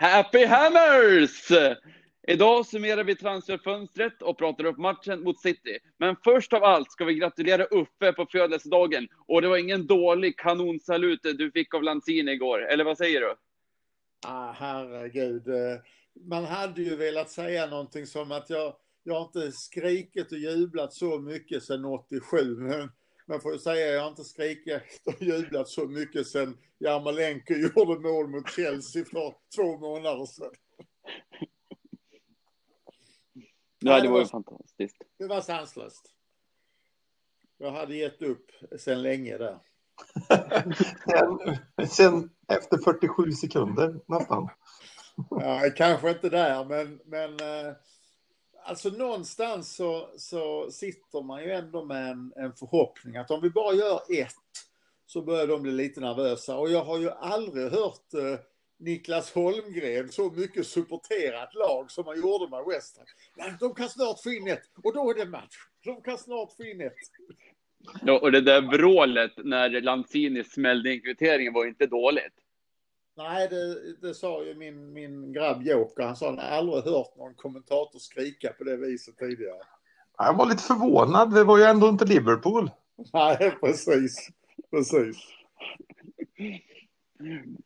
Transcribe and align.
Happy 0.00 0.44
Hammers! 0.44 1.48
Idag 2.28 2.66
summerar 2.66 3.04
vi 3.04 3.14
transferfönstret 3.14 4.22
och 4.22 4.38
pratar 4.38 4.64
upp 4.64 4.78
matchen 4.78 5.22
mot 5.22 5.40
City. 5.40 5.78
Men 5.98 6.16
först 6.24 6.52
av 6.52 6.64
allt 6.64 6.92
ska 6.92 7.04
vi 7.04 7.14
gratulera 7.14 7.64
Uffe 7.64 8.12
på 8.12 8.26
födelsedagen. 8.26 9.08
Och 9.26 9.42
det 9.42 9.48
var 9.48 9.56
ingen 9.56 9.86
dålig 9.86 10.38
kanonsalut 10.38 11.20
du 11.22 11.50
fick 11.50 11.74
av 11.74 11.82
Lanzini 11.82 12.32
igår, 12.32 12.66
eller 12.66 12.84
vad 12.84 12.98
säger 12.98 13.20
du? 13.20 13.34
Ah, 14.26 14.52
herregud. 14.52 15.42
Man 16.28 16.44
hade 16.44 16.82
ju 16.82 16.96
velat 16.96 17.30
säga 17.30 17.66
någonting 17.66 18.06
som 18.06 18.32
att 18.32 18.50
jag, 18.50 18.74
jag 19.02 19.14
har 19.14 19.22
inte 19.22 19.52
skrikit 19.52 20.32
och 20.32 20.38
jublat 20.38 20.92
så 20.92 21.18
mycket 21.18 21.62
sedan 21.62 21.84
87. 21.84 22.56
Men 22.56 22.90
man 23.28 23.40
får 23.40 23.52
ju 23.52 23.58
säga 23.58 23.86
jag 23.86 24.02
har 24.02 24.08
inte 24.08 24.24
skrikit 24.24 24.82
och 25.04 25.22
jublat 25.22 25.68
så 25.68 25.86
mycket 25.86 26.26
sedan 26.26 26.58
Jarmolenko 26.78 27.54
gjorde 27.76 28.00
mål 28.00 28.28
mot 28.28 28.50
Chelsea 28.50 29.04
för 29.04 29.34
två 29.56 29.78
månader 29.78 30.26
sedan. 30.26 30.52
Ja, 33.78 34.00
det 34.00 34.08
var 34.08 34.18
ju 34.18 34.26
fantastiskt. 34.26 34.96
Det 35.18 35.26
var 35.26 35.40
sanslöst. 35.40 36.14
Jag 37.58 37.72
hade 37.72 37.96
gett 37.96 38.22
upp 38.22 38.50
sedan 38.78 39.02
länge 39.02 39.38
där. 39.38 39.58
sen, 41.08 41.88
sen 41.88 42.30
efter 42.48 42.78
47 42.78 43.32
sekunder 43.32 44.00
nästan. 44.06 44.48
Ja, 45.30 45.70
kanske 45.76 46.10
inte 46.10 46.28
där, 46.28 46.64
men, 46.64 47.00
men 47.04 47.30
eh, 47.30 47.74
alltså 48.68 48.88
någonstans 48.88 49.76
så, 49.76 50.10
så 50.16 50.70
sitter 50.70 51.22
man 51.22 51.42
ju 51.42 51.50
ändå 51.50 51.84
med 51.84 52.10
en, 52.10 52.32
en 52.36 52.52
förhoppning 52.52 53.16
att 53.16 53.30
om 53.30 53.40
vi 53.40 53.50
bara 53.50 53.74
gör 53.74 54.00
ett 54.08 54.34
så 55.06 55.22
börjar 55.22 55.46
de 55.46 55.62
bli 55.62 55.72
lite 55.72 56.00
nervösa. 56.00 56.58
Och 56.58 56.70
jag 56.70 56.84
har 56.84 56.98
ju 56.98 57.10
aldrig 57.10 57.72
hört 57.72 58.14
eh, 58.14 58.40
Niklas 58.78 59.32
Holmgren 59.32 60.08
så 60.08 60.30
mycket 60.30 60.66
supporterat 60.66 61.54
lag 61.54 61.90
som 61.90 62.06
han 62.06 62.16
gjorde 62.16 62.50
med 62.50 62.64
West 62.64 62.98
Ham. 62.98 63.56
De 63.60 63.74
kan 63.74 63.88
snart 63.88 64.22
få 64.22 64.32
in 64.32 64.48
ett 64.48 64.62
och 64.82 64.94
då 64.94 65.10
är 65.10 65.14
det 65.14 65.24
match. 65.24 65.56
De 65.84 66.02
kan 66.02 66.18
snart 66.18 66.52
få 66.56 66.64
in 66.64 66.80
ett. 66.80 66.92
Ja, 68.02 68.18
och 68.18 68.32
det 68.32 68.40
där 68.40 68.60
vrålet 68.60 69.32
när 69.36 69.80
Lanzini 69.80 70.44
smällde 70.44 70.94
in 70.94 71.00
kvitteringen 71.00 71.52
var 71.52 71.66
inte 71.66 71.86
dåligt. 71.86 72.34
Nej, 73.18 73.48
det, 73.48 73.92
det 74.00 74.14
sa 74.14 74.44
ju 74.44 74.54
min, 74.54 74.92
min 74.92 75.32
grabb 75.32 75.62
Joker. 75.62 76.02
Han 76.02 76.16
sa 76.16 76.26
han 76.26 76.38
har 76.38 76.44
aldrig 76.44 76.84
hört 76.84 77.16
någon 77.16 77.34
kommentator 77.34 77.98
skrika 77.98 78.52
på 78.52 78.64
det 78.64 78.76
viset 78.76 79.18
tidigare. 79.18 79.62
Jag 80.18 80.36
var 80.36 80.46
lite 80.46 80.62
förvånad. 80.62 81.34
Det 81.34 81.44
var 81.44 81.58
ju 81.58 81.64
ändå 81.64 81.88
inte 81.88 82.04
Liverpool. 82.04 82.70
Nej, 83.12 83.56
precis. 83.60 84.28
Precis. 84.70 85.16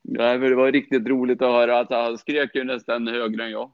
Ja, 0.03 0.39
det 0.39 0.55
var 0.55 0.73
riktigt 0.73 1.07
roligt 1.07 1.43
att 1.43 1.53
höra 1.53 1.79
att 1.79 1.91
han 1.91 2.19
skrek 2.19 2.55
ju 2.55 2.65
nästan 2.65 3.07
högre 3.07 3.45
än 3.45 3.51
jag. 3.51 3.73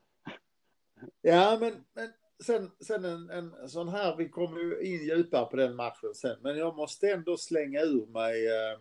Ja, 1.23 1.56
men, 1.61 1.73
men 1.95 2.09
sen, 2.45 2.71
sen 2.81 3.05
en, 3.05 3.31
en 3.31 3.69
sån 3.69 3.89
här, 3.89 4.17
vi 4.17 4.29
kommer 4.29 4.61
ju 4.61 4.81
in 4.83 5.06
djupare 5.06 5.47
på 5.47 5.56
den 5.56 5.77
matchen 5.77 6.15
sen, 6.15 6.37
men 6.43 6.59
jag 6.59 6.77
måste 6.77 7.11
ändå 7.11 7.37
slänga 7.37 7.81
ur 7.81 8.06
mig 8.06 8.47
eh, 8.47 8.79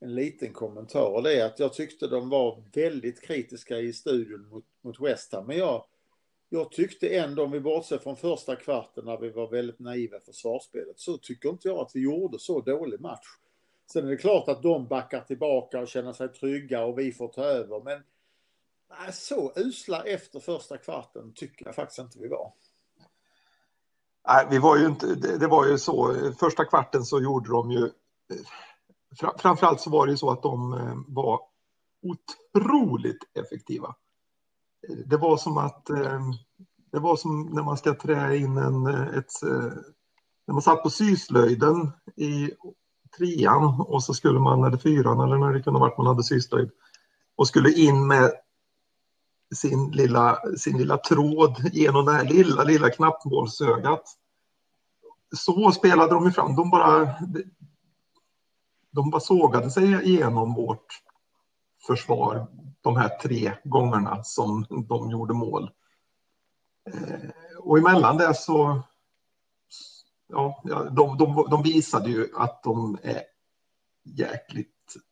en 0.00 0.14
liten 0.14 0.52
kommentar 0.52 1.10
och 1.10 1.22
det 1.22 1.40
är 1.40 1.46
att 1.46 1.58
jag 1.58 1.72
tyckte 1.72 2.06
de 2.06 2.28
var 2.28 2.62
väldigt 2.72 3.20
kritiska 3.20 3.78
i 3.78 3.92
studion 3.92 4.48
mot, 4.48 4.64
mot 4.80 5.00
West 5.00 5.32
Ham, 5.32 5.46
men 5.46 5.58
jag, 5.58 5.84
jag 6.48 6.72
tyckte 6.72 7.08
ändå, 7.08 7.44
om 7.44 7.50
vi 7.50 7.60
bortser 7.60 7.98
från 7.98 8.16
första 8.16 8.56
kvarten 8.56 9.04
när 9.04 9.18
vi 9.18 9.30
var 9.30 9.50
väldigt 9.50 9.78
naiva 9.78 10.18
för 10.20 10.32
försvarsspelet, 10.32 11.00
så 11.00 11.18
tycker 11.18 11.48
inte 11.48 11.68
jag 11.68 11.78
att 11.78 11.90
vi 11.94 12.00
gjorde 12.00 12.38
så 12.38 12.60
dålig 12.60 13.00
match. 13.00 13.26
Sen 13.92 14.06
är 14.06 14.10
det 14.10 14.16
klart 14.16 14.48
att 14.48 14.62
de 14.62 14.86
backar 14.86 15.20
tillbaka 15.20 15.80
och 15.80 15.88
känner 15.88 16.12
sig 16.12 16.28
trygga 16.28 16.84
och 16.84 16.98
vi 16.98 17.12
får 17.12 17.28
ta 17.28 17.42
över. 17.42 17.80
Men 17.84 18.02
nej, 18.90 19.12
så 19.12 19.52
usla 19.56 20.02
efter 20.02 20.40
första 20.40 20.76
kvarten 20.76 21.32
tycker 21.34 21.66
jag 21.66 21.74
faktiskt 21.74 21.98
inte 21.98 22.18
vi 22.18 22.28
var. 22.28 22.52
Nej, 24.28 24.46
vi 24.50 24.58
var 24.58 24.76
ju 24.76 24.86
inte, 24.86 25.06
det, 25.06 25.38
det 25.38 25.46
var 25.46 25.66
ju 25.66 25.78
så, 25.78 26.14
första 26.40 26.64
kvarten 26.64 27.04
så 27.04 27.22
gjorde 27.22 27.50
de 27.50 27.70
ju, 27.70 27.90
framförallt 29.16 29.80
så 29.80 29.90
var 29.90 30.06
det 30.06 30.12
ju 30.12 30.18
så 30.18 30.30
att 30.30 30.42
de 30.42 30.72
eh, 30.72 30.94
var 31.06 31.40
otroligt 32.02 33.24
effektiva. 33.34 33.94
Det 35.06 35.16
var 35.16 35.36
som 35.36 35.58
att, 35.58 35.90
eh, 35.90 36.20
det 36.92 36.98
var 36.98 37.16
som 37.16 37.46
när 37.46 37.62
man 37.62 37.76
ska 37.76 37.94
trä 37.94 38.36
in 38.36 38.56
en, 38.56 38.86
eh, 38.86 39.06
ett, 39.18 39.42
när 40.46 40.52
man 40.52 40.62
satt 40.62 40.82
på 40.82 40.90
syslöjden 40.90 41.92
i 42.16 42.50
trean 43.18 43.80
och 43.80 44.02
så 44.02 44.14
skulle 44.14 44.38
man, 44.38 44.64
eller 44.64 44.76
fyran 44.76 45.20
eller 45.20 45.36
när 45.36 45.52
det 45.52 45.62
kunde 45.62 45.80
varit 45.80 45.98
man 45.98 46.06
hade 46.06 46.22
syslöjd 46.22 46.70
och 47.36 47.48
skulle 47.48 47.72
in 47.72 48.06
med 48.06 48.32
sin 49.54 49.90
lilla, 49.90 50.38
sin 50.56 50.78
lilla 50.78 50.96
tråd 50.96 51.70
genom 51.72 52.04
det 52.04 52.12
här 52.12 52.24
lilla, 52.24 52.64
lilla 52.64 52.90
knappmålsögat. 52.90 54.02
Så 55.36 55.72
spelade 55.72 56.14
de 56.14 56.32
fram. 56.32 56.56
De 56.56 56.70
bara, 56.70 57.14
de 58.90 59.10
bara 59.10 59.20
sågade 59.20 59.70
sig 59.70 60.04
igenom 60.04 60.54
vårt 60.54 61.02
försvar 61.86 62.46
de 62.80 62.96
här 62.96 63.08
tre 63.08 63.52
gångerna 63.64 64.24
som 64.24 64.66
de 64.88 65.10
gjorde 65.10 65.34
mål. 65.34 65.70
Eh, 66.90 67.30
och 67.58 67.78
emellan 67.78 68.16
det 68.16 68.34
så 68.34 68.82
ja, 70.28 70.62
de, 70.90 71.18
de, 71.18 71.46
de 71.50 71.62
visade 71.62 72.10
ju 72.10 72.28
att 72.36 72.62
de 72.62 72.98
är 73.02 73.22
jäkligt 74.04 74.68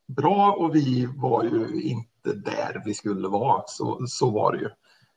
bra 0.06 0.52
och 0.52 0.74
vi 0.74 1.08
var 1.16 1.44
ju 1.44 1.82
inte 1.82 2.32
där 2.32 2.82
vi 2.84 2.94
skulle 2.94 3.28
vara. 3.28 3.62
Så, 3.66 4.06
så 4.06 4.30
var 4.30 4.52
det 4.52 4.58
ju. 4.58 4.68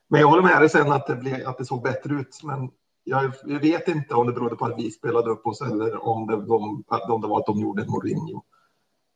Men 0.08 0.22
jag 0.22 0.28
håller 0.28 0.44
med 0.44 0.62
dig 0.62 0.70
sen 0.70 0.92
att 0.92 1.08
det, 1.08 1.16
blev, 1.16 1.48
att 1.48 1.58
det 1.58 1.66
såg 1.66 1.84
bättre 1.84 2.14
ut. 2.14 2.40
Men 2.44 2.72
jag, 3.10 3.60
vet 3.60 3.88
inte 3.88 4.16
om 4.16 4.28
det 4.28 4.34
berodde 4.34 4.56
på 4.56 4.66
att 4.66 4.80
vi 4.80 4.92
spelade 4.92 5.30
upp 5.30 5.46
oss 5.46 5.62
eller 5.62 6.08
om 6.08 6.28
det, 6.28 6.36
de, 6.36 6.84
om 7.10 7.22
det 7.22 7.28
var 7.28 7.40
att 7.40 7.46
de 7.46 7.60
gjorde 7.60 7.82
en 7.82 7.92
Mourinho. 7.92 8.44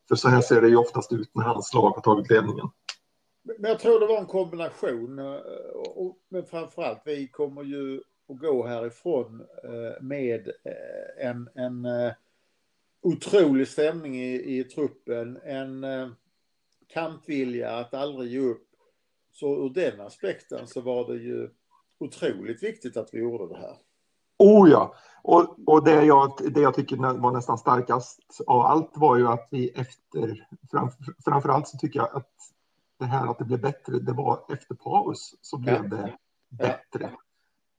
För 0.08 0.16
så 0.16 0.28
här 0.28 0.40
ser 0.40 0.60
det 0.60 0.68
ju 0.68 0.76
oftast 0.76 1.12
ut 1.12 1.30
när 1.34 1.44
hans 1.44 1.74
lag 1.74 1.90
har 1.90 2.00
tagit 2.00 2.30
ledningen. 2.30 2.68
Men 3.42 3.70
jag 3.70 3.78
tror 3.78 4.00
det 4.00 4.06
var 4.06 4.18
en 4.18 4.26
kombination. 4.26 5.18
Eh, 5.18 5.40
men 6.28 6.46
framförallt, 6.46 7.02
vi 7.04 7.28
kommer 7.28 7.62
ju 7.62 8.02
att 8.28 8.38
gå 8.38 8.66
härifrån 8.66 9.40
eh, 9.64 10.02
med 10.02 10.48
eh, 10.48 11.26
en, 11.28 11.48
en 11.54 11.86
otrolig 13.02 13.68
stämning 13.68 14.16
i, 14.16 14.58
i 14.58 14.64
truppen, 14.64 15.38
en 15.44 15.86
kampvilja 16.88 17.76
att 17.76 17.94
aldrig 17.94 18.32
ge 18.32 18.38
upp. 18.38 18.68
Så 19.32 19.66
ur 19.66 19.70
den 19.70 20.00
aspekten 20.00 20.66
så 20.66 20.80
var 20.80 21.12
det 21.12 21.18
ju 21.18 21.50
otroligt 21.98 22.62
viktigt 22.62 22.96
att 22.96 23.14
vi 23.14 23.18
gjorde 23.18 23.54
det 23.54 23.60
här. 23.60 23.76
Oh 24.38 24.70
ja, 24.70 24.94
och, 25.22 25.56
och 25.66 25.84
det, 25.84 26.04
jag, 26.04 26.32
det 26.50 26.60
jag 26.60 26.74
tycker 26.74 26.96
var 26.96 27.32
nästan 27.32 27.58
starkast 27.58 28.20
av 28.46 28.60
allt 28.60 28.90
var 28.94 29.16
ju 29.16 29.28
att 29.28 29.48
vi 29.50 29.68
efter, 29.68 30.48
framför, 30.70 31.14
framförallt 31.24 31.68
så 31.68 31.78
tycker 31.78 31.98
jag 31.98 32.16
att 32.16 32.32
det 32.98 33.04
här 33.04 33.26
att 33.26 33.38
det 33.38 33.44
blev 33.44 33.60
bättre, 33.60 33.98
det 33.98 34.12
var 34.12 34.40
efter 34.48 34.74
paus 34.74 35.34
så 35.40 35.58
blev 35.58 35.74
ja. 35.74 35.96
det 35.96 36.16
bättre 36.48 37.10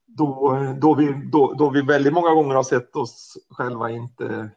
då, 0.05 0.57
då, 0.81 0.93
vi, 0.93 1.29
då, 1.31 1.53
då 1.53 1.69
vi 1.69 1.81
väldigt 1.81 2.13
många 2.13 2.33
gånger 2.33 2.55
har 2.55 2.63
sett 2.63 2.95
oss 2.95 3.37
själva 3.49 3.89
inte, 3.89 4.51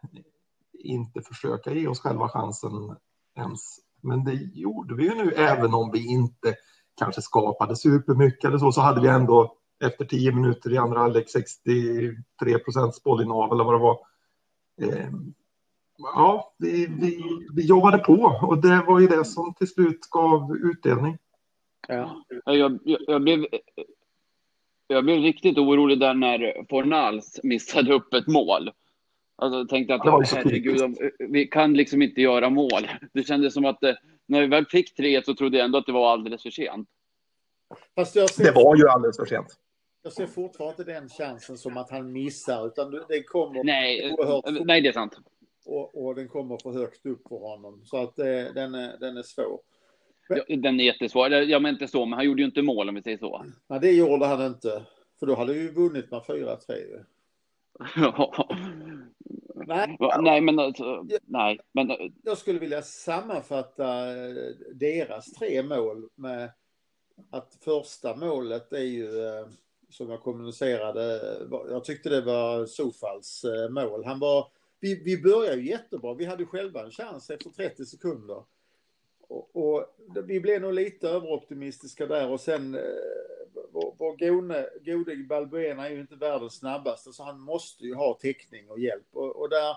inte 0.72 1.22
försöka 1.22 1.72
ge 1.72 1.88
oss 1.88 2.00
själva 2.00 2.28
chansen 2.28 2.97
ens. 3.37 3.60
Men 4.00 4.25
det 4.25 4.32
gjorde 4.32 4.94
vi 4.94 5.04
ju 5.04 5.14
nu, 5.14 5.31
även 5.31 5.75
om 5.75 5.91
vi 5.92 6.06
inte 6.06 6.54
kanske 6.98 7.22
skapade 7.22 7.76
supermycket 7.76 8.44
eller 8.44 8.58
så, 8.58 8.72
så 8.72 8.81
hade 8.81 9.00
vi 9.00 9.08
ändå 9.08 9.54
efter 9.84 10.04
tio 10.04 10.32
minuter 10.32 10.72
i 10.72 10.76
andra 10.76 10.98
halvlek 10.98 11.30
63 11.30 12.58
procents 12.64 13.02
bollinnehav 13.02 13.52
eller 13.52 13.64
vad 13.64 13.74
det 13.74 13.78
var. 13.78 13.98
Eh, 14.82 15.08
ja, 15.98 16.54
vi, 16.58 16.86
vi, 16.86 17.20
vi 17.54 17.66
jobbade 17.66 17.98
på 17.98 18.38
och 18.42 18.58
det 18.58 18.82
var 18.86 19.00
ju 19.00 19.06
det 19.06 19.24
som 19.24 19.54
till 19.54 19.68
slut 19.68 20.00
gav 20.10 20.56
utdelning. 20.56 21.18
Ja, 21.88 22.25
jag, 22.44 22.78
jag, 22.84 23.00
jag 23.06 23.22
blev 23.22 23.46
jag 24.86 25.04
blev 25.04 25.19
riktigt 25.19 25.58
orolig 25.58 26.00
där 26.00 26.14
när 26.14 26.66
Fornals 26.70 27.40
missade 27.42 27.94
upp 27.94 28.14
ett 28.14 28.26
mål. 28.26 28.70
Alltså, 29.36 29.58
jag 29.58 29.69
tänkte 29.69 29.94
att 29.94 30.31
herregud, 30.31 30.98
vi 31.19 31.46
kan 31.46 31.74
liksom 31.74 32.02
inte 32.02 32.20
göra 32.20 32.50
mål. 32.50 32.88
Det 33.12 33.22
kändes 33.22 33.54
som 33.54 33.64
att 33.64 33.82
eh, 33.82 33.94
när 34.26 34.40
vi 34.40 34.46
väl 34.46 34.66
fick 34.66 34.94
tre 34.94 35.24
så 35.24 35.34
trodde 35.34 35.58
jag 35.58 35.64
ändå 35.64 35.78
att 35.78 35.86
det 35.86 35.92
var 35.92 36.12
alldeles 36.12 36.42
för 36.42 36.50
sent. 36.50 36.88
Ser, 38.06 38.44
det 38.44 38.52
var 38.52 38.76
ju 38.76 38.88
alldeles 38.88 39.16
för 39.16 39.26
sent. 39.26 39.46
Jag 40.02 40.12
ser 40.12 40.26
fortfarande 40.26 40.84
den 40.84 41.08
chansen 41.08 41.58
som 41.58 41.76
att 41.76 41.90
han 41.90 42.12
missar, 42.12 42.66
utan 42.66 42.90
det 43.08 43.22
kommer 43.22 43.64
nej, 43.64 44.12
oerhört 44.12 44.66
Nej, 44.66 44.80
det 44.80 44.88
är 44.88 44.92
sant. 44.92 45.16
Och, 45.66 46.04
och, 46.04 46.14
den 46.14 46.28
kommer 46.28 46.58
för 46.62 46.72
högt 46.72 47.06
upp 47.06 47.28
för 47.28 47.36
honom. 47.36 47.82
Så 47.84 47.96
att 47.96 48.16
det, 48.16 48.48
eh, 48.48 48.54
den, 48.54 48.74
är, 48.74 48.98
den 48.98 49.16
är 49.16 49.22
svår. 49.22 49.60
Den 50.48 50.80
är 50.80 50.84
jättesvår. 50.84 51.30
Jag 51.30 51.62
menar 51.62 51.72
inte 51.72 51.88
så, 51.88 52.06
men 52.06 52.16
han 52.16 52.26
gjorde 52.26 52.42
ju 52.42 52.46
inte 52.46 52.62
mål 52.62 52.88
om 52.88 52.94
vi 52.94 53.02
säger 53.02 53.18
så. 53.18 53.44
Nej, 53.66 53.80
det 53.80 53.92
gjorde 53.92 54.26
han 54.26 54.46
inte. 54.46 54.82
För 55.18 55.26
då 55.26 55.34
hade 55.34 55.52
vi 55.52 55.60
ju 55.60 55.72
vunnit 55.72 56.10
med 56.10 56.20
4-3 56.20 57.04
Ja. 57.96 58.48
Nej, 59.66 59.96
nej, 60.20 60.40
men 60.40 60.58
alltså, 60.58 61.06
nej, 61.22 61.60
men. 61.72 62.12
Jag 62.22 62.38
skulle 62.38 62.58
vilja 62.58 62.82
sammanfatta 62.82 64.04
deras 64.74 65.32
tre 65.32 65.62
mål 65.62 66.08
med 66.14 66.50
att 67.30 67.58
första 67.60 68.16
målet 68.16 68.72
är 68.72 68.84
ju, 68.84 69.26
eh, 69.26 69.46
som 69.88 70.11
jag 70.11 70.23
kommunicerade, 70.23 71.20
jag 71.50 71.85
tyckte 71.85 72.08
det 72.08 72.20
var 72.20 72.67
Sofals 72.67 73.44
eh, 73.44 73.70
mål. 73.70 74.05
Han 74.05 74.19
var, 74.19 74.52
vi, 74.81 75.02
vi 75.05 75.23
började 75.23 75.62
jättebra, 75.62 76.14
vi 76.14 76.25
hade 76.25 76.46
själva 76.46 76.85
en 76.85 76.90
chans 76.90 77.31
efter 77.31 77.50
30 77.50 77.87
sekunder. 77.87 78.44
Och, 79.29 79.56
och 79.56 79.87
vi 80.25 80.40
blev 80.40 80.61
nog 80.61 80.75
lite 80.75 81.08
överoptimistiska 81.08 82.06
där 82.06 82.29
och 82.31 82.40
sen 82.40 82.75
eh, 82.75 82.81
vår, 83.73 83.94
vår 83.99 84.17
gode, 84.17 84.70
gode 84.85 85.17
Balbuena 85.17 85.87
är 85.87 85.91
ju 85.91 86.00
inte 86.00 86.17
världens 86.17 86.55
snabbaste 86.55 87.12
så 87.12 87.25
han 87.25 87.41
måste 87.41 87.84
ju 87.84 87.94
ha 87.94 88.14
täckning 88.14 88.70
och 88.70 88.81
hjälp 88.81 89.06
och, 89.12 89.37
och 89.37 89.50
där, 89.50 89.76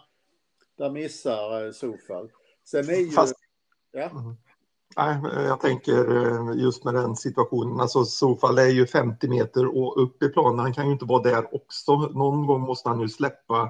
där 0.77 0.89
missar 0.89 1.71
Sofal. 1.71 2.31
Sen 2.63 2.89
är 2.89 2.95
ju... 2.95 3.11
Fast... 3.11 3.35
Ja. 3.91 4.35
Nej, 4.97 5.17
jag 5.33 5.59
tänker 5.59 6.25
eh, 6.25 6.63
just 6.63 6.83
med 6.83 6.93
den 6.93 7.15
situationen, 7.15 7.79
alltså 7.79 8.05
Sofal 8.05 8.57
är 8.57 8.67
ju 8.67 8.87
50 8.87 9.27
meter 9.27 9.77
och 9.77 10.03
upp 10.03 10.23
i 10.23 10.29
planen, 10.29 10.59
han 10.59 10.73
kan 10.73 10.85
ju 10.85 10.91
inte 10.91 11.05
vara 11.05 11.23
där 11.23 11.55
också. 11.55 11.95
Någon 11.95 12.47
gång 12.47 12.61
måste 12.61 12.89
han 12.89 12.99
ju 12.99 13.09
släppa 13.09 13.69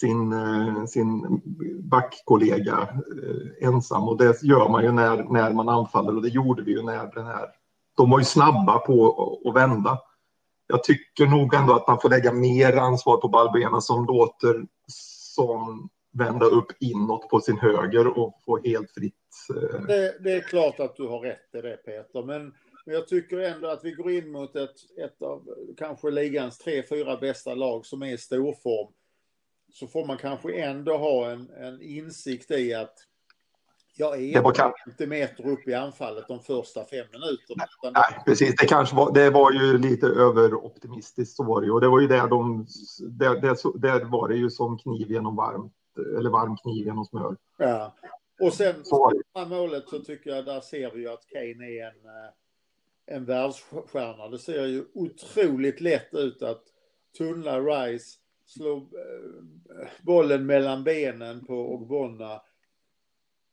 sin, 0.00 0.32
eh, 0.32 0.84
sin 0.84 1.42
backkollega 1.80 2.88
eh, 3.22 3.68
ensam 3.68 4.08
och 4.08 4.16
det 4.16 4.42
gör 4.42 4.68
man 4.68 4.84
ju 4.84 4.92
när, 4.92 5.24
när 5.24 5.52
man 5.52 5.68
anfaller 5.68 6.16
och 6.16 6.22
det 6.22 6.28
gjorde 6.28 6.62
vi 6.62 6.72
ju 6.72 6.82
när 6.82 7.14
den 7.14 7.26
här, 7.26 7.46
de 7.96 8.10
var 8.10 8.18
ju 8.18 8.24
snabba 8.24 8.78
på 8.78 9.38
att 9.44 9.54
vända. 9.54 9.98
Jag 10.66 10.84
tycker 10.84 11.26
nog 11.26 11.54
ändå 11.54 11.74
att 11.74 11.88
man 11.88 12.00
får 12.00 12.10
lägga 12.10 12.32
mer 12.32 12.76
ansvar 12.76 13.16
på 13.16 13.28
Balbena 13.28 13.80
som 13.80 14.06
låter 14.06 14.66
som 15.36 15.88
vända 16.18 16.46
upp 16.46 16.66
inåt 16.80 17.28
på 17.28 17.40
sin 17.40 17.58
höger 17.58 18.18
och 18.18 18.42
få 18.44 18.60
helt 18.64 18.90
fritt. 18.90 19.14
Eh, 19.56 19.80
det, 19.86 20.16
det, 20.20 20.32
är 20.32 20.40
klart 20.40 20.80
att 20.80 20.96
du 20.96 21.06
har 21.06 21.20
rätt 21.20 21.54
i 21.54 21.60
det 21.60 21.76
Peter, 21.76 22.22
men, 22.22 22.54
men 22.86 22.94
jag 22.94 23.08
tycker 23.08 23.38
ändå 23.38 23.68
att 23.68 23.84
vi 23.84 23.92
går 23.92 24.10
in 24.10 24.32
mot 24.32 24.56
ett, 24.56 24.76
ett 25.04 25.22
av 25.22 25.48
kanske 25.78 26.10
ligans 26.10 26.58
tre, 26.58 26.82
fyra 26.88 27.16
bästa 27.16 27.54
lag 27.54 27.86
som 27.86 28.02
är 28.02 28.12
i 28.12 28.18
storform. 28.18 28.92
Så 29.72 29.86
får 29.86 30.06
man 30.06 30.16
kanske 30.16 30.52
ändå 30.52 30.96
ha 30.96 31.30
en, 31.30 31.50
en 31.50 31.82
insikt 31.82 32.50
i 32.50 32.74
att 32.74 32.94
jag 33.98 34.22
är 34.22 34.42
var 34.42 34.74
inte 34.86 35.06
meter 35.06 35.48
upp 35.48 35.68
i 35.68 35.74
anfallet 35.74 36.28
de 36.28 36.40
första 36.40 36.84
fem 36.84 37.06
minuterna. 37.12 37.64
Nej, 37.82 37.92
nej, 37.94 38.22
precis. 38.26 38.54
Det, 38.56 38.66
kanske 38.66 38.96
var, 38.96 39.14
det 39.14 39.30
var 39.30 39.52
ju 39.52 39.78
lite 39.78 40.06
överoptimistiskt 40.06 41.36
så 41.36 41.44
var 41.44 41.60
det 41.60 41.66
ju. 41.66 41.72
Och 41.72 41.80
det 41.80 41.88
var 41.88 42.00
ju 42.00 42.06
där 42.06 42.28
de, 42.28 42.66
där, 43.10 43.40
där, 43.40 43.78
där 43.78 44.04
var 44.04 44.28
det 44.28 44.36
ju 44.36 44.50
som 44.50 44.78
kniv 44.78 45.10
genom 45.10 45.36
varmt 45.36 45.72
eller 45.98 46.30
varm 46.30 46.56
kniv 46.56 46.86
genom 46.86 47.04
smör. 47.04 47.36
Ja. 47.56 47.94
Och 48.40 48.54
sen 48.54 48.84
så. 48.84 49.12
målet 49.48 49.88
så 49.88 49.98
tycker 49.98 50.30
jag 50.30 50.44
där 50.44 50.60
ser 50.60 50.90
vi 50.90 51.00
ju 51.00 51.08
att 51.08 51.26
Kane 51.26 51.66
är 51.66 51.86
en, 51.86 52.06
eh, 52.06 52.32
en 53.06 53.24
världsstjärna. 53.24 54.28
Det 54.28 54.38
ser 54.38 54.66
ju 54.66 54.84
otroligt 54.94 55.80
lätt 55.80 56.14
ut 56.14 56.42
att 56.42 56.62
tunnla 57.18 57.60
Rice, 57.60 58.18
slå 58.46 58.76
eh, 58.76 59.88
bollen 60.02 60.46
mellan 60.46 60.84
benen 60.84 61.46
på 61.46 61.74
Ogbonna. 61.74 62.42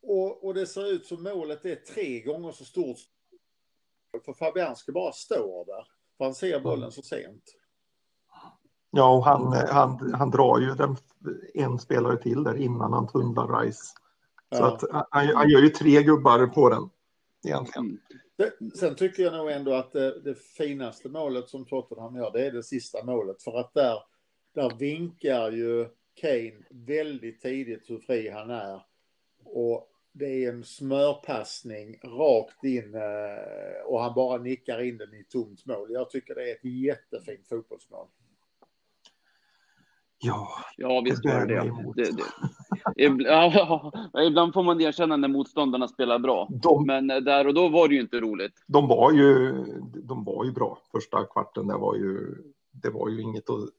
Och, 0.01 0.45
och 0.45 0.54
det 0.54 0.66
ser 0.66 0.92
ut 0.92 1.06
som 1.06 1.24
målet 1.24 1.66
är 1.66 1.75
tre 1.75 2.19
gånger 2.19 2.51
så 2.51 2.66
stort. 2.66 2.98
För 4.25 4.34
Fabian 4.34 4.75
ska 4.75 4.92
bara 4.92 5.12
stå 5.12 5.63
där. 5.63 5.88
För 6.18 6.25
han 6.25 6.36
ser 6.36 6.60
bollen 6.60 6.92
så 6.92 7.01
sent. 7.01 7.56
Ja, 8.95 9.18
och 9.18 9.25
han, 9.25 9.54
han, 9.54 10.13
han 10.13 10.31
drar 10.31 10.60
ju 10.60 10.75
den, 10.75 10.95
en 11.54 11.80
spelare 11.80 12.18
till 12.18 12.44
där 12.44 12.56
innan 12.56 12.94
han 12.94 13.07
tunnlar 13.07 13.62
Rice. 13.62 13.84
Så 14.56 14.62
ja. 14.62 14.74
att, 14.74 14.84
han, 15.10 15.28
han, 15.28 15.50
gör 15.50 15.62
ju 15.62 15.69
tre 15.69 16.04
gubbar 16.04 16.48
på 16.48 16.69
den 16.69 16.90
egentligen. 17.45 18.00
sen 18.75 18.95
tycker 18.95 19.24
jag 19.24 19.34
nog 19.34 19.51
ändå 19.51 19.74
att 19.74 19.92
det, 19.92 20.19
det, 20.19 20.36
finaste 20.36 21.10
målet 21.10 21.50
som 21.50 21.66
Tottenham 21.66 22.16
gör, 22.16 22.31
det 22.31 22.45
är 22.45 22.51
det 22.51 22.63
sista 22.63 23.04
målet. 23.04 23.44
För 23.44 23.60
att 23.60 23.74
där, 23.74 23.98
där 24.56 24.78
vinkar 24.80 25.51
ju 25.51 25.88
Kane 26.22 26.63
väldigt 26.69 27.42
tidigt 27.42 27.90
hur 27.90 28.00
fri 28.00 28.30
han 28.30 28.50
är. 28.50 28.81
Och 29.44 29.90
det 30.12 30.45
är 30.45 30.50
en 30.50 30.63
smörpassning 30.63 32.00
rakt 32.04 32.63
in 32.63 32.95
eh, 32.95 33.86
och 33.86 34.01
han 34.01 34.13
bara 34.13 34.38
nickar 34.38 34.81
in 34.81 34.98
den 34.98 35.13
i 35.13 35.24
tomt 35.24 35.66
mål. 35.66 35.88
Jag 35.92 36.10
tycker 36.10 36.36
det 36.36 36.50
är 36.50 36.56
ett 36.56 36.66
jättefint 36.66 37.48
fotbollsmål. 37.48 38.07
Ja, 40.24 40.48
ja 40.78 41.02
visst 41.06 41.25
var 41.25 41.46
det 41.46 41.56
det. 41.56 42.04
det, 42.04 42.12
det. 42.12 42.24
Ja, 42.96 43.92
ibland 44.28 44.54
får 44.54 44.64
man 44.64 44.81
erkänna 44.81 45.18
när 45.18 45.28
motståndarna 45.28 45.88
spelar 45.88 46.20
bra. 46.20 46.48
De, 46.50 46.86
men 46.86 47.08
där 47.08 47.48
och 47.48 47.54
då 47.54 47.70
var 47.70 47.88
det 47.88 47.96
ju 47.96 48.02
inte 48.02 48.20
roligt. 48.20 48.54
De 48.68 48.88
var 48.88 49.12
ju, 49.12 49.54
de 50.04 50.24
var 50.24 50.46
ju 50.46 50.52
bra. 50.52 50.78
Första 50.92 51.24
kvarten 51.24 51.68
där 51.68 51.78
var 51.78 51.96
ju, 51.96 52.36
det 52.72 52.90
var 52.90 53.10
ju 53.10 53.22
inget 53.22 53.50
att, 53.50 53.70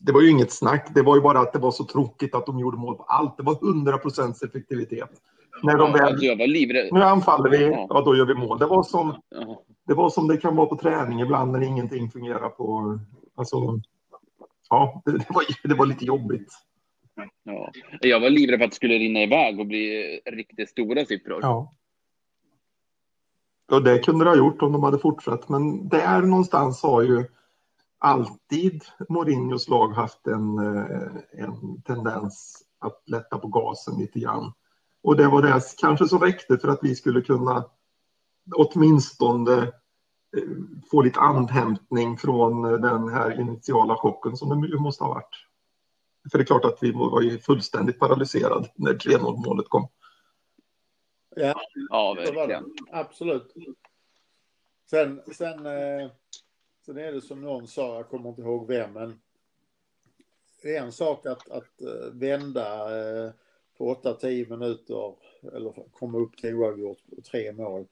det 0.00 0.12
var 0.12 0.20
ju 0.20 0.30
inget 0.30 0.52
snack. 0.52 0.90
Det 0.94 1.02
var 1.02 1.16
ju 1.16 1.22
bara 1.22 1.38
att 1.38 1.52
det 1.52 1.58
var 1.58 1.70
så 1.70 1.84
tråkigt 1.84 2.34
att 2.34 2.46
de 2.46 2.58
gjorde 2.58 2.76
mål 2.76 2.96
på 2.96 3.02
allt. 3.02 3.36
Det 3.36 3.42
var 3.42 3.68
100 3.68 3.98
procents 3.98 4.42
effektivitet. 4.42 5.10
När 5.62 5.78
de 5.78 5.92
väl, 5.92 6.02
alltså 6.02 6.34
livrädd. 6.34 6.88
Nu 6.92 7.02
anfaller 7.02 7.50
vi, 7.50 7.64
ja. 7.64 7.86
ja. 7.90 8.00
då 8.00 8.16
gör 8.16 8.26
vi 8.26 8.34
mål. 8.34 8.58
Det 8.58 8.66
var, 8.66 8.82
som, 8.82 9.14
det 9.86 9.94
var 9.94 10.10
som 10.10 10.28
det 10.28 10.36
kan 10.36 10.56
vara 10.56 10.66
på 10.66 10.76
träning 10.76 11.20
ibland 11.20 11.52
när 11.52 11.62
ingenting 11.62 12.10
fungerar 12.10 12.48
på... 12.48 12.98
Alltså, 13.34 13.80
ja, 14.70 15.02
det, 15.04 15.30
var, 15.30 15.68
det 15.68 15.74
var 15.74 15.86
lite 15.86 16.04
jobbigt. 16.04 16.52
Ja. 17.44 17.70
Jag 18.00 18.20
var 18.20 18.30
livrädd 18.30 18.58
för 18.58 18.64
att 18.64 18.70
det 18.70 18.76
skulle 18.76 18.94
rinna 18.94 19.22
iväg 19.22 19.60
och 19.60 19.66
bli 19.66 20.20
riktigt 20.24 20.70
stora 20.70 21.04
siffror. 21.04 21.38
Ja. 21.42 21.72
Och 23.72 23.82
det 23.84 23.98
kunde 23.98 24.24
det 24.24 24.30
ha 24.30 24.36
gjort 24.36 24.62
om 24.62 24.72
de 24.72 24.82
hade 24.82 24.98
fortsatt. 24.98 25.48
Men 25.48 25.88
där 25.88 26.22
någonstans 26.22 26.82
har 26.82 27.02
ju 27.02 27.24
alltid 27.98 28.84
Mourinhos 29.08 29.68
lag 29.68 29.88
haft 29.88 30.26
en, 30.26 30.58
eh, 30.58 31.42
en 31.44 31.82
tendens 31.82 32.62
att 32.78 33.02
lätta 33.06 33.38
på 33.38 33.48
gasen 33.48 33.98
lite 33.98 34.20
grann. 34.20 34.52
Och 35.02 35.16
det 35.16 35.28
var 35.28 35.42
det 35.42 35.62
kanske 35.78 36.08
som 36.08 36.20
räckte 36.20 36.58
för 36.58 36.68
att 36.68 36.78
vi 36.82 36.94
skulle 36.94 37.20
kunna 37.20 37.64
åtminstone 38.54 39.72
få 40.90 41.02
lite 41.02 41.20
andhämtning 41.20 42.16
från 42.18 42.64
eh, 42.64 42.70
den 42.70 43.08
här 43.08 43.40
initiala 43.40 43.96
chocken 43.96 44.36
som 44.36 44.60
det 44.60 44.78
måste 44.78 45.04
ha 45.04 45.14
varit. 45.14 45.46
För 46.30 46.38
det 46.38 46.42
är 46.42 46.46
klart 46.46 46.64
att 46.64 46.78
vi 46.82 46.92
var 46.92 47.22
ju 47.22 47.38
fullständigt 47.38 47.98
paralyserade 47.98 48.70
när 48.74 48.92
3-0 48.92 49.46
målet 49.46 49.68
kom. 49.68 49.88
Ja, 51.36 51.60
ja 51.90 52.14
verkligen. 52.14 52.74
Absolut. 52.92 53.54
Sen, 54.90 55.22
sen, 55.32 55.66
eh, 55.66 56.10
sen 56.86 56.98
är 56.98 57.12
det 57.12 57.20
som 57.20 57.40
någon 57.40 57.68
sa, 57.68 57.94
jag 57.94 58.08
kommer 58.08 58.28
inte 58.28 58.42
ihåg 58.42 58.66
vem, 58.66 58.92
men 58.92 59.20
det 60.62 60.76
är 60.76 60.82
en 60.82 60.92
sak 60.92 61.26
att, 61.26 61.50
att 61.50 61.72
vända 62.12 62.88
på 63.78 63.94
8-10 63.94 64.50
minuter 64.50 65.14
eller 65.52 65.90
komma 65.92 66.18
upp 66.18 66.36
till 66.36 66.54
oavgjort 66.54 66.98
tre 67.30 67.52
mål. 67.52 67.86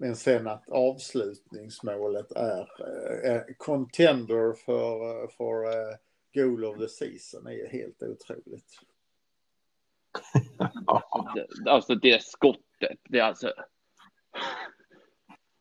Men 0.00 0.16
sen 0.16 0.46
att 0.46 0.68
avslutningsmålet 0.68 2.32
är 2.32 2.68
eh, 3.24 3.42
contender 3.56 4.52
för, 4.52 5.22
eh, 5.22 5.28
för 5.36 5.64
uh, 5.64 5.96
goal 6.34 6.64
of 6.64 6.78
the 6.78 6.88
season 6.88 7.46
är 7.46 7.68
helt 7.68 8.02
otroligt. 8.02 8.80
alltså 11.66 11.94
det 11.94 12.22
skottet, 12.22 12.98
det 13.08 13.18
är 13.18 13.24
alltså... 13.24 13.52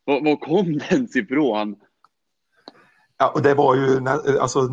Var, 0.04 0.24
var 0.24 0.36
kom 0.36 0.78
den 0.78 1.08
ifrån? 1.16 1.76
Ja, 3.18 3.32
och 3.36 3.42
det 3.42 3.54
var 3.54 3.76
ju, 3.76 4.08
alltså, 4.40 4.68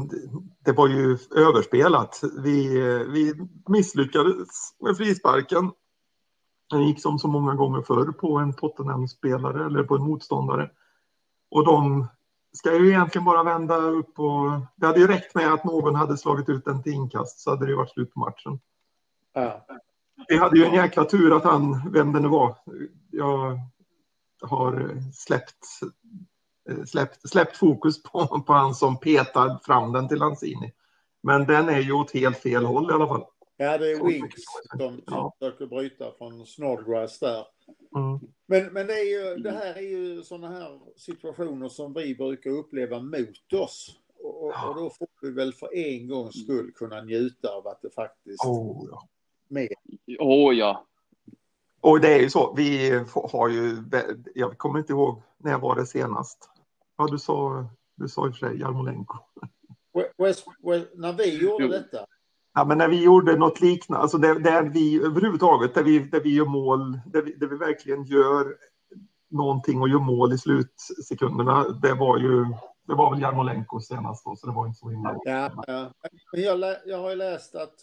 det 0.64 0.72
var 0.72 0.88
ju 0.88 1.18
överspelat. 1.36 2.20
Vi, 2.44 2.68
vi 3.12 3.34
misslyckades 3.68 4.48
med 4.80 4.96
frisparken 4.96 5.70
den 6.70 6.82
gick 6.82 7.02
som 7.02 7.18
så 7.18 7.28
många 7.28 7.54
gånger 7.54 7.82
förr 7.82 8.12
på 8.12 8.38
en 8.38 8.52
Tottenham-spelare 8.52 9.66
eller 9.66 9.82
på 9.82 9.94
en 9.94 10.02
motståndare. 10.02 10.70
Och 11.50 11.64
de 11.64 12.06
ska 12.52 12.74
ju 12.74 12.88
egentligen 12.88 13.24
bara 13.24 13.42
vända 13.42 13.76
upp 13.76 14.18
och 14.18 14.50
det 14.76 14.86
hade 14.86 15.00
ju 15.00 15.06
räckt 15.06 15.34
med 15.34 15.52
att 15.52 15.64
någon 15.64 15.94
hade 15.94 16.16
slagit 16.16 16.48
ut 16.48 16.64
den 16.64 16.82
till 16.82 16.92
inkast 16.92 17.40
så 17.40 17.50
hade 17.50 17.66
det 17.66 17.76
varit 17.76 17.90
slut 17.90 18.14
på 18.14 18.20
matchen. 18.20 18.60
Ja. 19.32 19.66
Vi 20.28 20.36
hade 20.36 20.58
ju 20.58 20.64
en 20.64 20.74
jäkla 20.74 21.04
tur 21.04 21.36
att 21.36 21.44
han, 21.44 21.90
vem 21.92 22.12
det 22.12 22.20
nu 22.20 22.28
var, 22.28 22.56
jag 23.10 23.60
har 24.42 25.02
släppt, 25.12 25.64
släppt, 26.86 27.28
släppt 27.28 27.56
fokus 27.56 28.02
på, 28.02 28.42
på 28.46 28.52
han 28.52 28.74
som 28.74 28.96
petar 28.96 29.58
fram 29.64 29.92
den 29.92 30.08
till 30.08 30.18
Lanzini. 30.18 30.72
Men 31.22 31.46
den 31.46 31.68
är 31.68 31.80
ju 31.80 31.92
åt 31.92 32.14
helt 32.14 32.38
fel 32.38 32.64
håll 32.64 32.90
i 32.90 32.94
alla 32.94 33.06
fall. 33.06 33.24
Ja, 33.56 33.78
det 33.78 33.90
är 33.90 34.04
Winks 34.04 34.42
som, 34.78 35.02
ja. 35.06 35.34
försöker 35.38 35.66
bryta 35.66 36.12
från 36.18 36.46
Snodgrass 36.46 37.18
där. 37.18 37.46
Mm. 37.96 38.18
Men, 38.46 38.72
men 38.72 38.86
det, 38.86 38.92
är 38.92 39.04
ju, 39.04 39.42
det 39.42 39.50
här 39.50 39.74
är 39.74 39.88
ju 39.88 40.22
sådana 40.22 40.48
här 40.48 40.80
situationer 40.96 41.68
som 41.68 41.94
vi 41.94 42.14
brukar 42.14 42.50
uppleva 42.50 43.00
mot 43.00 43.52
oss. 43.52 43.98
Och, 44.18 44.44
och 44.44 44.74
då 44.74 44.90
får 44.90 45.08
vi 45.22 45.30
väl 45.30 45.52
för 45.52 45.76
en 45.76 46.08
gångs 46.08 46.42
skull 46.42 46.72
kunna 46.72 47.02
njuta 47.02 47.48
av 47.48 47.66
att 47.66 47.82
det 47.82 47.90
faktiskt 47.90 48.44
oh, 48.44 48.86
ja. 48.90 49.08
med. 49.48 49.68
Åh 50.18 50.50
oh, 50.50 50.54
ja. 50.54 50.86
Och 51.80 52.00
det 52.00 52.14
är 52.14 52.20
ju 52.20 52.30
så, 52.30 52.54
vi 52.56 52.90
har 53.14 53.48
ju, 53.48 53.82
jag 54.34 54.58
kommer 54.58 54.78
inte 54.78 54.92
ihåg 54.92 55.22
när 55.38 55.58
var 55.58 55.76
det 55.76 55.86
senast? 55.86 56.50
Ja, 56.96 57.06
du 57.06 57.18
sa, 57.18 57.66
du 57.94 58.08
sa 58.08 58.26
i 58.26 58.30
och 58.30 58.36
för 58.36 58.48
sig 58.48 58.60
Jarmolenko. 58.60 59.18
West, 60.18 60.46
West, 60.62 60.88
när 60.94 61.12
vi 61.12 61.42
gjorde 61.42 61.68
detta? 61.68 62.06
Ja, 62.54 62.64
men 62.64 62.78
när 62.78 62.88
vi 62.88 63.02
gjorde 63.02 63.36
något 63.36 63.60
liknande, 63.60 64.02
alltså 64.02 64.18
där, 64.18 64.34
där 64.34 64.62
vi 64.62 65.02
överhuvudtaget, 65.04 65.74
där 65.74 65.82
vi, 65.82 65.98
där 65.98 66.20
vi 66.20 66.34
gör 66.34 66.44
mål, 66.44 67.00
där 67.06 67.22
vi, 67.22 67.34
där 67.34 67.46
vi 67.46 67.56
verkligen 67.56 68.04
gör 68.04 68.56
någonting 69.30 69.80
och 69.80 69.88
gör 69.88 69.98
mål 69.98 70.32
i 70.32 70.38
slutsekunderna, 70.38 71.68
det 71.68 71.94
var 71.94 72.18
ju 72.18 72.46
det 72.86 72.94
var 72.94 73.10
väl 73.10 73.20
Jarmolenko 73.20 73.80
senast 73.80 74.24
då, 74.24 74.36
så 74.36 74.46
det 74.46 74.52
var 74.52 74.66
inte 74.66 74.78
så 74.78 74.90
himla... 74.90 75.16
Ja, 75.24 75.64
ja. 75.66 75.92
Jag, 76.32 76.76
jag 76.86 76.98
har 76.98 77.10
ju 77.10 77.16
läst 77.16 77.54
att, 77.54 77.74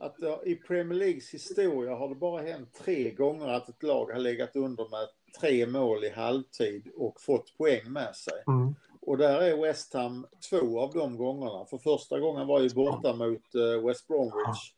att 0.00 0.16
i 0.44 0.54
Premier 0.54 0.98
Leagues 0.98 1.34
historia 1.34 1.94
har 1.94 2.08
det 2.08 2.14
bara 2.14 2.42
hänt 2.42 2.74
tre 2.84 3.10
gånger 3.10 3.48
att 3.48 3.68
ett 3.68 3.82
lag 3.82 4.10
har 4.12 4.18
legat 4.18 4.56
under 4.56 4.84
med 4.90 5.08
tre 5.40 5.66
mål 5.66 6.04
i 6.04 6.10
halvtid 6.10 6.88
och 6.96 7.20
fått 7.20 7.58
poäng 7.58 7.92
med 7.92 8.16
sig. 8.16 8.42
Mm. 8.46 8.74
Och 9.06 9.18
där 9.18 9.42
är 9.42 9.62
West 9.62 9.94
Ham 9.94 10.26
två 10.50 10.80
av 10.80 10.92
de 10.92 11.16
gångerna. 11.16 11.64
För 11.64 11.78
första 11.78 12.20
gången 12.20 12.46
var 12.46 12.60
ju 12.60 12.74
borta 12.74 13.12
mot 13.12 13.54
uh, 13.54 13.86
West 13.86 14.08
Bromwich. 14.08 14.72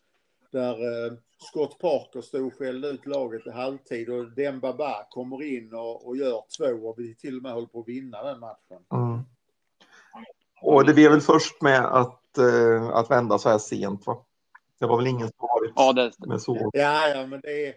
Där 0.52 0.72
uh, 0.72 1.12
Scott 1.38 1.78
Parker 1.78 2.20
stod 2.20 2.46
och 2.46 2.54
skällde 2.54 2.88
ut 2.88 3.06
laget 3.06 3.46
i 3.46 3.50
halvtid 3.50 4.08
och 4.08 4.30
Demba 4.30 4.72
Ba 4.72 5.04
kommer 5.10 5.42
in 5.42 5.74
och, 5.74 6.06
och, 6.06 6.16
gör 6.16 6.42
två 6.58 6.88
och 6.88 6.98
vi 6.98 7.14
till 7.14 7.36
och 7.36 7.42
med 7.42 7.52
håller 7.52 7.66
på 7.66 7.80
att 7.80 7.88
vinna 7.88 8.22
den 8.22 8.40
matchen. 8.40 8.82
Mm. 8.92 9.20
Och 10.62 10.84
det 10.84 10.94
blev 10.94 11.10
väl 11.10 11.20
först 11.20 11.62
med 11.62 11.84
att, 11.84 12.22
uh, 12.38 12.88
att 12.88 13.10
vända 13.10 13.38
så 13.38 13.48
här 13.48 13.58
sent 13.58 14.06
va? 14.06 14.24
Det 14.78 14.86
var 14.86 14.96
väl 14.96 15.06
ingen 15.06 15.28
som 15.28 15.48
varit 15.54 15.72
ja, 15.76 15.92
det... 15.92 16.26
med 16.26 16.42
så. 16.42 16.70
Ja, 16.72 17.08
ja, 17.08 17.26
men 17.26 17.40
det 17.40 17.66
är, 17.66 17.74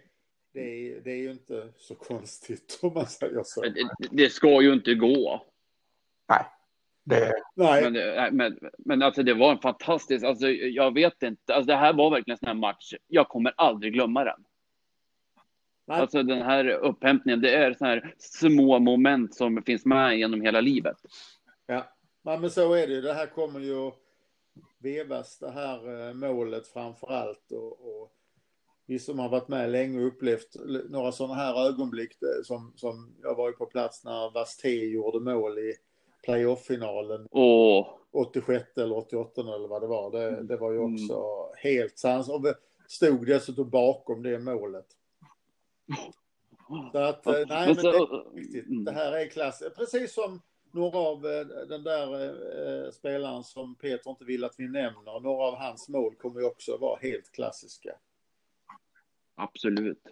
det 0.53 0.59
är, 0.59 1.01
det 1.01 1.11
är 1.11 1.17
ju 1.17 1.31
inte 1.31 1.67
så 1.77 1.95
konstigt 1.95 2.79
om 2.81 2.93
man 2.93 3.07
säger 3.07 3.43
så. 3.45 3.61
Det, 3.61 3.89
det 4.11 4.29
ska 4.29 4.61
ju 4.61 4.73
inte 4.73 4.95
gå. 4.95 5.41
Nej. 6.29 6.45
Det... 7.03 7.33
Nej. 7.55 7.91
Men, 7.91 8.35
men, 8.35 8.59
men 8.77 9.01
alltså 9.01 9.23
det 9.23 9.33
var 9.33 9.51
en 9.51 9.59
fantastisk, 9.59 10.25
alltså 10.25 10.47
jag 10.49 10.93
vet 10.93 11.23
inte, 11.23 11.53
alltså 11.53 11.67
det 11.67 11.75
här 11.75 11.93
var 11.93 12.09
verkligen 12.09 12.33
en 12.33 12.37
sån 12.37 12.47
här 12.47 12.53
match, 12.53 12.93
jag 13.07 13.27
kommer 13.27 13.53
aldrig 13.57 13.93
glömma 13.93 14.23
den. 14.23 14.45
Nej. 15.89 16.01
Alltså 16.01 16.23
den 16.23 16.41
här 16.41 16.69
upphämtningen, 16.69 17.41
det 17.41 17.55
är 17.55 17.73
såna 17.73 17.89
här 17.89 18.15
små 18.17 18.79
moment 18.79 19.35
som 19.35 19.63
finns 19.63 19.85
med 19.85 20.17
genom 20.17 20.41
hela 20.41 20.61
livet. 20.61 20.97
Ja, 21.65 21.87
ja 22.23 22.37
men 22.37 22.49
så 22.49 22.73
är 22.73 22.87
det 22.87 22.93
ju. 22.93 23.01
Det 23.01 23.13
här 23.13 23.27
kommer 23.27 23.59
ju 23.59 23.91
vevas, 24.79 25.39
det 25.39 25.51
här 25.51 26.07
eh, 26.07 26.13
målet 26.13 26.67
framför 26.67 27.11
allt. 27.11 27.51
Och, 27.51 27.71
och 27.71 28.11
vi 28.85 28.99
som 28.99 29.19
har 29.19 29.29
varit 29.29 29.47
med 29.47 29.71
länge 29.71 29.99
och 29.99 30.07
upplevt 30.07 30.55
några 30.89 31.11
sådana 31.11 31.33
här 31.33 31.67
ögonblick 31.67 32.11
eh, 32.11 32.43
som, 32.43 32.73
som 32.75 33.15
jag 33.21 33.35
var 33.35 33.49
ju 33.49 33.53
på 33.53 33.65
plats 33.65 34.03
när 34.03 34.33
Vasté 34.33 34.85
gjorde 34.85 35.19
mål 35.19 35.59
i 35.59 35.73
playoff-finalen. 36.23 37.27
Oh. 37.31 37.87
86 38.11 38.77
eller 38.77 38.97
88 38.97 39.41
eller 39.41 39.67
vad 39.67 39.81
det 39.81 39.87
var. 39.87 40.11
Det, 40.11 40.43
det 40.43 40.57
var 40.57 40.71
ju 40.71 40.77
mm. 40.77 40.93
också 40.93 41.13
mm. 41.13 41.55
helt 41.57 41.97
sans. 41.99 42.29
Och 42.29 42.45
stod 42.87 43.25
dessutom 43.25 43.69
bakom 43.69 44.23
det 44.23 44.39
målet. 44.39 44.85
Så 46.91 46.97
att, 46.97 47.27
eh, 47.27 47.33
nej 47.33 47.75
men 47.75 47.75
det 47.75 47.89
är 47.89 48.35
riktigt. 48.35 48.67
Mm. 48.67 48.83
Det 48.83 48.91
här 48.91 49.11
är 49.11 49.27
klass. 49.27 49.63
Precis 49.77 50.13
som 50.13 50.41
några 50.71 50.97
av 50.97 51.25
eh, 51.25 51.45
den 51.45 51.83
där 51.83 52.23
eh, 52.85 52.91
spelaren 52.91 53.43
som 53.43 53.75
Peter 53.75 54.09
inte 54.09 54.25
vill 54.25 54.43
att 54.43 54.55
vi 54.57 54.67
nämner. 54.67 55.19
Några 55.19 55.43
av 55.43 55.55
hans 55.55 55.89
mål 55.89 56.15
kommer 56.15 56.39
ju 56.39 56.45
också 56.45 56.77
vara 56.77 56.99
helt 56.99 57.31
klassiska. 57.31 57.95
Absolut. 59.35 60.03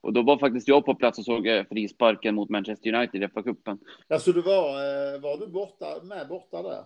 Och 0.00 0.12
då 0.12 0.22
var 0.22 0.38
faktiskt 0.38 0.68
jag 0.68 0.84
på 0.84 0.94
plats 0.94 1.18
och 1.18 1.24
såg 1.24 1.46
eh, 1.46 1.64
frisparken 1.70 2.34
mot 2.34 2.48
Manchester 2.48 2.94
United 2.94 3.22
i 3.22 3.26
FA-cupen. 3.26 3.78
Alltså 4.08 4.32
du 4.32 4.40
var, 4.40 4.68
eh, 4.68 5.20
var 5.20 5.38
du 5.40 5.46
borta, 5.46 5.86
med 6.02 6.28
borta 6.28 6.62
där? 6.62 6.84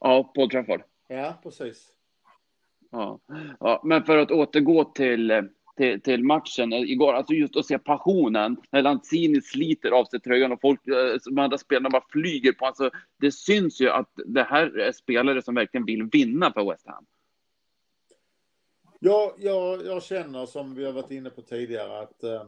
Ja, 0.00 0.32
på 0.34 0.48
Trafford. 0.48 0.82
Ja, 1.08 1.34
precis. 1.42 1.88
Ja. 2.90 3.18
ja, 3.60 3.80
men 3.84 4.04
för 4.04 4.18
att 4.18 4.30
återgå 4.30 4.84
till, 4.84 5.30
eh, 5.30 5.42
till, 5.76 6.00
till 6.00 6.24
matchen 6.24 6.72
igår, 6.72 7.12
alltså 7.12 7.34
just 7.34 7.56
att 7.56 7.66
se 7.66 7.78
passionen 7.78 8.56
när 8.70 8.82
Lanzini 8.82 9.40
sliter 9.40 9.90
av 9.90 10.04
sig 10.04 10.20
tröjan 10.20 10.52
och 10.52 10.60
folk, 10.60 10.80
de 11.24 11.38
andra 11.38 11.58
spelarna 11.58 11.90
bara 11.90 12.04
flyger 12.10 12.52
på. 12.52 12.66
Alltså, 12.66 12.90
det 13.20 13.32
syns 13.32 13.80
ju 13.80 13.90
att 13.90 14.10
det 14.26 14.42
här 14.42 14.78
är 14.78 14.92
spelare 14.92 15.42
som 15.42 15.54
verkligen 15.54 15.86
vill 15.86 16.02
vinna 16.02 16.52
för 16.52 16.70
West 16.70 16.86
Ham. 16.86 17.06
Ja, 19.06 19.34
jag, 19.38 19.86
jag 19.86 20.02
känner 20.02 20.46
som 20.46 20.74
vi 20.74 20.84
har 20.84 20.92
varit 20.92 21.10
inne 21.10 21.30
på 21.30 21.42
tidigare 21.42 22.00
att 22.00 22.24
eh, 22.24 22.46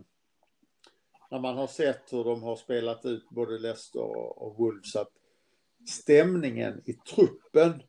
när 1.31 1.39
man 1.39 1.57
har 1.57 1.67
sett 1.67 2.13
hur 2.13 2.25
de 2.25 2.43
har 2.43 2.57
spelat 2.57 3.05
ut 3.05 3.29
både 3.31 3.59
Leicester 3.59 4.01
och, 4.01 4.43
och 4.43 4.57
Wolves 4.59 4.97
att 4.97 5.13
stämningen 5.89 6.83
i 6.85 6.93
truppen 6.93 7.83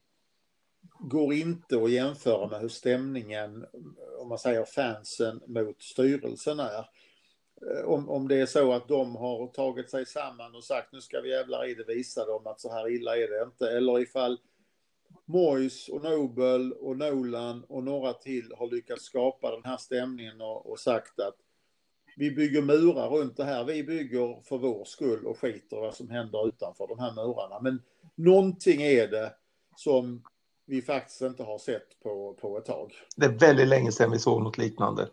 går 0.99 1.33
inte 1.33 1.83
att 1.83 1.91
jämföra 1.91 2.47
med 2.47 2.59
hur 2.59 2.69
stämningen, 2.69 3.65
om 4.19 4.29
man 4.29 4.39
säger 4.39 4.65
fansen 4.65 5.41
mot 5.47 5.81
styrelsen 5.81 6.59
är. 6.59 6.89
Eh, 7.67 7.85
om, 7.85 8.09
om 8.09 8.27
det 8.27 8.35
är 8.35 8.45
så 8.45 8.71
att 8.71 8.87
de 8.87 9.15
har 9.15 9.47
tagit 9.47 9.89
sig 9.89 10.05
samman 10.05 10.55
och 10.55 10.63
sagt 10.63 10.91
nu 10.91 11.01
ska 11.01 11.21
vi 11.21 11.29
jävlar 11.29 11.69
i 11.69 11.73
det 11.73 11.83
visa 11.83 12.25
dem 12.25 12.47
att 12.47 12.61
så 12.61 12.71
här 12.71 12.89
illa 12.95 13.17
är 13.17 13.27
det 13.27 13.43
inte. 13.43 13.77
Eller 13.77 13.99
ifall 13.99 14.37
Moyes 15.29 15.89
och 15.89 16.03
Nobel 16.03 16.73
och 16.73 16.97
Nolan 16.97 17.63
och 17.63 17.83
några 17.83 18.13
till 18.13 18.53
har 18.57 18.71
lyckats 18.71 19.03
skapa 19.03 19.51
den 19.51 19.63
här 19.65 19.77
stämningen 19.77 20.41
och, 20.41 20.71
och, 20.71 20.79
sagt 20.79 21.19
att 21.19 21.35
vi 22.15 22.31
bygger 22.31 22.61
murar 22.61 23.09
runt 23.09 23.37
det 23.37 23.43
här. 23.43 23.63
Vi 23.63 23.83
bygger 23.83 24.41
för 24.43 24.57
vår 24.57 24.85
skull 24.85 25.25
och 25.25 25.39
skiter 25.39 25.77
vad 25.77 25.95
som 25.95 26.09
händer 26.09 26.47
utanför 26.47 26.87
de 26.87 26.99
här 26.99 27.13
murarna. 27.13 27.59
Men 27.61 27.81
någonting 28.15 28.81
är 28.81 29.07
det 29.07 29.33
som 29.75 30.23
vi 30.65 30.81
faktiskt 30.81 31.21
inte 31.21 31.43
har 31.43 31.57
sett 31.57 31.99
på, 32.03 32.33
på 32.41 32.57
ett 32.57 32.65
tag. 32.65 32.93
Det 33.15 33.25
är 33.25 33.39
väldigt 33.39 33.67
länge 33.67 33.91
sedan 33.91 34.11
vi 34.11 34.19
såg 34.19 34.43
något 34.43 34.57
liknande. 34.57 35.09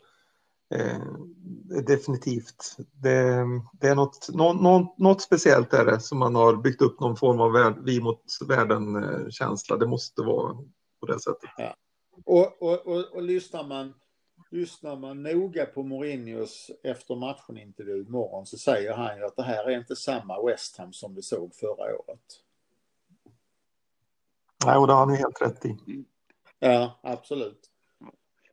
Eh, 0.71 1.83
definitivt. 1.83 2.77
Det, 2.93 3.45
det, 3.73 3.89
är 3.89 3.95
något, 3.95 4.29
något, 4.35 4.99
något, 4.99 5.23
speciellt 5.23 5.73
är 5.73 5.85
det 5.85 6.01
som 6.01 6.19
man 6.19 6.35
har 6.35 6.57
byggt 6.57 6.83
upp 6.83 7.01
någon 7.01 7.17
form 7.17 7.41
av 7.41 7.53
värld, 7.53 7.75
vi 7.85 8.01
mot 8.01 8.23
världen-känsla. 8.49 9.77
Det 9.77 9.87
måste 9.87 10.23
vara 10.23 10.57
på 11.01 11.07
det 11.07 11.21
sättet. 11.21 11.51
Ja. 11.57 11.77
Och, 12.25 12.63
och, 12.63 12.87
och, 12.87 13.05
och, 13.13 13.23
lyssnar, 13.23 13.65
man, 13.65 13.95
lyssnar 14.51 14.97
man 14.97 15.23
noga 15.23 15.67
på 15.67 15.83
Mourinhos 15.83 16.71
efter 16.83 17.17
matchen-intervju 17.17 18.01
imorgon 18.01 18.47
så 18.47 18.59
säger 18.59 18.95
han 18.95 19.17
ju 19.17 19.25
att 19.25 19.37
det 19.37 19.43
här 19.43 19.65
är 19.65 19.79
inte 19.79 19.97
samma 19.97 20.47
West 20.47 20.79
Ham 20.79 20.93
som 20.93 21.15
vi 21.15 21.23
såg 21.23 21.55
förra 21.55 21.99
året. 21.99 22.41
Nej, 24.67 24.77
och 24.77 24.87
det 24.87 24.93
har 24.93 25.07
han 25.07 25.17
helt 25.17 25.43
rätt 25.43 25.65
i. 25.65 26.05
Ja, 26.59 27.01
absolut. 27.03 27.71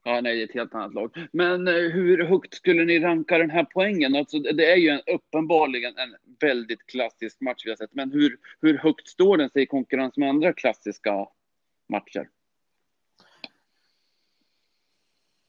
Ja, 0.04 0.22
nej, 0.22 0.36
det 0.36 0.42
är 0.42 0.46
ett 0.46 0.54
helt 0.54 0.76
annat 0.76 0.94
lag. 0.94 1.30
Men 1.32 1.68
eh, 1.68 1.74
hur 1.74 2.24
högt 2.24 2.54
skulle 2.54 2.86
ni 2.86 3.00
ranka 3.00 3.38
den 3.38 3.50
här 3.50 3.68
poängen? 3.74 4.16
Alltså, 4.16 4.40
det 4.40 4.72
är 4.72 4.76
ju 4.76 4.90
en, 4.90 5.02
uppenbarligen 5.16 5.94
en 5.98 6.16
väldigt 6.40 6.86
klassisk 6.86 7.42
match 7.42 7.62
vi 7.66 7.70
har 7.70 7.78
sett. 7.78 7.94
Men 7.94 8.12
hur, 8.12 8.38
hur 8.62 8.78
högt 8.78 9.08
står 9.08 9.38
den 9.38 9.50
sig 9.50 9.64
i 9.64 9.66
konkurrens 9.66 10.18
med 10.18 10.30
andra 10.30 10.54
klassiska 10.54 11.28
matcher? 11.90 12.30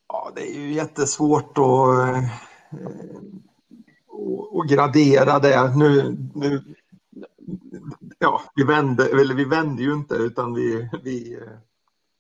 Ja, 0.09 0.33
det 0.37 0.43
är 0.43 0.55
ju 0.55 0.73
jättesvårt 0.73 1.59
att, 1.59 1.89
eh, 1.89 2.25
att 4.61 4.71
gradera 4.71 5.39
det. 5.39 5.77
Nu, 5.77 6.17
nu, 6.35 6.63
ja, 8.19 8.43
vi 8.55 8.65
vände, 8.65 9.07
eller 9.21 9.35
vi 9.35 9.45
vände 9.45 9.83
ju 9.83 9.93
inte 9.93 10.15
utan 10.15 10.55
vi, 10.55 10.89
vi 11.05 11.35
eh, 11.35 11.59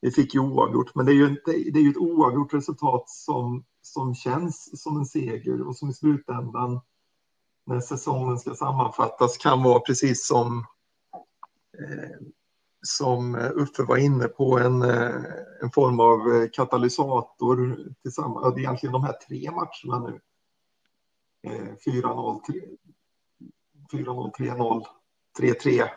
vi 0.02 0.10
fick 0.10 0.34
ju 0.34 0.40
oavgjort, 0.40 0.94
men 0.94 1.06
det 1.06 1.12
är 1.12 1.14
ju, 1.14 1.26
inte, 1.26 1.50
det 1.50 1.78
är 1.78 1.82
ju 1.82 1.90
ett 1.90 1.96
oavgjort 1.96 2.54
resultat 2.54 3.08
som, 3.08 3.64
som 3.82 4.14
känns 4.14 4.82
som 4.82 4.96
en 4.96 5.06
seger 5.06 5.68
och 5.68 5.76
som 5.76 5.90
i 5.90 5.92
slutändan 5.92 6.80
när 7.64 7.80
säsongen 7.80 8.38
ska 8.38 8.54
sammanfattas 8.54 9.36
kan 9.36 9.62
vara 9.62 9.80
precis 9.80 10.26
som 10.26 10.66
eh, 11.78 12.26
som 12.82 13.34
Uffe 13.34 13.82
var 13.82 13.96
inne 13.96 14.28
på 14.28 14.58
en, 14.58 14.82
eh, 14.82 15.24
en 15.62 15.70
form 15.70 16.00
av 16.00 16.48
katalysator 16.48 17.78
tillsammans. 18.02 18.54
Det 18.54 18.60
är 18.60 18.62
egentligen 18.62 18.92
de 18.92 19.04
här 19.04 19.16
tre 19.28 19.50
matcherna 19.50 20.08
nu. 20.08 20.20
4-0, 21.84 22.40
4-0, 23.92 24.32
3-0, 24.38 24.84
3-3 25.38 25.88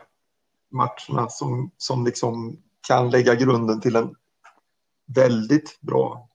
matcherna 0.68 1.28
som, 1.28 1.70
som 1.76 2.04
liksom 2.04 2.62
kan 2.86 3.10
lägga 3.10 3.34
grunden 3.34 3.80
till 3.80 3.96
en 3.96 4.14
väldigt 5.06 5.80
bra 5.80 6.28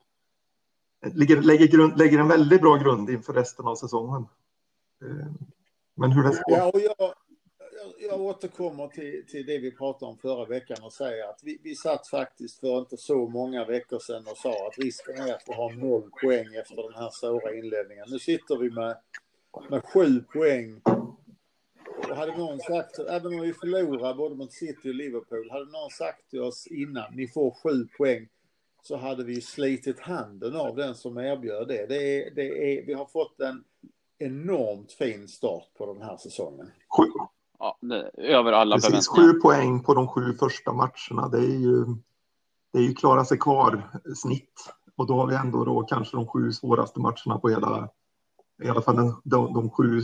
lägger, 1.01 1.41
lägger, 1.41 1.67
grund, 1.67 1.97
lägger 1.97 2.19
en 2.19 2.27
väldigt 2.27 2.61
bra 2.61 2.75
grund 2.75 3.09
inför 3.09 3.33
resten 3.33 3.65
av 3.65 3.75
säsongen. 3.75 4.25
Eh, 5.01 5.27
men 5.95 6.11
hur 6.11 6.23
det 6.23 6.33
ska... 6.33 6.43
Ja, 6.47 6.69
och 6.69 6.79
jag, 6.79 7.13
jag 8.09 8.21
återkommer 8.21 8.87
till, 8.87 9.25
till 9.27 9.45
det 9.45 9.57
vi 9.57 9.71
pratade 9.71 10.11
om 10.11 10.17
förra 10.17 10.45
veckan 10.45 10.77
och 10.83 10.93
säger 10.93 11.29
att 11.29 11.39
vi, 11.43 11.59
vi 11.63 11.75
satt 11.75 12.07
faktiskt 12.07 12.59
för 12.59 12.79
inte 12.79 12.97
så 12.97 13.27
många 13.27 13.65
veckor 13.65 13.99
sedan 13.99 14.27
och 14.31 14.37
sa 14.37 14.67
att 14.67 14.77
risken 14.77 15.17
är 15.17 15.33
att 15.33 15.43
vi 15.47 15.53
har 15.53 15.71
noll 15.71 16.09
poäng 16.21 16.55
efter 16.55 16.75
den 16.75 16.93
här 16.93 17.09
svåra 17.09 17.53
inledningen. 17.53 18.05
Nu 18.09 18.19
sitter 18.19 18.57
vi 18.57 18.71
med, 18.71 18.97
med 19.69 19.83
sju 19.85 20.23
poäng 20.33 20.81
och 22.09 22.15
hade 22.15 22.37
någon 22.37 22.59
sagt, 22.59 22.99
även 22.99 23.33
om 23.33 23.41
vi 23.41 23.53
förlorar 23.53 24.13
både 24.13 24.35
mot 24.35 24.53
City 24.53 24.89
och 24.89 24.95
Liverpool, 24.95 25.51
hade 25.51 25.65
någon 25.65 25.89
sagt 25.89 26.29
till 26.29 26.41
oss 26.41 26.67
innan, 26.67 27.15
ni 27.15 27.27
får 27.27 27.51
sju 27.63 27.87
poäng, 27.97 28.27
så 28.83 28.97
hade 28.97 29.23
vi 29.23 29.41
slitit 29.41 29.99
handen 29.99 30.55
av 30.55 30.75
den 30.75 30.95
som 30.95 31.17
erbjöd 31.17 31.67
det. 31.67 31.85
det, 31.85 32.25
är, 32.25 32.35
det 32.35 32.77
är, 32.77 32.85
vi 32.85 32.93
har 32.93 33.05
fått 33.05 33.39
en 33.39 33.63
enormt 34.17 34.91
fin 34.91 35.27
start 35.27 35.67
på 35.77 35.93
den 35.93 36.01
här 36.01 36.17
säsongen. 36.17 36.71
Sju. 36.97 37.03
Ja, 37.59 37.77
det, 37.81 38.11
över 38.17 38.51
alla 38.51 38.75
Precis, 38.75 39.07
sju 39.07 39.33
poäng 39.33 39.83
på 39.83 39.93
de 39.93 40.07
sju 40.07 40.33
första 40.33 40.73
matcherna. 40.73 41.29
Det 41.31 41.37
är 41.37 41.59
ju, 41.59 41.85
det 42.73 42.79
är 42.79 42.83
ju 42.83 42.93
klara 42.93 43.25
sig 43.25 43.37
kvar 43.37 43.89
snitt. 44.15 44.73
Och 44.95 45.07
då 45.07 45.13
har 45.13 45.27
vi 45.27 45.35
ändå 45.35 45.65
då 45.65 45.83
kanske 45.83 46.17
de 46.17 46.27
sju 46.27 46.51
svåraste 46.51 46.99
matcherna 46.99 47.39
på 47.41 47.49
hela, 47.49 47.89
i 48.63 48.69
alla 48.69 48.81
fall 48.81 48.95
de, 48.95 49.21
de, 49.23 49.53
de 49.53 49.69
sju 49.69 50.01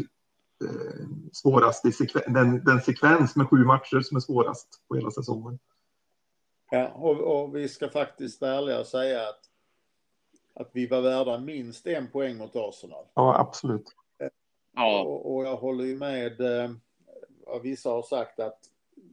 eh, 0.63 1.07
svåraste, 1.33 1.91
sekven, 1.91 2.33
den, 2.33 2.63
den 2.63 2.81
sekvens 2.81 3.35
med 3.35 3.49
sju 3.49 3.57
matcher 3.57 3.99
som 3.99 4.17
är 4.17 4.21
svårast 4.21 4.81
på 4.87 4.95
hela 4.95 5.11
säsongen. 5.11 5.59
Ja, 6.71 6.87
och, 6.87 7.19
och 7.19 7.55
vi 7.55 7.69
ska 7.69 7.89
faktiskt 7.89 8.41
vara 8.41 8.53
ärliga 8.53 8.79
och 8.79 8.87
säga 8.87 9.21
att, 9.21 9.41
att 10.53 10.69
vi 10.73 10.87
var 10.87 11.01
värda 11.01 11.37
minst 11.37 11.87
en 11.87 12.11
poäng 12.11 12.37
mot 12.37 12.55
Arsenal. 12.55 13.05
Ja, 13.13 13.39
absolut. 13.39 13.95
Ja. 14.75 15.01
Och, 15.01 15.35
och 15.35 15.45
jag 15.45 15.57
håller 15.57 15.83
ju 15.85 15.97
med 15.97 16.41
eh, 16.41 16.71
vad 17.45 17.61
vissa 17.61 17.89
har 17.89 18.01
sagt 18.01 18.39
att 18.39 18.59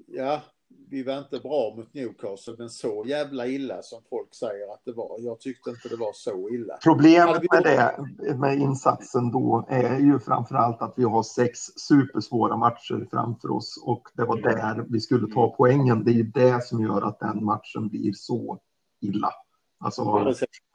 ja, 0.06 0.40
vi 0.90 1.02
var 1.02 1.18
inte 1.18 1.38
bra 1.38 1.74
mot 1.76 1.94
Newcastle, 1.94 2.54
men 2.58 2.70
så 2.70 3.04
jävla 3.06 3.46
illa 3.46 3.82
som 3.82 4.02
folk 4.10 4.34
säger 4.34 4.72
att 4.74 4.82
det 4.84 4.92
var. 4.92 5.16
Jag 5.20 5.40
tyckte 5.40 5.70
inte 5.70 5.88
det 5.88 5.96
var 5.96 6.12
så 6.12 6.48
illa. 6.48 6.74
Problemet 6.82 7.42
med 7.52 7.62
det, 7.62 8.36
med 8.36 8.58
insatsen 8.58 9.30
då, 9.30 9.66
är 9.68 9.98
ju 9.98 10.18
framförallt 10.18 10.82
att 10.82 10.94
vi 10.96 11.04
har 11.04 11.22
sex 11.22 11.58
supersvåra 11.76 12.56
matcher 12.56 13.08
framför 13.10 13.50
oss 13.50 13.82
och 13.84 14.02
det 14.14 14.24
var 14.24 14.36
där 14.36 14.84
vi 14.88 15.00
skulle 15.00 15.34
ta 15.34 15.54
poängen. 15.56 16.04
Det 16.04 16.10
är 16.10 16.14
ju 16.14 16.22
det 16.22 16.64
som 16.64 16.82
gör 16.82 17.02
att 17.02 17.20
den 17.20 17.44
matchen 17.44 17.88
blir 17.88 18.12
så 18.12 18.60
illa. 19.00 19.30
Alltså, 19.78 20.04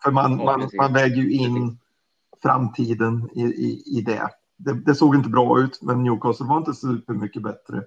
för 0.03 0.11
man, 0.11 0.37
man, 0.37 0.69
man 0.77 0.93
väger 0.93 1.15
ju 1.15 1.31
in 1.31 1.77
framtiden 2.41 3.29
i, 3.33 3.41
i, 3.41 3.83
i 3.97 4.01
det. 4.01 4.29
det. 4.57 4.73
Det 4.73 4.95
såg 4.95 5.15
inte 5.15 5.29
bra 5.29 5.59
ut, 5.59 5.81
men 5.81 6.03
Newcastle 6.03 6.45
var 6.45 6.57
inte 6.57 6.73
supermycket 6.73 7.43
bättre. 7.43 7.83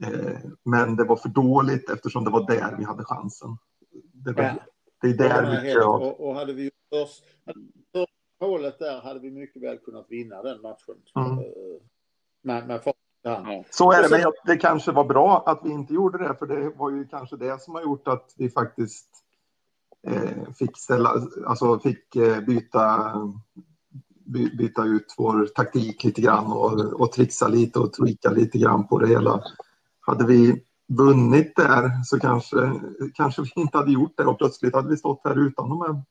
Eh, 0.00 0.38
men 0.62 0.96
det 0.96 1.04
var 1.04 1.16
för 1.16 1.28
dåligt 1.28 1.90
eftersom 1.90 2.24
det 2.24 2.30
var 2.30 2.46
där 2.46 2.76
vi 2.78 2.84
hade 2.84 3.04
chansen. 3.04 3.56
Det, 4.12 4.32
var, 4.32 4.42
ja. 4.42 4.54
det 5.00 5.08
är 5.08 5.14
där 5.14 5.50
vi 5.50 5.68
helt, 5.68 5.84
och, 5.84 6.28
och 6.28 6.34
hade 6.34 6.52
vi 6.52 6.70
först, 6.90 7.24
först 7.92 8.12
målet 8.40 8.78
där 8.78 9.00
hade 9.00 9.20
vi 9.20 9.30
mycket 9.30 9.62
väl 9.62 9.78
kunnat 9.78 10.06
vinna 10.08 10.42
den 10.42 10.60
matchen. 10.60 10.94
Mm. 11.16 11.38
Eh, 11.38 11.44
med, 12.42 12.66
med 12.66 12.80
ja. 13.22 13.64
Så 13.70 13.92
är 13.92 14.02
det, 14.02 14.08
men 14.10 14.32
det 14.46 14.56
kanske 14.56 14.92
var 14.92 15.04
bra 15.04 15.42
att 15.46 15.60
vi 15.64 15.70
inte 15.70 15.94
gjorde 15.94 16.18
det, 16.18 16.34
för 16.34 16.46
det 16.46 16.70
var 16.70 16.90
ju 16.90 17.06
kanske 17.06 17.36
det 17.36 17.62
som 17.62 17.74
har 17.74 17.82
gjort 17.82 18.08
att 18.08 18.34
vi 18.36 18.50
faktiskt 18.50 19.08
eh, 20.06 20.52
fick, 20.58 20.78
ställa, 20.78 21.14
alltså 21.46 21.78
fick 21.78 22.16
eh, 22.16 22.40
byta, 22.40 23.12
by, 24.24 24.56
byta 24.56 24.84
ut 24.84 25.14
vår 25.18 25.46
taktik 25.46 26.04
lite 26.04 26.20
grann 26.20 26.52
och, 26.52 27.00
och 27.00 27.12
trixa 27.12 27.48
lite 27.48 27.78
och 27.78 27.92
tweaka 27.92 28.30
lite 28.30 28.58
grann 28.58 28.86
på 28.86 28.98
det 28.98 29.08
hela 29.08 29.42
hade 30.06 30.26
vi 30.26 30.64
vunnit 30.86 31.56
där 31.56 32.04
så 32.04 32.20
kanske, 32.20 32.80
kanske 33.14 33.42
vi 33.42 33.50
inte 33.56 33.78
hade 33.78 33.92
gjort 33.92 34.16
det 34.16 34.24
och 34.24 34.38
plötsligt 34.38 34.74
hade 34.74 34.88
vi 34.88 34.96
stått 34.96 35.20
här 35.24 35.46
utan 35.46 35.68
de 35.68 35.80
här 35.80 36.02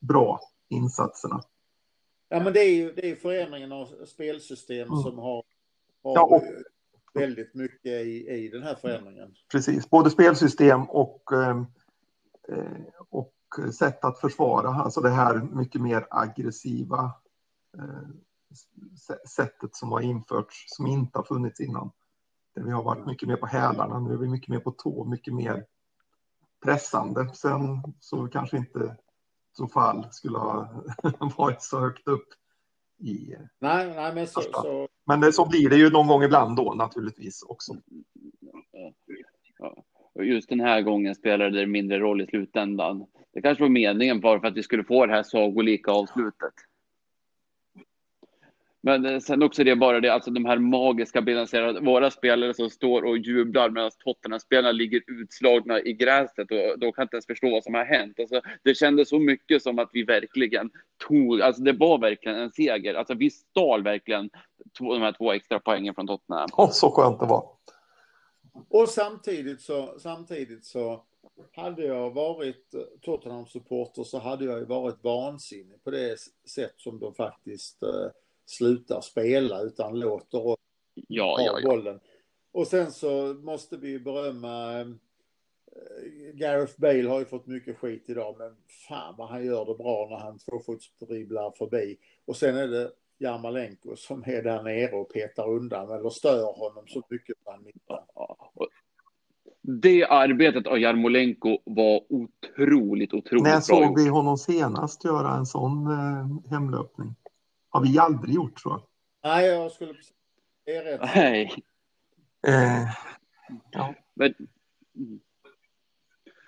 bra 0.00 0.40
insatserna. 0.68 1.40
Ja, 2.28 2.40
men 2.40 2.52
det 2.52 2.60
är 2.60 2.74
ju 2.74 2.92
det 2.92 3.10
är 3.10 3.16
förändringen 3.16 3.72
av 3.72 3.88
spelsystem 4.06 4.88
mm. 4.88 5.02
som 5.02 5.18
har, 5.18 5.44
har 6.02 6.14
ja, 6.14 6.22
och, 6.22 6.42
väldigt 7.14 7.54
mycket 7.54 8.06
i, 8.06 8.28
i 8.28 8.48
den 8.48 8.62
här 8.62 8.74
förändringen. 8.74 9.34
Precis, 9.52 9.90
både 9.90 10.10
spelsystem 10.10 10.82
och, 10.82 11.32
eh, 11.32 11.62
och 13.10 13.34
sätt 13.78 14.04
att 14.04 14.20
försvara, 14.20 14.68
alltså 14.68 15.00
det 15.00 15.10
här 15.10 15.42
mycket 15.42 15.80
mer 15.80 16.06
aggressiva 16.10 17.12
eh, 17.78 18.08
sättet 19.28 19.76
som 19.76 19.92
har 19.92 20.00
införts 20.00 20.64
som 20.66 20.86
inte 20.86 21.18
har 21.18 21.24
funnits 21.24 21.60
innan. 21.60 21.90
Där 22.56 22.62
vi 22.62 22.72
har 22.72 22.82
varit 22.82 23.06
mycket 23.06 23.28
mer 23.28 23.36
på 23.36 23.46
hälarna, 23.46 24.00
nu 24.00 24.12
är 24.12 24.18
vi 24.18 24.28
mycket 24.28 24.48
mer 24.48 24.58
på 24.58 24.70
tå, 24.70 25.04
mycket 25.04 25.34
mer 25.34 25.64
pressande. 26.64 27.34
Sen 27.34 27.82
så 28.00 28.28
kanske 28.28 28.56
inte 28.56 28.96
så 29.52 29.68
fall 29.68 30.06
skulle 30.10 30.38
ha 30.38 30.84
varit 31.38 31.62
så 31.62 31.80
högt 31.80 32.08
upp 32.08 32.28
i... 32.98 33.34
Nej, 33.58 33.94
nej 33.94 34.14
men 34.14 34.26
så, 34.26 34.40
så... 34.40 34.88
Men 35.06 35.20
det, 35.20 35.32
så 35.32 35.48
blir 35.48 35.70
det 35.70 35.76
ju 35.76 35.90
någon 35.90 36.06
gång 36.06 36.22
ibland 36.22 36.56
då 36.56 36.74
naturligtvis 36.74 37.42
också. 37.42 37.74
Ja. 39.58 39.84
Just 40.24 40.48
den 40.48 40.60
här 40.60 40.82
gången 40.82 41.14
spelade 41.14 41.60
det 41.60 41.66
mindre 41.66 41.98
roll 41.98 42.20
i 42.20 42.26
slutändan. 42.26 43.06
Det 43.32 43.42
kanske 43.42 43.64
var 43.64 43.68
meningen 43.68 44.20
bara 44.20 44.40
för 44.40 44.48
att 44.48 44.56
vi 44.56 44.62
skulle 44.62 44.84
få 44.84 45.06
det 45.06 45.12
här 45.12 45.22
sagolika 45.22 45.90
avslutet. 45.90 46.54
Men 48.86 49.06
eh, 49.06 49.20
sen 49.20 49.42
också 49.42 49.64
det 49.64 49.76
bara 49.76 50.00
det, 50.00 50.12
alltså 50.12 50.30
de 50.30 50.44
här 50.44 50.58
magiska 50.58 51.22
bilderna, 51.22 51.80
våra 51.80 52.10
spelare 52.10 52.54
som 52.54 52.70
står 52.70 53.02
och 53.02 53.18
jublar 53.18 53.70
medan 53.70 53.90
Tottenham-spelarna 54.04 54.72
ligger 54.72 55.02
utslagna 55.06 55.80
i 55.80 55.92
gräset 55.92 56.50
och 56.50 56.78
de 56.78 56.92
kan 56.92 57.02
inte 57.02 57.16
ens 57.16 57.26
förstå 57.26 57.50
vad 57.50 57.64
som 57.64 57.74
har 57.74 57.84
hänt. 57.84 58.20
Alltså, 58.20 58.40
det 58.62 58.74
kändes 58.74 59.08
så 59.08 59.18
mycket 59.18 59.62
som 59.62 59.78
att 59.78 59.90
vi 59.92 60.02
verkligen 60.02 60.70
tog, 61.08 61.42
alltså 61.42 61.62
det 61.62 61.72
var 61.72 61.98
verkligen 61.98 62.38
en 62.38 62.50
seger. 62.50 62.94
Alltså 62.94 63.14
vi 63.14 63.30
stal 63.30 63.82
verkligen 63.82 64.30
de 64.78 65.02
här 65.02 65.12
två 65.12 65.32
extra 65.32 65.60
poängen 65.60 65.94
från 65.94 66.06
Tottenham. 66.06 66.48
Ja, 66.56 66.68
så 66.72 66.90
skönt 66.90 67.20
det 67.20 67.26
var. 67.26 67.48
Och 68.68 68.88
samtidigt 68.88 69.60
så, 69.60 69.94
samtidigt 69.98 70.64
så 70.64 71.04
hade 71.52 71.84
jag 71.84 72.10
varit 72.10 72.74
Tottenham-supporter 73.02 74.04
så 74.04 74.18
hade 74.18 74.44
jag 74.44 74.58
ju 74.58 74.64
varit 74.64 75.04
vansinnig 75.04 75.84
på 75.84 75.90
det 75.90 76.16
sätt 76.48 76.74
som 76.76 76.98
de 76.98 77.14
faktiskt 77.14 77.82
eh, 77.82 78.10
slutar 78.46 79.00
spela 79.00 79.60
utan 79.60 79.98
låter 79.98 80.46
oss 80.46 80.58
ja, 81.08 81.36
ha 81.38 81.60
ja, 81.60 81.68
bollen. 81.68 82.00
Och 82.52 82.66
sen 82.66 82.92
så 82.92 83.34
måste 83.34 83.76
vi 83.76 83.98
berömma 83.98 84.80
äh, 84.80 84.86
Gareth 86.34 86.80
Bale 86.80 87.08
har 87.08 87.18
ju 87.18 87.24
fått 87.24 87.46
mycket 87.46 87.78
skit 87.78 88.04
idag, 88.06 88.36
men 88.38 88.56
fan 88.88 89.14
vad 89.18 89.28
han 89.28 89.44
gör 89.46 89.64
det 89.64 89.74
bra 89.74 90.08
när 90.10 90.16
han 90.16 90.38
tvåfotsdribblar 90.38 91.52
förbi. 91.58 91.98
Och 92.24 92.36
sen 92.36 92.56
är 92.56 92.68
det 92.68 92.90
Jarmolenko 93.18 93.96
som 93.96 94.22
är 94.26 94.42
där 94.42 94.62
nere 94.62 94.96
och 94.96 95.12
petar 95.12 95.48
undan 95.48 95.90
eller 95.90 96.10
stör 96.10 96.58
honom 96.58 96.84
så 96.86 97.02
mycket 97.10 97.36
han 97.44 97.62
missar. 97.62 98.04
Det 99.62 100.04
arbetet 100.04 100.66
av 100.66 100.78
Jarmolenko 100.78 101.58
var 101.64 102.02
otroligt, 102.08 103.14
otroligt 103.14 103.44
bra 103.44 103.52
När 103.52 103.60
såg 103.60 104.00
vi 104.00 104.08
honom 104.08 104.36
senast 104.36 105.04
göra 105.04 105.34
en 105.34 105.46
sån 105.46 105.86
eh, 105.86 106.50
hemlöpning? 106.50 107.14
Har 107.76 107.82
vi 107.82 107.98
aldrig 107.98 108.34
gjort 108.34 108.60
så. 108.60 108.82
Nej, 109.24 109.46
jag 109.46 109.72
skulle 109.72 109.94
Det 110.64 110.76
är 110.76 110.84
rätt. 110.84 111.00
Nej. 111.14 111.64
Eh, 112.46 112.88
ja. 113.70 113.94
Men, 114.14 114.34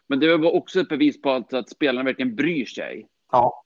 men 0.06 0.20
det 0.20 0.36
var 0.36 0.56
också 0.56 0.80
ett 0.80 0.88
bevis 0.88 1.22
på 1.22 1.30
att, 1.30 1.52
att 1.52 1.70
spelarna 1.70 2.04
verkligen 2.04 2.36
bryr 2.36 2.64
sig. 2.64 3.08
Ja. 3.32 3.64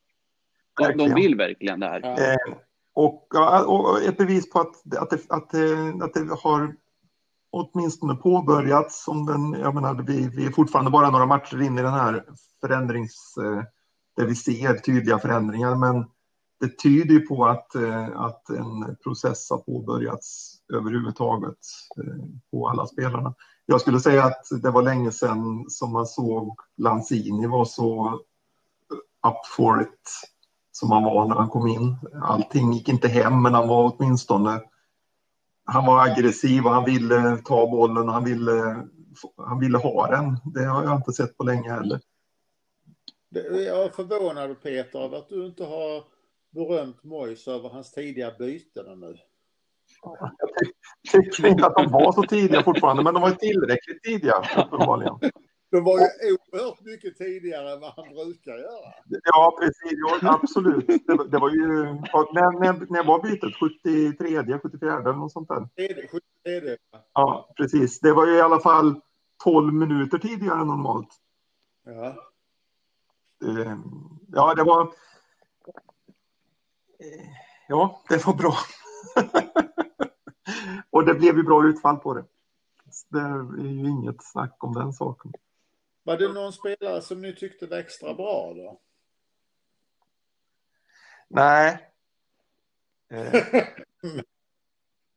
De, 0.76 0.96
de 0.96 1.14
vill 1.14 1.36
verkligen 1.36 1.80
det 1.80 1.86
här. 1.86 2.00
Ja. 2.00 2.32
Eh, 2.32 2.56
och, 2.94 3.34
och, 3.66 4.02
ett 4.02 4.16
bevis 4.16 4.50
på 4.50 4.60
att, 4.60 4.96
att, 4.96 5.10
det, 5.10 5.20
att, 5.28 5.50
det, 5.50 6.04
att 6.04 6.14
det 6.14 6.36
har 6.42 6.76
åtminstone 7.50 8.14
påbörjats. 8.14 9.08
Om 9.08 9.26
den, 9.26 9.60
jag 9.60 9.74
menar, 9.74 10.04
vi, 10.06 10.28
vi 10.28 10.46
är 10.46 10.50
fortfarande 10.50 10.90
bara 10.90 11.10
några 11.10 11.26
matcher 11.26 11.62
in 11.62 11.78
i 11.78 11.82
den 11.82 11.92
här 11.92 12.24
förändrings... 12.60 13.34
Eh, 13.36 13.62
där 14.16 14.26
vi 14.26 14.34
ser 14.34 14.74
tydliga 14.74 15.18
förändringar, 15.18 15.74
men 15.74 16.06
det 16.62 16.78
tyder 16.78 17.14
ju 17.14 17.20
på 17.20 17.46
att, 17.46 17.74
eh, 17.74 18.20
att 18.20 18.50
en 18.50 18.96
process 19.02 19.50
har 19.50 19.58
påbörjats 19.58 20.56
överhuvudtaget 20.72 21.58
eh, 21.98 22.24
på 22.50 22.68
alla 22.68 22.86
spelarna. 22.86 23.34
Jag 23.66 23.80
skulle 23.80 24.00
säga 24.00 24.24
att 24.24 24.46
det 24.62 24.70
var 24.70 24.82
länge 24.82 25.12
sedan 25.12 25.64
som 25.68 25.92
man 25.92 26.06
såg 26.06 26.60
Lanzini 26.76 27.46
var 27.46 27.64
så 27.64 28.20
up 29.26 29.46
for 29.56 29.82
it 29.82 30.10
som 30.72 30.90
han 30.90 31.02
var 31.02 31.28
när 31.28 31.34
han 31.34 31.48
kom 31.48 31.66
in. 31.66 31.96
Allting 32.22 32.72
gick 32.72 32.88
inte 32.88 33.08
hem, 33.08 33.42
men 33.42 33.54
han 33.54 33.68
var 33.68 33.96
åtminstone 33.96 34.60
han 35.64 35.86
var 35.86 36.04
aggressiv 36.04 36.66
och 36.66 36.72
han 36.72 36.84
ville 36.84 37.38
ta 37.44 37.70
bollen 37.70 38.08
och 38.08 38.14
han 38.14 38.24
ville, 38.24 38.86
han 39.36 39.60
ville 39.60 39.78
ha 39.78 40.06
den. 40.06 40.36
Det 40.54 40.64
har 40.64 40.84
jag 40.84 40.96
inte 40.96 41.12
sett 41.12 41.36
på 41.36 41.44
länge 41.44 41.70
heller. 41.70 42.00
Jag 43.50 43.84
är 43.84 43.88
förvånad 43.88 44.62
Peter 44.62 44.98
över 44.98 45.18
att 45.18 45.28
du 45.28 45.46
inte 45.46 45.64
har 45.64 46.02
berömt 46.52 47.04
Mois 47.04 47.48
över 47.48 47.68
hans 47.68 47.92
tidiga 47.92 48.34
byten 48.38 49.00
nu. 49.00 49.16
Jag 51.12 51.22
tycker 51.22 51.46
inte 51.46 51.66
att 51.66 51.76
de 51.76 51.92
var 51.92 52.12
så 52.12 52.22
tidiga 52.22 52.62
fortfarande, 52.62 53.02
men 53.02 53.14
de 53.14 53.22
var 53.22 53.30
tillräckligt 53.30 54.02
tidiga 54.02 54.34
uppenbarligen. 54.56 55.18
De 55.70 55.84
var 55.84 55.98
ju 55.98 56.06
oerhört 56.32 56.80
mycket 56.80 57.16
tidigare 57.16 57.72
än 57.72 57.80
vad 57.80 57.92
han 57.96 58.08
brukar 58.08 58.52
göra. 58.52 58.92
Ja, 59.24 59.58
precis. 59.60 59.98
Ja, 60.22 60.38
absolut. 60.42 60.86
Det, 60.86 61.28
det 61.28 61.38
var 61.38 61.50
ju... 61.50 61.68
När, 62.32 62.60
när, 62.60 62.92
när 62.92 63.04
var 63.04 63.22
bytet? 63.22 63.54
73, 63.54 64.58
74 64.58 64.98
eller 64.98 65.12
något 65.12 65.32
sånt 65.32 65.48
där? 65.48 65.68
det 65.74 66.56
är 66.56 66.60
det. 66.60 66.76
Ja, 67.14 67.54
precis. 67.56 68.00
Det 68.00 68.12
var 68.12 68.26
ju 68.26 68.32
i 68.32 68.40
alla 68.40 68.60
fall 68.60 69.00
12 69.44 69.74
minuter 69.74 70.18
tidigare 70.18 70.60
än 70.60 70.66
normalt. 70.66 71.08
Ja. 71.84 72.16
Eh, 73.44 73.76
ja, 74.32 74.54
det 74.54 74.62
var... 74.62 74.92
Ja, 77.68 78.02
det 78.08 78.26
var 78.26 78.34
bra. 78.34 78.54
Och 80.90 81.04
det 81.04 81.14
blev 81.14 81.36
ju 81.36 81.42
bra 81.42 81.66
utfall 81.66 81.96
på 81.96 82.14
det. 82.14 82.24
Det 83.08 83.18
är 83.18 83.64
ju 83.64 83.88
inget 83.88 84.24
snack 84.24 84.64
om 84.64 84.74
den 84.74 84.92
saken. 84.92 85.32
Var 86.02 86.16
det 86.16 86.28
någon 86.28 86.52
spelare 86.52 87.02
som 87.02 87.22
ni 87.22 87.34
tyckte 87.34 87.66
var 87.66 87.76
extra 87.76 88.14
bra 88.14 88.52
då? 88.54 88.80
Nej. 91.28 91.78
Eh. 93.10 93.64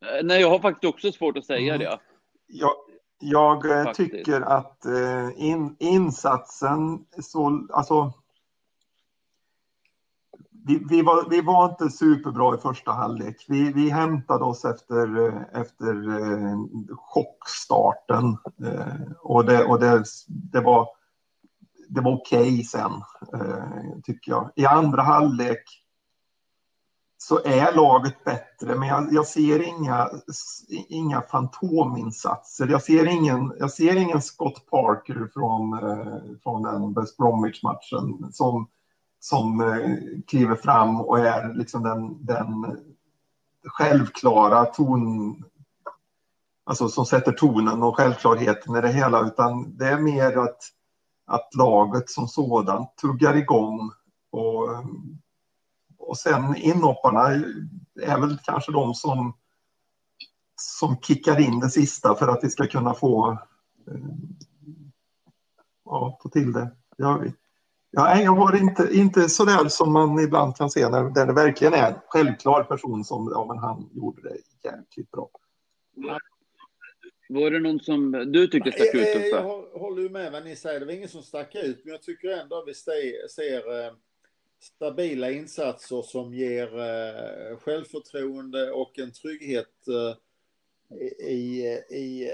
Nej, 0.23 0.41
jag 0.41 0.49
har 0.49 0.59
faktiskt 0.59 0.93
också 0.93 1.11
svårt 1.11 1.37
att 1.37 1.45
säga 1.45 1.75
mm. 1.75 1.87
det. 1.87 1.99
Jag, 2.47 2.75
jag 3.19 3.65
eh, 3.71 3.93
tycker 3.93 4.41
att 4.41 4.85
eh, 4.85 5.29
in, 5.35 5.75
insatsen 5.79 7.05
så, 7.21 7.67
alltså. 7.73 8.13
Vi, 10.67 10.85
vi, 10.89 11.01
var, 11.01 11.29
vi 11.29 11.41
var 11.41 11.69
inte 11.69 11.89
superbra 11.89 12.55
i 12.55 12.57
första 12.57 12.91
halvlek. 12.91 13.45
Vi, 13.47 13.71
vi 13.71 13.89
hämtade 13.89 14.43
oss 14.43 14.65
efter, 14.65 15.31
efter 15.53 16.09
eh, 16.09 16.57
chockstarten 16.89 18.37
eh, 18.65 19.11
och 19.21 19.45
det, 19.45 19.65
och 19.65 19.79
det, 19.79 20.03
det 20.27 20.61
var, 20.61 20.87
det 21.89 22.01
var 22.01 22.13
okej 22.13 22.41
okay 22.41 22.63
sen, 22.63 22.91
eh, 23.33 23.99
tycker 24.03 24.31
jag. 24.31 24.51
I 24.55 24.65
andra 24.65 25.01
halvlek 25.01 25.63
så 27.17 27.39
är 27.45 27.75
laget 27.75 28.23
bättre, 28.23 28.75
men 28.75 28.87
jag, 28.87 29.07
jag, 29.11 29.27
ser 29.27 29.61
inga, 29.67 30.09
inga 30.89 31.21
fantominsatser. 31.21 32.67
Jag 32.67 32.83
ser 32.83 33.05
ingen, 33.05 33.53
jag 33.59 33.71
ser 33.71 33.95
ingen 33.95 34.21
Scott 34.21 34.69
Parker 34.69 35.29
från, 35.33 35.79
från 36.43 36.63
den 36.63 36.93
West 36.93 37.17
Bromwich-matchen 37.17 38.33
som, 38.33 38.67
som 39.19 39.61
eh, 39.61 39.97
kliver 40.27 40.55
fram 40.55 41.01
och 41.01 41.19
är 41.19 41.53
liksom 41.53 41.83
den, 41.83 42.25
den 42.25 42.77
självklara 43.65 44.65
ton, 44.65 45.43
alltså 46.63 46.89
som 46.89 47.05
sätter 47.05 47.31
tonen 47.31 47.83
och 47.83 47.97
självklarheten 47.97 48.75
i 48.75 48.81
det 48.81 48.91
hela, 48.91 49.27
utan 49.27 49.77
det 49.77 49.87
är 49.87 49.99
mer 49.99 50.37
att, 50.37 50.59
att 51.25 51.55
laget 51.55 52.09
som 52.09 52.27
sådant 52.27 52.95
tuggar 52.95 53.35
igång 53.35 53.91
och 54.31 54.69
och 56.07 56.17
sen 56.17 56.55
inhopparna 56.55 57.21
är 58.01 58.19
väl 58.19 58.37
kanske 58.43 58.71
de 58.71 58.93
som, 58.93 59.33
som 60.55 60.97
kickar 61.01 61.39
in 61.39 61.59
det 61.59 61.69
sista 61.69 62.15
för 62.15 62.27
att 62.27 62.43
vi 62.43 62.49
ska 62.49 62.67
kunna 62.67 62.93
få, 62.93 63.31
eh, 63.87 63.97
ja, 65.85 66.19
få 66.23 66.29
till 66.29 66.53
det. 66.53 66.71
Jag, 66.97 67.31
ja, 67.95 68.21
jag 68.21 68.35
har 68.35 68.57
inte, 68.57 68.89
inte 68.91 69.29
så 69.29 69.45
där 69.45 69.67
som 69.69 69.93
man 69.93 70.19
ibland 70.19 70.55
kan 70.55 70.69
se 70.69 70.89
när, 70.89 71.03
när 71.03 71.25
det 71.25 71.33
verkligen 71.33 71.73
är 71.73 71.91
en 71.91 71.99
självklar 72.07 72.63
person 72.63 73.03
som 73.03 73.31
ja, 73.33 73.45
men 73.47 73.57
han 73.57 73.89
gjorde 73.93 74.21
det 74.21 74.37
jäkligt 74.69 75.11
bra. 75.11 75.29
Var 77.29 77.51
det 77.51 77.59
någon 77.59 77.79
som 77.79 78.11
du 78.11 78.47
tyckte 78.47 78.71
stack 78.71 78.95
ut? 78.95 79.31
Jag, 79.31 79.31
jag 79.31 79.79
håller 79.79 80.09
med 80.09 80.31
vad 80.31 80.43
ni 80.43 80.55
säger. 80.55 80.79
Det 80.79 80.85
var 80.85 80.93
ingen 80.93 81.09
som 81.09 81.21
stack 81.21 81.55
ut, 81.55 81.81
men 81.83 81.91
jag 81.91 82.01
tycker 82.01 82.27
ändå 82.27 82.57
att 82.57 82.67
vi 82.67 82.73
ser 83.29 83.85
eh, 83.85 83.93
stabila 84.59 85.31
insatser 85.31 86.01
som 86.01 86.33
ger 86.33 86.79
eh, 86.79 87.57
självförtroende 87.57 88.71
och 88.71 88.99
en 88.99 89.11
trygghet 89.11 89.87
eh, 89.87 90.15
i, 91.27 91.65
i, 91.89 92.31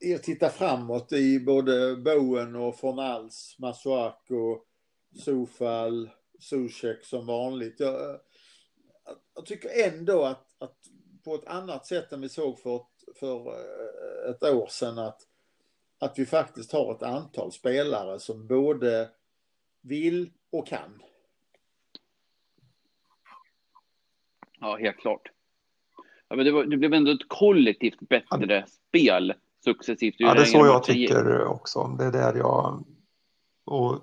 i 0.00 0.14
att 0.14 0.22
titta 0.22 0.48
framåt 0.48 1.12
i 1.12 1.40
både 1.40 1.96
Bowen 1.96 2.56
och 2.56 2.78
Fornals, 2.78 3.56
Masuako, 3.58 4.58
Sofal, 5.14 6.10
Zuzek 6.38 7.04
som 7.04 7.26
vanligt. 7.26 7.80
Jag, 7.80 8.20
jag, 9.34 9.46
tycker 9.46 9.88
ändå 9.88 10.24
att, 10.24 10.46
att 10.58 10.76
på 11.24 11.34
ett 11.34 11.46
annat 11.46 11.86
sätt 11.86 12.12
än 12.12 12.20
vi 12.20 12.28
såg 12.28 12.58
för, 12.58 12.80
för 13.14 13.46
eh, 13.46 14.30
ett 14.30 14.42
år 14.42 14.66
sedan 14.66 14.98
att, 14.98 15.20
att 15.98 16.18
vi 16.18 16.26
faktiskt 16.26 16.72
har 16.72 16.94
ett 16.94 17.02
antal 17.02 17.52
spelare 17.52 18.18
som 18.18 18.46
både 18.46 19.10
vill 19.80 20.30
och 20.50 20.66
kan. 20.66 21.02
Ja, 24.60 24.76
helt 24.76 24.96
klart. 24.96 25.30
Ja, 26.28 26.36
men 26.36 26.44
det, 26.44 26.52
var, 26.52 26.64
det 26.64 26.76
blev 26.76 26.94
ändå 26.94 27.12
ett 27.12 27.28
kollektivt 27.28 28.00
bättre 28.00 28.54
ja. 28.54 28.66
spel 28.66 29.34
successivt. 29.64 30.14
Ja, 30.18 30.34
det 30.34 30.40
är 30.40 30.44
så 30.44 30.66
jag 30.66 30.84
tycker 30.84 31.44
också. 31.44 31.96
Det 31.98 32.04
är 32.04 32.12
där 32.12 32.34
jag... 32.34 32.84
Och 33.64 34.02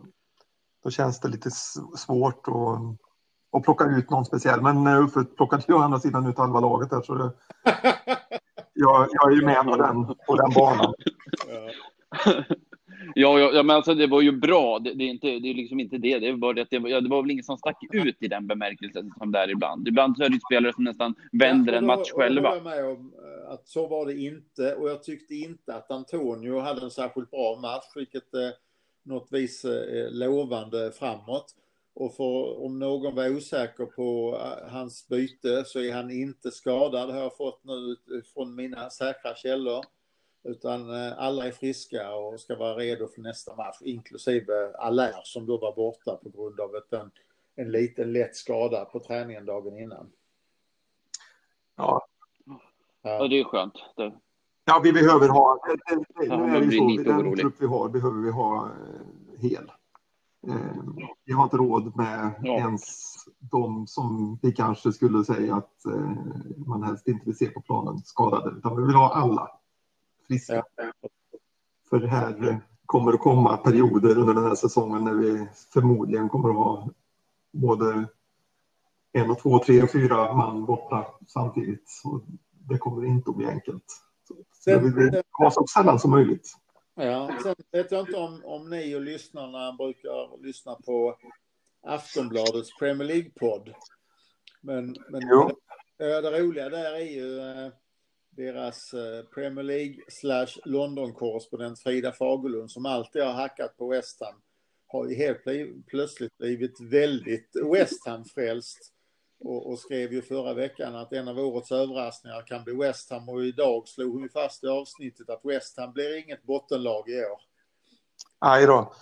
då 0.84 0.90
känns 0.90 1.20
det 1.20 1.28
lite 1.28 1.50
svårt 1.98 2.48
att, 2.48 3.58
att 3.58 3.64
plocka 3.64 3.86
ut 3.86 4.10
någon 4.10 4.26
speciell. 4.26 4.62
Men 4.62 4.88
eh, 4.88 5.04
Uffe 5.04 5.24
plockade 5.24 5.64
ju 5.68 5.74
å 5.74 5.78
andra 5.78 6.00
sidan 6.00 6.28
ut 6.28 6.38
halva 6.38 6.60
laget 6.60 6.90
där, 6.90 7.02
så 7.02 7.16
det, 7.16 7.32
jag, 8.74 9.08
jag 9.12 9.32
är 9.32 9.36
ju 9.36 9.46
med 9.46 9.64
på 9.64 9.76
den, 9.76 10.06
på 10.06 10.36
den 10.36 10.54
banan. 10.56 10.94
Ja, 13.16 13.40
ja, 13.40 13.64
men 13.64 13.76
alltså 13.76 13.94
det 13.94 14.08
var 14.08 14.22
ju 14.22 14.32
bra. 14.32 14.80
Det, 14.80 14.94
det, 14.94 15.04
är, 15.04 15.08
inte, 15.08 15.28
det 15.28 15.50
är 15.50 15.54
liksom 15.54 15.80
inte 15.80 15.98
det. 15.98 16.20
Det, 16.20 16.32
var 16.32 16.54
det, 16.54 16.68
det, 16.70 16.80
var, 16.80 16.90
ja, 16.90 17.02
det 17.02 17.10
var 17.10 17.22
väl 17.22 17.32
ingen 17.32 17.44
som 17.44 17.58
stack 17.58 17.78
ut 17.92 18.18
i 18.20 18.28
den 18.28 18.48
bemärkelsen 18.48 19.12
som 19.18 19.32
det 19.32 19.40
är 19.40 19.50
ibland. 19.50 19.88
Ibland 19.88 20.18
så 20.18 20.24
är 20.24 20.30
det 20.30 20.40
spelare 20.40 20.74
som 20.74 20.84
nästan 20.84 21.16
vänder 21.32 21.74
en 21.74 21.86
match 21.86 22.12
själva. 22.12 22.56
Jag 22.56 22.64
med 22.64 22.86
om 22.86 23.14
eh, 23.14 23.54
att 23.54 23.68
så 23.68 23.88
var 23.88 24.06
det 24.06 24.22
inte. 24.22 24.76
Och 24.76 24.90
jag 24.90 25.04
tyckte 25.04 25.36
inte 25.36 25.76
att 25.76 25.92
Antonio 25.92 26.60
hade 26.60 26.82
en 26.82 26.92
särskilt 26.92 27.32
bra 27.32 27.60
match, 27.62 27.92
vilket 27.96 28.34
eh, 28.34 28.50
något 29.04 29.32
vis 29.32 29.66
eh, 29.66 30.12
lovande 30.12 30.92
framåt. 30.92 31.56
Och 31.94 32.16
för, 32.16 32.64
om 32.66 32.80
någon 32.80 33.16
var 33.16 33.30
osäker 33.30 33.86
på 33.86 34.36
eh, 34.36 34.72
hans 34.72 35.08
byte 35.08 35.66
så 35.66 35.80
är 35.80 35.94
han 35.94 36.12
inte 36.12 36.52
skadad, 36.52 37.10
har 37.10 37.20
jag 37.20 37.38
fått 37.38 37.64
nu 37.64 37.96
från 38.34 38.56
mina 38.56 38.90
säkra 38.90 39.36
källor. 39.36 39.86
Utan 40.44 40.90
eh, 40.90 41.20
alla 41.20 41.48
är 41.48 41.52
friska 41.52 42.16
och 42.16 42.40
ska 42.40 42.56
vara 42.56 42.76
redo 42.76 43.08
för 43.08 43.22
nästa 43.22 43.56
match, 43.56 43.78
inklusive 43.82 44.74
Allaire 44.78 45.22
som 45.24 45.46
då 45.46 45.58
var 45.58 45.76
borta 45.76 46.16
på 46.24 46.30
grund 46.30 46.60
av 46.60 46.76
ett, 46.76 46.94
en, 46.94 47.12
en 47.56 47.72
liten 47.72 48.14
lätt 48.14 48.36
skada 48.36 48.86
på 48.86 49.00
träningen 49.00 49.46
dagen 49.46 49.78
innan. 49.78 50.12
Ja. 51.76 52.08
Ja, 53.02 53.28
det 53.28 53.40
är 53.40 53.44
skönt. 53.44 53.74
Det... 53.96 54.12
Ja, 54.70 54.80
vi 54.84 54.94
behöver 54.94 55.30
ha, 55.30 55.60
nu 55.66 56.56
är 56.56 56.62
det 56.62 56.72
så, 56.72 57.04
den 57.04 57.22
orolig. 57.22 57.40
trupp 57.40 57.56
vi 57.60 57.66
har 57.66 57.90
behöver 57.90 58.22
vi 58.22 58.32
ha 58.32 58.66
eh, 58.66 59.40
hel. 59.40 59.72
Eh, 60.48 60.84
vi 61.26 61.34
har 61.34 61.44
inte 61.44 61.58
råd 61.58 61.98
med 61.98 62.34
ja. 62.42 62.54
ens 62.54 63.16
de 63.52 63.88
som 63.88 64.40
vi 64.42 64.52
kanske 64.52 64.92
skulle 64.92 65.24
säga 65.24 65.56
att 65.56 65.74
man 66.58 66.84
helst 66.84 67.08
inte 67.08 67.26
vill 67.26 67.38
se 67.38 67.46
på 67.50 67.62
planen 67.62 67.98
skadade, 67.98 68.58
utan 68.58 68.76
vi 68.76 68.88
vill 68.88 68.96
ha 68.96 69.14
alla 69.14 69.48
friska. 70.28 70.64
För 71.90 72.00
det 72.00 72.08
här 72.08 72.62
kommer 72.86 73.14
att 73.14 73.20
komma 73.20 73.58
perioder 73.58 74.18
under 74.18 74.34
den 74.34 74.44
här 74.44 74.56
säsongen 74.56 75.04
när 75.04 75.14
vi 75.14 75.48
förmodligen 75.74 76.30
kommer 76.30 76.50
att 76.50 76.56
ha 76.56 76.90
både 77.52 78.08
en 79.12 79.32
och 79.32 79.40
två, 79.40 79.60
tre 79.60 79.84
och 79.84 79.92
fyra 79.92 80.36
man 80.36 80.66
borta 80.66 81.06
samtidigt. 81.28 81.90
Så 81.90 82.22
det 82.70 82.78
kommer 82.78 83.06
inte 83.06 83.30
att 83.30 83.38
bli 83.38 83.48
enkelt. 83.48 84.09
Så 84.52 84.70
det 84.70 84.80
vill 84.80 85.22
ha 85.32 85.52
så 85.52 85.66
sällan 85.68 86.00
som 86.00 86.12
möjligt. 86.12 86.48
Ja, 86.96 87.40
sen 87.44 87.56
vet 87.72 87.92
jag 87.92 88.02
inte 88.02 88.18
om, 88.18 88.42
om 88.46 88.70
ni 88.70 88.96
och 88.96 89.02
lyssnarna 89.02 89.74
brukar 89.74 90.44
lyssna 90.44 90.76
på 90.76 91.18
Aftonbladets 91.88 92.78
Premier 92.80 93.08
League-podd. 93.08 93.74
Men, 94.62 94.96
men 95.10 95.22
det, 95.98 96.22
det 96.22 96.42
roliga 96.42 96.70
där 96.70 96.94
är 96.94 97.06
ju 97.06 97.40
eh, 97.40 97.72
deras 98.30 98.94
eh, 98.94 99.26
Premier 99.26 99.64
League 99.64 99.96
slash 100.08 100.60
London-korrespondent 100.66 101.80
Frida 101.80 102.12
Fagerlund 102.12 102.72
som 102.72 102.86
alltid 102.86 103.24
har 103.24 103.34
hackat 103.34 103.78
på 103.78 103.88
West 103.88 104.22
Ham 104.22 104.42
har 104.88 105.08
ju 105.08 105.16
helt 105.16 105.42
plötsligt 105.88 106.38
blivit 106.38 106.82
väldigt 106.82 107.50
West 107.74 108.08
Ham-frälst 108.08 108.94
och, 109.40 109.72
och, 109.72 109.80
skrev 109.80 110.14
ju 110.14 110.22
förra 110.22 110.54
veckan 110.54 110.96
att 110.96 111.14
en 111.14 111.28
av 111.28 111.40
årets 111.40 111.72
överraskningar 111.72 112.42
kan 112.48 112.64
bli 112.64 112.74
West 112.74 113.10
Ham 113.10 113.30
och 113.30 113.46
idag 113.46 113.88
slog 113.88 114.20
hon 114.20 114.30
fast 114.30 114.64
i 114.64 114.68
avsnittet 114.68 115.30
att 115.30 115.46
West 115.46 115.78
Ham 115.78 115.94
blir 115.94 116.24
inget 116.24 116.44
bottenlag 116.44 117.10
i 117.10 117.20
år. 117.20 117.42
Aj 118.40 118.66
då. 118.66 118.94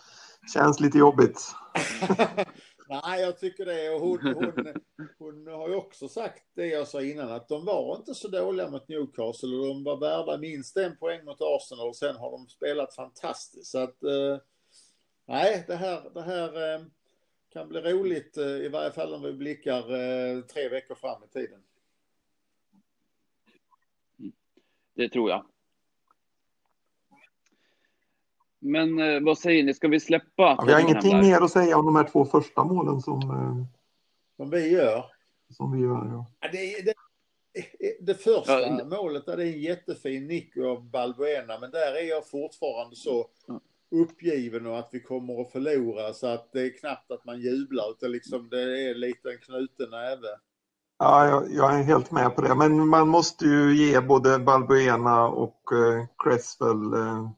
Känns 0.54 0.80
lite 0.80 0.98
jobbigt. 0.98 1.42
Nej, 2.90 3.22
jag 3.22 3.40
tycker 3.40 3.66
det. 3.66 3.90
Och 3.90 4.02
hon, 4.02 4.20
hon, 4.22 4.74
hon, 5.20 5.48
har 5.48 5.70
ju 5.70 5.76
också 5.76 6.08
sagt 6.08 6.44
det 6.56 6.68
jag 6.68 6.88
sa 6.88 7.02
innan, 7.02 7.32
att 7.32 7.48
de 7.48 7.66
var 7.66 7.96
inte 7.96 8.14
så 8.14 8.28
dåliga 8.28 8.70
mot 8.70 8.88
Newcastle 8.88 9.56
och 9.56 9.68
de 9.68 9.84
var 9.84 9.98
värda 9.98 10.38
minst 10.38 10.78
en 10.78 10.98
poäng 10.98 11.26
mot 11.26 11.42
Arsenal 11.42 11.88
och 11.88 11.96
sen 11.96 12.16
har 12.16 12.32
de 12.32 12.48
spelat 12.48 12.96
fantastiskt. 12.96 13.72
Så 13.72 13.78
att, 13.78 14.04
eh, 14.04 14.38
nej, 15.28 15.64
det 15.68 15.76
här, 15.76 16.10
det 16.14 16.22
här 16.22 16.74
eh, 16.74 16.82
kan 17.50 17.70
bli 17.70 17.82
roligt, 17.82 18.38
eh, 18.38 18.46
i 18.46 18.70
varje 18.70 18.92
fall 18.92 19.14
om 19.14 19.22
vi 19.22 19.34
blickar 19.34 19.78
eh, 19.78 20.42
tre 20.42 20.70
veckor 20.70 20.96
fram 20.96 21.24
i 21.24 21.28
tiden. 21.28 21.60
Det 24.94 25.10
tror 25.10 25.30
jag. 25.30 25.46
Men 28.60 29.00
eh, 29.00 29.22
vad 29.22 29.38
säger 29.38 29.64
ni, 29.64 29.74
ska 29.74 29.88
vi 29.88 30.00
släppa? 30.00 30.44
Ja, 30.58 30.64
vi 30.68 30.74
har 30.74 30.80
ingenting 30.80 31.20
mer 31.20 31.42
att 31.42 31.52
säga 31.52 31.78
om 31.78 31.86
de 31.86 31.96
här 31.96 32.10
två 32.12 32.26
första 32.26 32.64
målen 32.64 33.02
som, 33.02 33.22
som 34.38 34.50
vi 34.50 34.72
gör. 34.72 35.06
Som 35.50 35.72
vi 35.72 35.82
gör, 35.82 36.08
ja. 36.12 36.26
ja 36.40 36.50
det, 36.52 36.82
det, 36.82 36.94
det 38.00 38.16
första 38.16 38.62
ja, 38.62 38.84
målet, 38.86 39.26
där 39.26 39.38
det 39.38 39.44
är 39.44 39.54
en 39.54 39.62
jättefin 39.62 40.28
nick 40.28 40.58
av 40.58 40.90
Balbuena, 40.90 41.60
men 41.60 41.72
där 41.72 41.94
är 41.94 42.10
jag 42.10 42.28
fortfarande 42.28 42.96
så 42.96 43.28
uppgiven 43.92 44.68
och 44.68 44.80
att 44.80 44.90
vi 44.92 45.00
kommer 45.00 45.42
att 45.42 45.52
förlora 45.52 46.14
så 46.14 46.28
att 46.28 46.52
det 46.52 46.62
är 46.62 46.80
knappt 46.80 47.12
att 47.12 47.26
man 47.26 47.40
jublar 47.40 47.92
utan 47.92 48.12
liksom 48.12 48.50
det 48.50 48.90
är 48.90 48.96
lite 48.96 49.32
en 49.32 49.38
knuten 49.38 49.90
näve. 49.90 50.28
Ja, 51.00 51.28
jag, 51.28 51.52
jag, 51.52 51.80
är 51.80 51.84
helt 51.84 52.12
med 52.12 52.36
på 52.36 52.42
det, 52.42 52.56
men 52.56 52.88
man 52.88 53.08
måste 53.08 53.46
ju 53.46 53.76
ge 53.76 54.02
både 54.02 54.40
Balbuena 54.40 55.28
och 55.28 55.62
eh, 55.72 56.06
Cresswell 56.18 56.94
eh, 56.94 57.30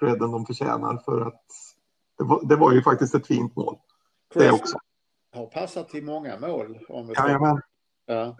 credden 0.00 0.30
de 0.30 0.46
förtjänar 0.46 1.02
för 1.04 1.20
att 1.20 1.44
det 2.18 2.24
var, 2.24 2.44
det 2.44 2.56
var 2.56 2.72
ju 2.72 2.82
faktiskt 2.82 3.14
ett 3.14 3.26
fint 3.26 3.56
mål. 3.56 3.78
det 4.34 4.52
också. 4.52 4.78
har 5.32 5.46
passat 5.46 5.88
till 5.88 6.04
många 6.04 6.38
mål. 6.38 6.78
Om 6.88 7.06
vi 7.06 7.14
Jajamän. 7.14 7.60
Ja. 8.06 8.36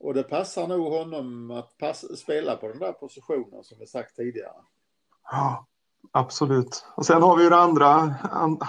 Och 0.00 0.14
det 0.14 0.22
passar 0.22 0.68
nog 0.68 0.92
honom 0.92 1.50
att 1.50 1.78
pass, 1.78 2.18
spela 2.18 2.56
på 2.56 2.68
den 2.68 2.78
där 2.78 2.92
positionen 2.92 3.64
som 3.64 3.78
vi 3.78 3.86
sagt 3.86 4.16
tidigare. 4.16 4.52
Ja, 5.30 5.66
absolut. 6.12 6.84
Och 6.96 7.06
sen 7.06 7.22
har 7.22 7.36
vi 7.36 7.44
ju 7.44 7.50
det 7.50 7.56
andra, 7.56 7.88
and, 8.30 8.62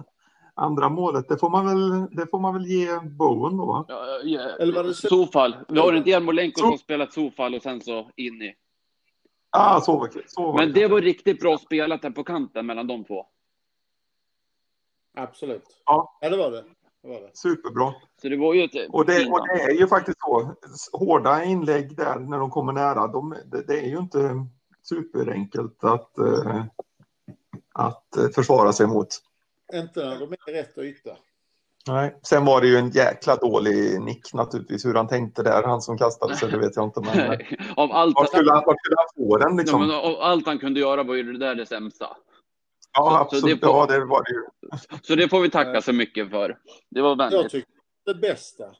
andra 0.54 0.88
målet. 0.88 1.28
Det 1.28 1.38
får 1.38 1.50
man 1.50 1.66
väl, 1.66 2.06
det 2.16 2.26
får 2.30 2.40
man 2.40 2.54
väl 2.54 2.66
ge 2.66 2.98
Bowen 3.00 3.56
då? 3.56 3.84
Ja, 3.88 4.20
ja. 4.24 4.40
Eller 4.40 4.74
var 4.74 4.84
det 4.84 4.94
Sofal. 4.94 5.56
Vi 5.68 5.78
har 5.78 5.92
inte 5.92 6.10
Jarmolenko 6.10 6.60
som 6.60 6.78
spelat 6.78 7.12
Sofal 7.12 7.54
och 7.54 7.62
sen 7.62 7.80
så 7.80 8.10
in 8.16 8.42
i. 8.42 8.54
Ah, 9.50 9.80
så 9.80 9.98
var 9.98 10.08
det. 10.08 10.22
Så 10.26 10.42
var 10.42 10.58
Men 10.58 10.72
det 10.72 10.86
var 10.86 11.00
riktigt 11.00 11.40
bra 11.40 11.58
spelat 11.58 12.02
där 12.02 12.10
på 12.10 12.24
kanten 12.24 12.66
mellan 12.66 12.86
de 12.86 13.04
två. 13.04 13.26
Absolut. 15.16 15.82
Ja, 15.84 16.18
ja 16.20 16.30
det 16.30 16.36
var 16.36 16.50
det. 16.50 16.64
det, 17.02 17.08
var 17.08 17.20
det. 17.20 17.30
Superbra. 17.34 17.94
Så 18.22 18.28
det 18.28 18.36
var 18.36 18.54
ju 18.54 18.64
ett 18.64 18.90
och 18.92 19.06
det, 19.06 19.26
och 19.30 19.46
det 19.46 19.62
är 19.62 19.78
ju 19.78 19.86
faktiskt 19.86 20.18
så. 20.20 20.54
Hårda 20.92 21.44
inlägg 21.44 21.96
där 21.96 22.18
när 22.18 22.38
de 22.38 22.50
kommer 22.50 22.72
nära. 22.72 23.06
De, 23.06 23.36
det, 23.46 23.66
det 23.66 23.78
är 23.78 23.86
ju 23.86 23.98
inte 23.98 24.46
superenkelt 24.82 25.84
att, 25.84 26.10
uh, 26.18 26.64
att 27.74 28.34
försvara 28.34 28.72
sig 28.72 28.86
mot. 28.86 29.08
Inte 29.72 30.00
när 30.00 30.18
de 30.18 30.32
är 30.32 30.52
rätt 30.52 30.78
yta. 30.78 31.10
Nej. 31.86 32.18
Sen 32.22 32.44
var 32.44 32.60
det 32.60 32.66
ju 32.66 32.76
en 32.76 32.90
jäkla 32.90 33.36
dålig 33.36 34.00
nick 34.00 34.34
naturligtvis, 34.34 34.86
hur 34.86 34.94
han 34.94 35.08
tänkte 35.08 35.42
där, 35.42 35.62
han 35.62 35.82
som 35.82 35.98
kastade 35.98 36.36
sig, 36.36 36.50
det 36.50 36.58
vet 36.58 36.76
jag 36.76 36.84
inte. 36.84 37.00
Men, 37.00 37.38
av 37.76 37.92
allt 37.92 38.14
var, 38.14 38.24
skulle 38.24 38.52
han, 38.52 38.62
var 38.66 38.76
skulle 38.82 38.96
han 38.96 39.28
få 39.28 39.36
den 39.38 39.56
liksom? 39.56 39.90
Ja, 39.90 40.18
allt 40.22 40.46
han 40.46 40.58
kunde 40.58 40.80
göra 40.80 41.02
var 41.02 41.14
ju 41.14 41.32
det 41.32 41.38
där 41.38 41.54
det 41.54 41.66
sämsta. 41.66 42.16
Ja, 42.92 43.10
så, 43.10 43.16
absolut. 43.16 43.40
Så 43.40 43.46
det, 43.46 43.58
får, 43.58 43.68
ja, 43.68 43.86
det 43.86 44.04
var 44.04 44.24
det 44.24 44.30
ju. 44.30 44.42
Så 45.02 45.14
det 45.14 45.28
får 45.28 45.40
vi 45.40 45.50
tacka 45.50 45.82
så 45.82 45.92
mycket 45.92 46.30
för. 46.30 46.58
Det 46.90 47.02
var 47.02 47.16
väldigt... 47.16 47.42
Jag 47.42 47.50
tycker 47.50 47.72
det 48.06 48.14
bästa. 48.14 48.64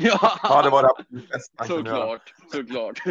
Ja, 0.00 0.38
ja 0.42 0.62
det 0.62 0.70
var 0.70 0.82
det 0.82 1.20
bästa 1.28 1.64
Såklart, 1.64 2.34
såklart. 2.52 3.02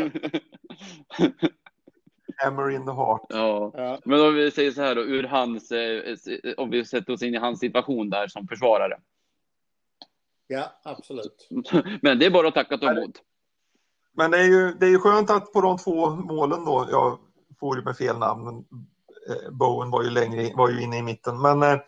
Hammer 2.37 2.69
in 2.69 2.85
the 2.85 2.91
heart. 2.91 3.25
Ja. 3.29 3.71
ja. 3.73 3.99
Men 4.05 4.21
om 4.21 4.35
vi 4.35 4.51
säger 4.51 4.71
så 4.71 4.81
här 4.81 4.95
då, 4.95 5.01
ur 5.01 5.23
hans, 5.23 5.71
eh, 5.71 6.15
om 6.57 6.69
vi 6.69 6.85
sätter 6.85 7.13
oss 7.13 7.21
in 7.21 7.35
i 7.35 7.37
hans 7.37 7.59
situation 7.59 8.09
där 8.09 8.27
som 8.27 8.47
försvarare. 8.47 8.97
Ja, 10.47 10.79
absolut. 10.83 11.47
Men 12.01 12.19
det 12.19 12.25
är 12.25 12.31
bara 12.31 12.47
att 12.47 12.53
tacka 12.53 12.75
och 12.75 12.81
ta 12.81 12.91
emot. 12.91 13.21
Men 14.13 14.31
det 14.31 14.37
är 14.37 14.43
ju, 14.43 14.73
det 14.73 14.85
är 14.85 14.89
ju 14.89 14.99
skönt 14.99 15.29
att 15.29 15.53
på 15.53 15.61
de 15.61 15.77
två 15.77 16.09
målen 16.09 16.65
då, 16.65 16.87
jag 16.91 17.19
får 17.59 17.77
ju 17.77 17.83
med 17.83 17.97
fel 17.97 18.17
namn, 18.17 18.43
men 18.43 18.55
eh, 19.29 19.51
Bowen 19.51 19.91
var 19.91 20.03
ju 20.03 20.09
längre, 20.09 20.53
var 20.55 20.69
ju 20.69 20.81
inne 20.81 20.97
i 20.97 21.01
mitten, 21.01 21.41
men 21.41 21.63
eh, 21.63 21.79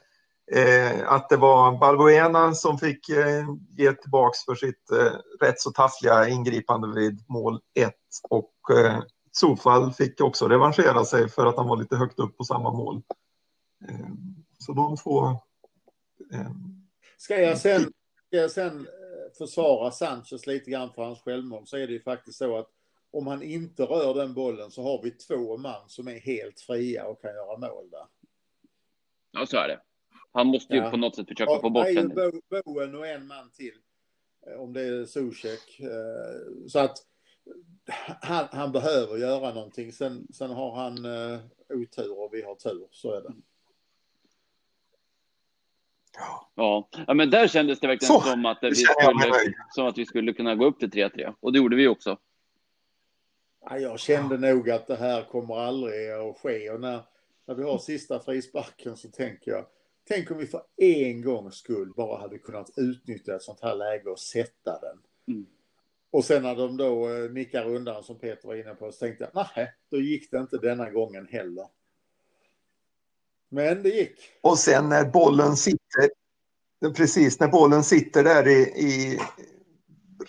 eh 0.55 1.11
att 1.11 1.29
det 1.29 1.37
var 1.37 1.79
Balbuena 1.79 2.53
som 2.53 2.77
fick 2.77 3.09
eh, 3.09 3.45
ge 3.77 3.93
tillbaks 3.93 4.45
för 4.45 4.55
sitt 4.55 4.91
eh, 4.91 5.45
rätt 5.45 5.59
så 5.59 5.71
taffliga 5.71 6.27
ingripande 6.27 6.87
vid 6.99 7.23
mål 7.27 7.59
1 7.75 7.93
och 8.29 8.53
eh, 8.77 8.99
Sofal 9.31 9.93
fick 9.93 10.21
också 10.21 10.47
revanschera 10.47 11.05
sig 11.05 11.29
för 11.29 11.45
att 11.45 11.57
han 11.57 11.67
var 11.67 11.77
lite 11.77 11.95
högt 11.95 12.19
upp 12.19 12.37
på 12.37 12.43
samma 12.43 12.71
mål. 12.71 13.01
Eh, 13.87 14.09
så 14.57 14.73
de 14.73 14.97
två... 14.97 15.27
Eh, 16.33 16.51
ska 17.17 17.41
jag 17.41 17.57
sen, 17.57 17.81
ska 18.27 18.37
jag 18.37 18.51
sen 18.51 18.77
eh, 18.79 19.37
försvara 19.37 19.91
Sanchez 19.91 20.47
lite 20.47 20.71
grann 20.71 20.93
för 20.93 21.03
hans 21.03 21.21
självmål 21.21 21.67
så 21.67 21.77
är 21.77 21.87
det 21.87 21.93
ju 21.93 22.01
faktiskt 22.01 22.37
så 22.37 22.57
att 22.57 22.69
om 23.11 23.27
han 23.27 23.43
inte 23.43 23.83
rör 23.83 24.13
den 24.13 24.33
bollen 24.33 24.71
så 24.71 24.83
har 24.83 25.03
vi 25.03 25.11
två 25.11 25.57
man 25.57 25.89
som 25.89 26.07
är 26.07 26.19
helt 26.19 26.59
fria 26.59 27.05
och 27.05 27.21
kan 27.21 27.31
göra 27.33 27.57
mål 27.57 27.89
där. 27.89 28.05
Ja, 29.31 29.45
så 29.45 29.57
är 29.57 29.67
det. 29.67 29.79
Han 30.31 30.47
måste 30.47 30.73
ju 30.73 30.79
ja. 30.79 30.91
på 30.91 30.97
något 30.97 31.15
sätt 31.15 31.27
försöka 31.27 31.59
få 31.61 31.69
bort 31.69 31.85
den. 31.85 32.13
Bowen 32.65 32.95
och 32.95 33.07
en 33.07 33.27
man 33.27 33.51
till. 33.51 33.75
Om 34.57 34.73
det 34.73 34.81
är 34.81 35.05
Zuzek. 35.05 35.81
Så 36.67 36.79
att 36.79 36.97
han, 38.21 38.47
han, 38.51 38.71
behöver 38.71 39.17
göra 39.17 39.53
någonting. 39.53 39.91
Sen, 39.91 40.27
sen 40.33 40.51
har 40.51 40.75
han 40.75 41.05
uh, 41.05 41.39
otur 41.69 42.19
och 42.19 42.33
vi 42.33 42.41
har 42.41 42.55
tur, 42.55 42.87
så 42.91 43.13
är 43.13 43.21
det. 43.21 43.33
Ja. 46.55 46.89
ja, 47.07 47.13
men 47.13 47.29
där 47.29 47.47
kändes 47.47 47.79
det 47.79 47.87
verkligen 47.87 48.13
så, 48.13 48.21
som, 48.21 48.45
att 48.45 48.57
vi 48.61 48.75
skulle, 48.75 49.53
som 49.69 49.87
att 49.87 49.97
vi 49.97 50.05
skulle 50.05 50.33
kunna 50.33 50.55
gå 50.55 50.65
upp 50.65 50.79
till 50.79 50.89
3-3. 50.89 51.35
Och 51.39 51.53
det 51.53 51.57
gjorde 51.57 51.75
vi 51.75 51.87
också. 51.87 52.17
Ja, 53.61 53.77
jag 53.77 53.99
kände 53.99 54.35
ja. 54.35 54.53
nog 54.53 54.69
att 54.69 54.87
det 54.87 54.95
här 54.95 55.23
kommer 55.23 55.55
aldrig 55.55 56.11
att 56.11 56.37
ske. 56.37 56.69
Och 56.69 56.81
när, 56.81 57.01
när 57.45 57.55
vi 57.55 57.63
har 57.63 57.77
sista 57.77 58.19
frisparken 58.19 58.97
så 58.97 59.07
tänker 59.07 59.51
jag, 59.51 59.65
tänk 60.07 60.31
om 60.31 60.37
vi 60.37 60.47
för 60.47 60.61
en 60.77 61.21
gångs 61.21 61.55
skull 61.55 61.93
bara 61.95 62.21
hade 62.21 62.37
kunnat 62.37 62.69
utnyttja 62.77 63.35
ett 63.35 63.43
sånt 63.43 63.61
här 63.61 63.75
läge 63.75 64.09
och 64.09 64.19
sätta 64.19 64.79
den. 64.79 64.97
Mm. 65.27 65.45
Och 66.11 66.25
sen 66.25 66.43
när 66.43 66.55
de 66.55 66.77
då 66.77 67.09
eh, 67.09 67.31
nickar 67.31 67.65
undan 67.65 68.03
som 68.03 68.19
Peter 68.19 68.47
var 68.47 68.55
inne 68.55 68.75
på 68.75 68.91
så 68.91 68.99
tänkte 68.99 69.29
jag, 69.33 69.47
nej, 69.55 69.73
då 69.91 69.97
gick 69.97 70.31
det 70.31 70.37
inte 70.37 70.57
denna 70.57 70.89
gången 70.89 71.27
heller. 71.27 71.67
Men 73.49 73.83
det 73.83 73.89
gick. 73.89 74.15
Och 74.41 74.59
sen 74.59 74.89
när 74.89 75.05
bollen 75.05 75.57
sitter, 75.57 76.09
precis 76.95 77.39
när 77.39 77.47
bollen 77.47 77.83
sitter 77.83 78.23
där 78.23 78.47
i, 78.47 78.59
i 78.61 79.19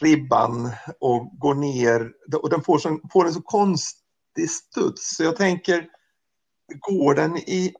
ribban 0.00 0.70
och 0.98 1.30
går 1.38 1.54
ner 1.54 2.12
och 2.42 2.50
den 2.50 2.62
får, 2.62 2.78
så, 2.78 3.00
får 3.12 3.26
en 3.26 3.32
så 3.32 3.42
konstig 3.42 4.50
studs. 4.50 5.16
Så 5.16 5.24
jag 5.24 5.36
tänker, 5.36 5.88
går 6.80 7.14
den 7.14 7.36
i 7.36 7.74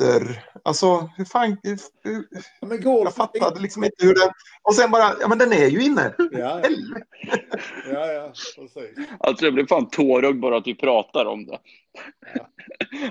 ytter. 0.00 0.44
Alltså, 0.62 1.10
hur 1.16 1.24
fan... 1.24 1.56
Hur, 1.62 2.26
men 2.66 2.82
går, 2.82 3.04
jag 3.04 3.14
fattade 3.14 3.60
liksom 3.60 3.84
inte 3.84 4.06
hur 4.06 4.14
den... 4.14 4.30
Och 4.62 4.74
sen 4.74 4.90
bara, 4.90 5.14
ja 5.20 5.28
men 5.28 5.38
den 5.38 5.52
är 5.52 5.66
ju 5.66 5.82
inne. 5.82 6.14
Ja, 6.18 6.62
ja, 7.92 8.06
ja 8.12 8.32
precis. 8.56 9.08
Alltså 9.18 9.44
jag 9.44 9.54
blir 9.54 9.66
fan 9.66 9.90
tårögd 9.90 10.40
bara 10.40 10.56
att 10.56 10.66
vi 10.66 10.74
pratar 10.74 11.26
om 11.26 11.46
det. 11.46 11.58
Ja. 12.34 12.48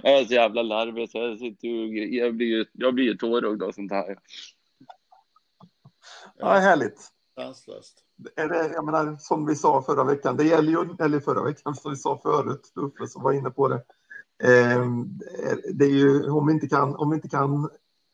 Jag 0.04 0.20
är 0.20 0.26
så 0.26 0.34
jävla 0.34 0.62
larvig 0.62 1.10
så 1.10 1.18
jag, 1.18 1.40
sitter 1.40 1.68
ju, 1.68 2.18
jag 2.18 2.36
blir 2.36 2.48
ju 2.48 2.66
jag 2.74 2.94
blir 2.94 3.16
tårögd 3.16 3.64
av 3.64 3.72
sånt 3.72 3.92
här. 3.92 4.18
Ja, 6.38 6.48
härligt. 6.48 7.08
Sanslöst. 7.36 8.04
Är 8.36 8.48
det, 8.48 8.72
jag 8.74 8.86
menar, 8.86 9.18
som 9.20 9.46
vi 9.46 9.56
sa 9.56 9.82
förra 9.82 10.04
veckan, 10.04 10.38
det 10.38 10.44
gäller 10.44 10.72
ju, 10.72 11.06
eller 11.06 11.20
förra 11.20 11.44
veckan, 11.44 11.76
som 11.76 11.92
vi 11.92 11.98
sa 11.98 12.20
förut, 12.24 12.72
Uffe 12.76 13.08
som 13.08 13.24
var 13.24 13.34
inne 13.34 13.50
på 13.50 13.68
det, 13.68 13.84
det 15.74 15.86
är 15.86 15.90
ju, 15.90 16.30
om 16.30 16.48
vi 16.48 16.54
inte 16.54 16.68
kan, 16.68 16.96
om 16.96 17.10
vi 17.10 17.16
inte 17.16 17.30
kan 17.30 17.70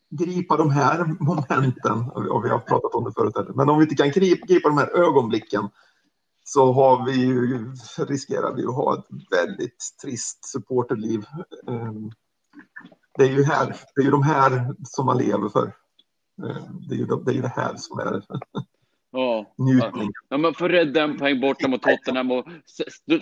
gripa 0.10 0.58
de 0.58 0.72
här 0.72 1.06
momenten, 1.20 2.10
och 2.12 2.46
vi 2.46 2.50
har 2.50 2.60
pratat 2.60 2.96
om 2.96 3.04
det 3.04 3.12
förut, 3.12 3.56
men 3.56 3.70
om 3.70 3.78
vi 3.78 3.84
inte 3.84 3.96
kan 3.96 4.12
gripa 4.12 4.70
de 4.70 4.78
här 4.78 4.98
ögonblicken 4.98 5.70
så 6.44 6.72
har 6.72 7.06
vi 7.06 7.12
ju, 7.12 7.74
riskerar 7.98 8.56
vi 8.56 8.66
att 8.66 8.76
ha 8.76 9.00
ett 9.00 9.06
väldigt 9.32 9.98
trist 10.02 10.46
supporterliv. 10.46 11.26
Ehm, 11.68 12.12
det 13.18 13.24
är 13.24 13.30
ju 13.30 13.44
här, 13.44 13.76
det 13.96 14.02
är 14.02 14.06
ju 14.06 14.12
de 14.12 14.24
här 14.24 14.76
som 14.84 15.06
man 15.06 15.18
lever 15.18 15.50
för. 15.50 15.66
Ehm, 16.44 16.88
det 16.90 16.96
är 16.96 17.00
ju 17.00 17.06
det, 17.06 17.32
är 17.32 17.42
det 17.42 17.54
här 17.56 17.76
som 17.78 18.00
är 18.00 18.24
Ja. 19.12 19.54
Njutning. 19.58 20.12
Ja, 20.30 20.38
man 20.38 20.54
får 20.54 20.70
rädda 20.70 21.04
en 21.04 21.18
poäng 21.18 21.42
borta 21.42 21.68
mot 21.68 21.82
Tottenham 21.82 22.32
och 22.32 22.46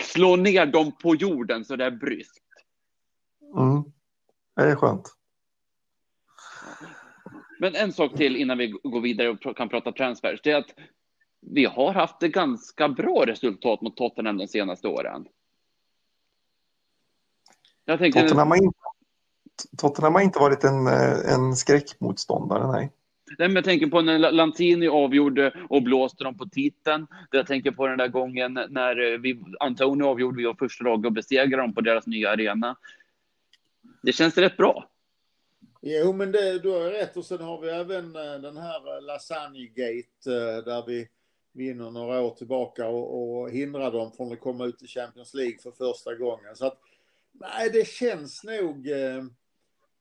slå 0.01 0.35
ner 0.35 0.65
dem 0.65 0.91
på 1.01 1.15
jorden 1.15 1.65
så 1.65 1.75
det 1.75 1.85
är 1.85 1.91
bryskt. 1.91 2.42
Mm. 3.57 3.83
Det 4.55 4.61
är 4.61 4.75
skönt. 4.75 5.15
Men 7.59 7.75
en 7.75 7.93
sak 7.93 8.13
till 8.13 8.35
innan 8.35 8.57
vi 8.57 8.67
går 8.67 9.01
vidare 9.01 9.29
och 9.29 9.57
kan 9.57 9.69
prata 9.69 9.91
transfers. 9.91 10.41
Det 10.43 10.51
är 10.51 10.57
att 10.57 10.73
vi 11.41 11.65
har 11.65 11.93
haft 11.93 12.23
ett 12.23 12.31
ganska 12.31 12.89
bra 12.89 13.23
resultat 13.27 13.81
mot 13.81 13.97
Tottenham 13.97 14.37
de 14.37 14.47
senaste 14.47 14.87
åren. 14.87 15.25
Tänkte... 17.85 18.21
Tottenham, 18.21 18.47
har 18.47 18.57
inte, 18.57 18.79
Tottenham 19.77 20.13
har 20.13 20.21
inte 20.21 20.39
varit 20.39 20.63
en, 20.63 20.87
en 21.35 21.55
skräckmotståndare, 21.55 22.71
nej. 22.71 22.91
Nej, 23.37 23.47
men 23.47 23.55
jag 23.55 23.63
tänker 23.63 23.87
på 23.87 24.01
när 24.01 24.31
Lantini 24.31 24.87
avgjorde 24.87 25.53
och 25.69 25.83
blåste 25.83 26.23
dem 26.23 26.37
på 26.37 26.45
titeln. 26.45 27.07
Jag 27.31 27.47
tänker 27.47 27.71
på 27.71 27.87
den 27.87 27.97
där 27.97 28.07
gången 28.07 28.53
när 28.53 29.17
vi, 29.17 29.43
Antonio 29.59 30.05
avgjorde 30.05 30.37
vi 30.37 30.45
var 30.45 30.53
första 30.53 30.83
lag 30.83 31.05
och 31.05 31.11
besegrade 31.11 31.63
dem 31.63 31.73
på 31.73 31.81
deras 31.81 32.07
nya 32.07 32.31
arena. 32.31 32.75
Det 34.03 34.13
känns 34.13 34.37
rätt 34.37 34.57
bra. 34.57 34.89
Jo, 35.81 36.13
men 36.13 36.31
det, 36.31 36.59
du 36.59 36.69
har 36.69 36.79
rätt. 36.79 37.17
Och 37.17 37.25
sen 37.25 37.41
har 37.41 37.61
vi 37.61 37.69
även 37.69 38.15
eh, 38.15 38.41
den 38.41 38.57
här 38.57 38.97
eh, 38.97 39.01
Lasagne-gate 39.01 40.31
eh, 40.31 40.63
där 40.65 40.85
vi 40.87 41.07
vinner 41.53 41.91
några 41.91 42.21
år 42.21 42.31
tillbaka 42.31 42.87
och, 42.87 43.39
och 43.41 43.51
hindrar 43.51 43.91
dem 43.91 44.11
från 44.11 44.33
att 44.33 44.39
komma 44.39 44.65
ut 44.65 44.83
i 44.83 44.87
Champions 44.87 45.33
League 45.33 45.57
för 45.57 45.71
första 45.71 46.15
gången. 46.15 46.55
Så 46.55 46.65
att, 46.65 46.77
nej, 47.31 47.69
det 47.69 47.87
känns 47.87 48.43
nog 48.43 48.89
eh, 48.89 49.17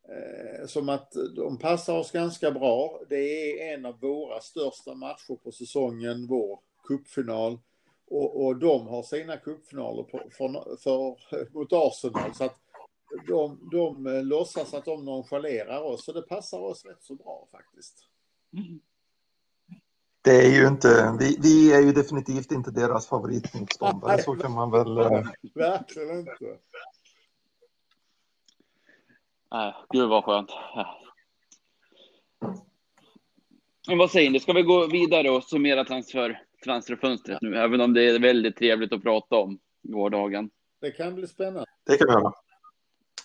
eh, 0.08 0.66
som 0.66 0.88
att 0.88 1.12
de 1.36 1.58
passar 1.58 1.98
oss 1.98 2.10
ganska 2.10 2.50
bra. 2.50 3.00
Det 3.08 3.16
är 3.16 3.74
en 3.74 3.86
av 3.86 4.00
våra 4.00 4.40
största 4.40 4.94
matcher 4.94 5.36
på 5.44 5.52
säsongen, 5.52 6.26
vår 6.26 6.60
cupfinal. 6.84 7.58
Och, 8.10 8.44
och 8.44 8.56
de 8.56 8.86
har 8.86 9.02
sina 9.02 9.36
cupfinaler 9.36 10.02
på, 10.02 10.22
för, 10.30 10.76
för, 10.76 11.54
mot 11.54 11.72
Arsenal. 11.72 12.34
Så 12.34 12.44
att 12.44 12.58
de, 13.26 13.68
de 13.72 14.06
eh, 14.06 14.24
låtsas 14.24 14.74
att 14.74 14.84
de 14.84 15.04
nonchalerar 15.04 15.82
oss, 15.82 16.04
så 16.04 16.12
det 16.12 16.22
passar 16.22 16.58
oss 16.58 16.84
rätt 16.84 17.02
så 17.02 17.14
bra 17.14 17.48
faktiskt. 17.50 18.08
Det 20.22 20.46
är 20.46 20.50
ju 20.50 20.66
inte, 20.66 21.16
vi, 21.20 21.38
vi 21.42 21.72
är 21.72 21.80
ju 21.80 21.92
definitivt 21.92 22.52
inte 22.52 22.70
deras 22.70 23.08
favoritmotståndare, 23.08 24.22
så 24.22 24.34
kan 24.34 24.52
man 24.52 24.70
väl... 24.70 24.98
Äh... 24.98 25.28
Verkligen 25.54 26.18
inte. 26.18 26.58
Nej, 29.50 29.74
gud 29.90 30.08
vad 30.08 30.24
skönt. 30.24 30.50
Men 33.88 33.98
vad 33.98 34.10
säger 34.10 34.30
ni, 34.30 34.40
ska 34.40 34.52
vi 34.52 34.62
gå 34.62 34.86
vidare 34.86 35.30
och 35.30 35.44
summera 35.44 35.84
transfer, 35.84 36.42
transferfönstret 36.64 37.38
nu, 37.40 37.56
även 37.56 37.80
om 37.80 37.92
det 37.92 38.10
är 38.10 38.18
väldigt 38.18 38.56
trevligt 38.56 38.92
att 38.92 39.02
prata 39.02 39.36
om 39.36 39.58
gårdagen? 39.82 40.50
Det 40.80 40.90
kan 40.90 41.14
bli 41.14 41.26
spännande. 41.26 41.66
Det 41.86 41.96
kan 41.96 42.06
vi 42.06 42.12
göra. 42.12 42.32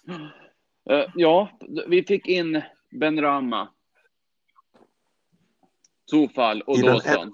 Uh, 0.09 1.11
ja, 1.15 1.49
vi 1.87 2.03
fick 2.03 2.27
in 2.27 2.61
Ben 2.91 3.21
Rama. 3.21 3.69
Sofal 6.05 6.61
och 6.61 6.81
Dawson. 6.81 7.31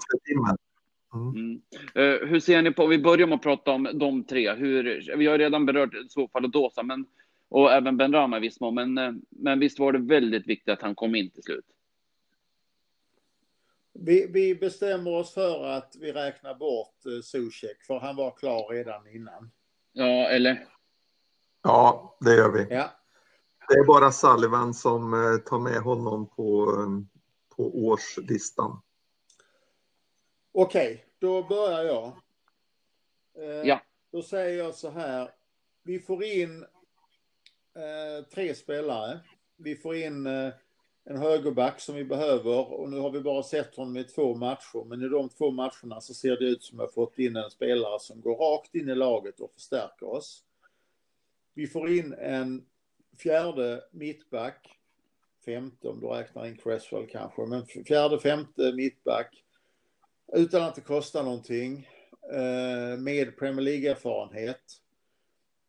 Mm. 1.13 1.35
Mm. 1.35 1.61
Uh, 1.97 2.27
hur 2.27 2.39
ser 2.39 2.61
ni 2.61 2.71
på, 2.71 2.87
vi 2.87 2.99
börjar 2.99 3.27
med 3.27 3.35
att 3.35 3.41
prata 3.41 3.71
om 3.71 3.89
de 3.93 4.23
tre. 4.23 4.53
Hur, 4.53 5.15
vi 5.17 5.27
har 5.27 5.37
redan 5.37 5.65
berört 5.65 5.89
Sofal 6.09 6.45
och 6.45 6.51
Dawson, 6.51 6.87
men 6.87 7.05
och 7.53 7.71
även 7.71 7.97
Ben 7.97 8.13
Rama 8.13 8.37
i 8.37 8.39
viss 8.39 8.59
mån. 8.59 8.75
Men, 8.75 8.97
eh, 8.97 9.11
men 9.29 9.59
visst 9.59 9.79
var 9.79 9.91
det 9.91 9.99
väldigt 9.99 10.47
viktigt 10.47 10.73
att 10.73 10.81
han 10.81 10.95
kom 10.95 11.15
in 11.15 11.29
till 11.29 11.43
slut? 11.43 11.65
Vi, 13.93 14.27
vi 14.29 14.55
bestämmer 14.55 15.11
oss 15.11 15.33
för 15.33 15.65
att 15.65 15.95
vi 15.99 16.11
räknar 16.11 16.55
bort 16.55 17.05
uh, 17.07 17.21
Zuzek, 17.21 17.83
för 17.87 17.99
han 17.99 18.15
var 18.15 18.31
klar 18.31 18.73
redan 18.73 19.07
innan. 19.07 19.51
Ja, 19.91 20.29
eller? 20.29 20.67
Ja, 21.63 22.17
det 22.19 22.35
gör 22.35 22.51
vi. 22.51 22.67
Ja. 22.69 22.89
Det 23.67 23.73
är 23.73 23.85
bara 23.85 24.11
Sullivan 24.11 24.73
som 24.73 25.13
uh, 25.13 25.37
tar 25.37 25.59
med 25.59 25.81
honom 25.81 26.27
på, 26.27 26.71
um, 26.71 27.09
på 27.55 27.85
årslistan. 27.87 28.81
Okej, 30.51 30.93
okay, 30.93 31.05
då 31.19 31.43
börjar 31.43 31.83
jag. 31.83 32.11
Uh, 33.39 33.67
ja. 33.67 33.81
Då 34.11 34.21
säger 34.21 34.63
jag 34.63 34.75
så 34.75 34.89
här. 34.89 35.31
Vi 35.83 35.99
får 35.99 36.23
in 36.23 36.65
eh, 37.75 38.25
tre 38.33 38.55
spelare. 38.55 39.19
Vi 39.57 39.75
får 39.75 39.95
in 39.95 40.27
eh, 40.27 40.53
en 41.05 41.17
högerback 41.17 41.79
som 41.79 41.95
vi 41.95 42.03
behöver 42.03 42.73
och 42.73 42.89
nu 42.89 42.99
har 42.99 43.09
vi 43.09 43.21
bara 43.21 43.43
sett 43.43 43.75
honom 43.75 43.97
i 43.97 44.03
två 44.03 44.35
matcher. 44.35 44.85
Men 44.85 45.01
i 45.01 45.09
de 45.09 45.29
två 45.29 45.51
matcherna 45.51 46.01
så 46.01 46.13
ser 46.13 46.37
det 46.37 46.45
ut 46.45 46.63
som 46.63 46.79
att 46.79 46.83
vi 46.83 46.85
har 46.85 47.05
fått 47.05 47.19
in 47.19 47.35
en 47.35 47.49
spelare 47.49 47.99
som 47.99 48.21
går 48.21 48.35
rakt 48.35 48.75
in 48.75 48.89
i 48.89 48.95
laget 48.95 49.39
och 49.39 49.53
förstärker 49.53 50.05
oss. 50.05 50.43
Vi 51.53 51.67
får 51.67 51.89
in 51.89 52.13
en 52.13 52.65
fjärde 53.17 53.83
mittback. 53.91 54.79
Femte 55.45 55.87
om 55.87 55.99
du 55.99 56.07
räknar 56.07 56.45
in 56.45 56.57
Cresswell 56.57 57.07
kanske. 57.07 57.45
Men 57.45 57.65
fjärde, 57.65 58.19
femte 58.19 58.73
mittback. 58.73 59.43
Utan 60.33 60.63
att 60.63 60.75
det 60.75 60.81
kostar 60.81 61.23
någonting. 61.23 61.89
Eh, 62.31 62.99
med 62.99 63.37
Premier 63.37 63.61
League-erfarenhet 63.61 64.83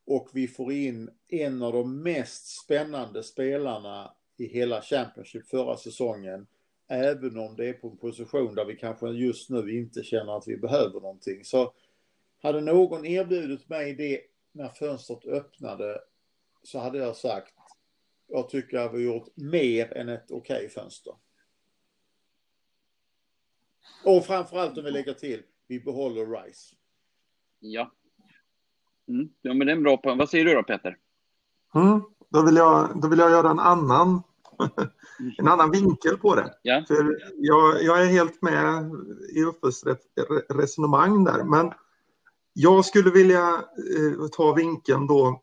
och 0.06 0.28
vi 0.32 0.48
får 0.48 0.72
in 0.72 1.10
en 1.28 1.62
av 1.62 1.72
de 1.72 2.02
mest 2.02 2.46
spännande 2.46 3.22
spelarna 3.22 4.14
i 4.36 4.46
hela 4.46 4.82
Championship 4.82 5.46
förra 5.46 5.76
säsongen. 5.76 6.46
Även 6.88 7.38
om 7.38 7.56
det 7.56 7.68
är 7.68 7.72
på 7.72 7.88
en 7.88 7.96
position 7.96 8.54
där 8.54 8.64
vi 8.64 8.76
kanske 8.76 9.08
just 9.08 9.50
nu 9.50 9.78
inte 9.78 10.02
känner 10.02 10.36
att 10.36 10.48
vi 10.48 10.56
behöver 10.56 11.00
någonting. 11.00 11.44
Så 11.44 11.72
hade 12.42 12.60
någon 12.60 13.06
erbjudit 13.06 13.68
mig 13.68 13.94
det 13.94 14.20
när 14.54 14.68
fönstret 14.68 15.24
öppnade 15.26 16.00
så 16.62 16.78
hade 16.78 16.98
jag 16.98 17.16
sagt 17.16 17.54
jag 18.26 18.48
tycker 18.48 18.78
att 18.78 18.92
vi 18.92 19.06
har 19.06 19.14
gjort 19.14 19.28
mer 19.36 19.96
än 19.96 20.08
ett 20.08 20.30
okej 20.30 20.56
okay 20.56 20.68
fönster. 20.68 21.14
Och 24.04 24.24
framförallt 24.24 24.78
om 24.78 24.84
vi 24.84 24.90
lägger 24.90 25.14
till, 25.14 25.42
vi 25.66 25.80
behåller 25.80 26.26
Rice. 26.26 26.74
Ja. 27.60 27.92
Mm. 29.08 29.28
Ja, 29.42 29.54
men 29.54 29.66
det 29.66 29.72
är 29.72 29.76
en 29.76 29.82
bra 29.82 29.96
poäng. 29.96 30.18
Vad 30.18 30.30
säger 30.30 30.44
du 30.44 30.54
då, 30.54 30.62
Peter? 30.62 30.96
Mm. 31.74 32.02
Då, 32.28 32.42
vill 32.42 32.56
jag, 32.56 33.00
då 33.02 33.08
vill 33.08 33.18
jag 33.18 33.30
göra 33.30 33.50
en 33.50 33.58
annan, 33.58 34.22
en 35.38 35.48
annan 35.48 35.70
vinkel 35.70 36.18
på 36.18 36.34
det. 36.34 36.54
Ja. 36.62 36.84
För 36.88 37.18
jag, 37.34 37.82
jag 37.82 38.02
är 38.02 38.06
helt 38.06 38.42
med 38.42 38.90
i 39.36 39.44
Uffes 39.44 39.84
resonemang 40.48 41.24
där, 41.24 41.44
men 41.44 41.72
jag 42.54 42.84
skulle 42.84 43.10
vilja 43.10 43.48
eh, 43.96 44.28
ta 44.32 44.52
vinkeln 44.52 45.06
då. 45.06 45.42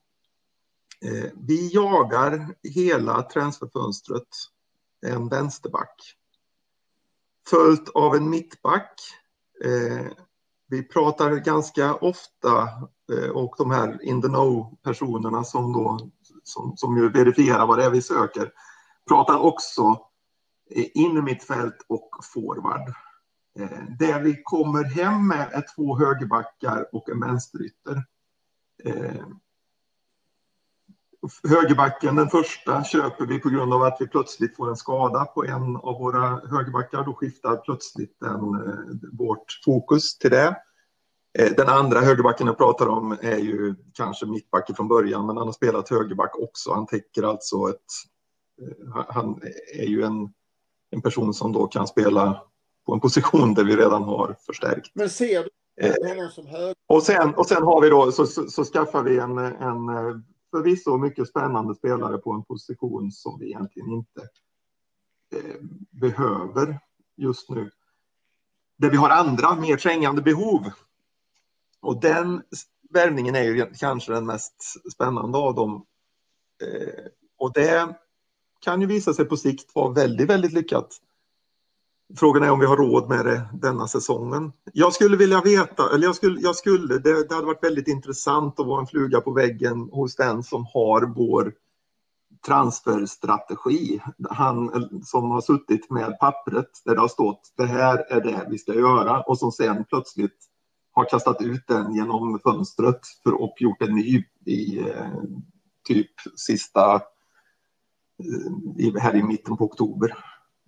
Eh, 1.05 1.31
vi 1.35 1.69
jagar 1.73 2.55
hela 2.63 3.21
transferfönstret 3.21 4.27
en 5.05 5.29
vänsterback. 5.29 6.15
Följt 7.49 7.89
av 7.89 8.15
en 8.15 8.29
mittback. 8.29 8.99
Eh, 9.65 10.07
vi 10.67 10.83
pratar 10.83 11.35
ganska 11.35 11.95
ofta 11.95 12.61
eh, 13.13 13.29
och 13.29 13.55
de 13.57 13.71
här 13.71 14.03
in 14.03 14.21
the 14.21 14.27
know 14.27 14.77
personerna 14.83 15.43
som 15.43 15.73
då 15.73 16.11
som, 16.43 16.77
som 16.77 16.97
ju 16.97 17.09
verifierar 17.09 17.67
vad 17.67 17.77
det 17.77 17.85
är 17.85 17.89
vi 17.89 18.01
söker 18.01 18.51
pratar 19.07 19.39
också 19.39 19.99
eh, 20.75 20.85
in 20.93 21.17
i 21.17 21.21
mittfält 21.21 21.85
och 21.87 22.09
forward. 22.33 22.93
Eh, 23.59 23.83
det 23.99 24.19
vi 24.19 24.41
kommer 24.43 24.83
hem 24.83 25.27
med 25.27 25.49
är 25.51 25.65
två 25.75 25.97
högerbackar 25.97 26.85
och 26.91 27.09
en 27.09 27.19
vänsterytter. 27.19 28.03
Eh, 28.83 29.25
högerbacken, 31.49 32.15
den 32.15 32.29
första, 32.29 32.83
köper 32.83 33.25
vi 33.25 33.39
på 33.39 33.49
grund 33.49 33.73
av 33.73 33.83
att 33.83 33.97
vi 33.99 34.07
plötsligt 34.07 34.55
får 34.55 34.69
en 34.69 34.75
skada 34.75 35.25
på 35.25 35.45
en 35.45 35.75
av 35.77 35.99
våra 35.99 36.41
högerbackar. 36.49 37.03
Då 37.03 37.13
skiftar 37.13 37.57
plötsligt 37.57 38.19
den, 38.19 38.53
eh, 38.53 39.09
vårt 39.11 39.61
fokus 39.65 40.17
till 40.17 40.31
det. 40.31 40.55
Eh, 41.39 41.51
den 41.57 41.69
andra 41.69 41.99
högerbacken 41.99 42.47
jag 42.47 42.57
pratar 42.57 42.87
om 42.87 43.17
är 43.21 43.37
ju 43.37 43.75
kanske 43.93 44.25
mittbacken 44.25 44.75
från 44.75 44.87
början, 44.87 45.25
men 45.25 45.37
han 45.37 45.47
har 45.47 45.53
spelat 45.53 45.89
högerback 45.89 46.39
också. 46.39 46.73
Han 46.73 46.87
täcker 46.87 47.23
alltså 47.23 47.69
ett... 47.69 47.91
Eh, 48.61 49.05
han 49.07 49.41
är 49.79 49.87
ju 49.87 50.03
en, 50.03 50.33
en 50.91 51.01
person 51.01 51.33
som 51.33 51.51
då 51.51 51.67
kan 51.67 51.87
spela 51.87 52.41
på 52.85 52.93
en 52.93 52.99
position 52.99 53.53
där 53.53 53.63
vi 53.63 53.75
redan 53.75 54.03
har 54.03 54.35
förstärkt. 54.45 54.91
Men 54.93 55.09
ser 55.09 55.43
du 55.43 55.49
höger? 56.47 56.75
Och 56.87 57.03
sen, 57.03 57.35
och 57.35 57.47
sen 57.47 57.63
har 57.63 57.81
vi 57.81 57.89
då, 57.89 58.11
så, 58.11 58.25
så, 58.25 58.47
så 58.47 58.63
skaffar 58.63 59.03
vi 59.03 59.19
en, 59.19 59.37
en 59.37 59.89
förvisso 60.51 60.97
mycket 60.97 61.27
spännande 61.27 61.75
spelare 61.75 62.17
på 62.17 62.31
en 62.31 62.43
position 62.43 63.11
som 63.11 63.39
vi 63.39 63.45
egentligen 63.45 63.91
inte 63.91 64.21
eh, 65.35 65.61
behöver 65.89 66.79
just 67.17 67.49
nu. 67.49 67.71
Där 68.77 68.89
vi 68.89 68.97
har 68.97 69.09
andra 69.09 69.55
mer 69.55 69.77
trängande 69.77 70.21
behov. 70.21 70.71
Och 71.79 72.01
den 72.01 72.43
värvningen 72.89 73.35
är 73.35 73.43
ju 73.43 73.65
kanske 73.79 74.13
den 74.13 74.25
mest 74.25 74.91
spännande 74.93 75.37
av 75.37 75.55
dem. 75.55 75.85
Eh, 76.61 77.05
och 77.37 77.53
det 77.53 77.95
kan 78.59 78.81
ju 78.81 78.87
visa 78.87 79.13
sig 79.13 79.25
på 79.25 79.37
sikt 79.37 79.75
vara 79.75 79.93
väldigt, 79.93 80.29
väldigt 80.29 80.53
lyckat. 80.53 81.01
Frågan 82.15 82.43
är 82.43 82.51
om 82.51 82.59
vi 82.59 82.65
har 82.65 82.77
råd 82.77 83.09
med 83.09 83.25
det 83.25 83.49
denna 83.53 83.87
säsongen. 83.87 84.51
Jag 84.73 84.93
skulle 84.93 85.17
vilja 85.17 85.41
veta, 85.41 85.95
eller 85.95 86.07
jag 86.07 86.15
skulle, 86.15 86.39
jag 86.39 86.55
skulle 86.55 86.97
det, 86.97 87.27
det 87.27 87.35
hade 87.35 87.47
varit 87.47 87.63
väldigt 87.63 87.87
intressant 87.87 88.59
att 88.59 88.67
vara 88.67 88.81
en 88.81 88.87
fluga 88.87 89.21
på 89.21 89.31
väggen 89.31 89.89
hos 89.91 90.15
den 90.15 90.43
som 90.43 90.65
har 90.73 91.13
vår 91.15 91.53
transferstrategi. 92.45 94.01
Han 94.29 94.89
som 95.03 95.31
har 95.31 95.41
suttit 95.41 95.89
med 95.89 96.19
pappret 96.19 96.69
där 96.85 96.95
det 96.95 97.01
har 97.01 97.07
stått 97.07 97.53
det 97.57 97.65
här 97.65 97.97
är 98.09 98.21
det 98.21 98.47
vi 98.49 98.57
ska 98.57 98.73
göra 98.73 99.21
och 99.21 99.37
som 99.37 99.51
sen 99.51 99.85
plötsligt 99.85 100.37
har 100.91 101.09
kastat 101.09 101.41
ut 101.41 101.67
den 101.67 101.93
genom 101.93 102.39
fönstret 102.43 102.99
för, 103.23 103.41
och 103.41 103.55
gjort 103.59 103.81
en 103.81 103.95
ny 103.95 104.23
i 104.45 104.79
eh, 104.79 105.23
typ 105.87 106.11
sista 106.35 106.95
eh, 108.79 109.01
här 109.01 109.15
i 109.15 109.23
mitten 109.23 109.57
på 109.57 109.65
oktober. 109.65 110.17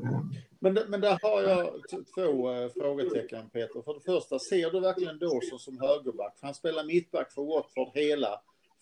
Eh, 0.03 0.19
men, 0.63 0.79
men 0.87 1.01
där 1.01 1.19
har 1.21 1.41
jag 1.41 1.69
två 2.15 2.51
äh, 2.51 2.69
frågetecken 2.69 3.49
Peter. 3.49 3.81
För 3.81 3.93
det 3.93 3.99
första, 3.99 4.39
ser 4.39 4.71
du 4.71 4.79
verkligen 4.79 5.19
Dawson 5.19 5.59
som 5.59 5.79
högerback? 5.79 6.37
Han 6.41 6.53
spelar 6.53 6.83
mittback 6.83 7.31
för 7.31 7.41
Watford 7.41 7.87
hela 7.93 8.27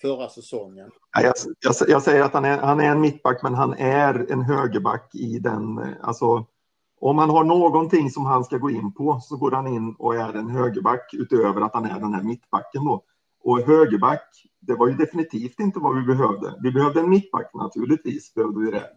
förra 0.02 0.30
säsongen. 0.30 0.92
Jag, 1.22 1.34
jag, 1.60 1.76
jag, 1.88 2.04
säger 2.04 2.24
att 2.24 2.34
han 2.34 2.46
är, 2.46 2.58
han 2.58 2.80
är 2.80 2.92
en 2.92 3.02
mittback, 3.02 3.44
men 3.44 3.54
han 3.54 3.74
är 3.74 4.32
en 4.32 4.42
högerback 4.42 5.16
i 5.16 5.40
den, 5.40 5.78
eh, 5.78 5.90
alltså 6.02 6.46
om 7.00 7.18
han 7.18 7.30
har 7.30 7.44
någonting 7.44 8.10
som 8.10 8.26
han 8.26 8.44
ska 8.44 8.58
gå 8.58 8.70
in 8.70 8.94
på 8.94 9.20
så 9.22 9.38
går 9.38 9.52
han 9.52 9.68
in 9.68 9.96
och 10.00 10.16
är 10.16 10.34
en 10.34 10.50
högerback 10.50 11.14
utöver 11.14 11.62
att 11.62 11.74
han 11.74 11.86
är 11.86 12.00
den 12.00 12.14
här 12.14 12.24
mittbacken 12.24 12.86
då. 12.86 13.04
Och 13.44 13.62
högerback, 13.62 14.28
det 14.60 14.76
var 14.76 14.88
ju 14.88 14.94
definitivt 14.94 15.60
inte 15.60 15.80
vad 15.80 15.96
vi 15.96 16.02
behövde. 16.02 16.56
Vi 16.64 16.72
behövde 16.72 17.00
en 17.00 17.10
mittback 17.10 17.54
naturligtvis, 17.54 18.34
behövde 18.34 18.60
vi 18.60 18.72
det. 18.72 18.90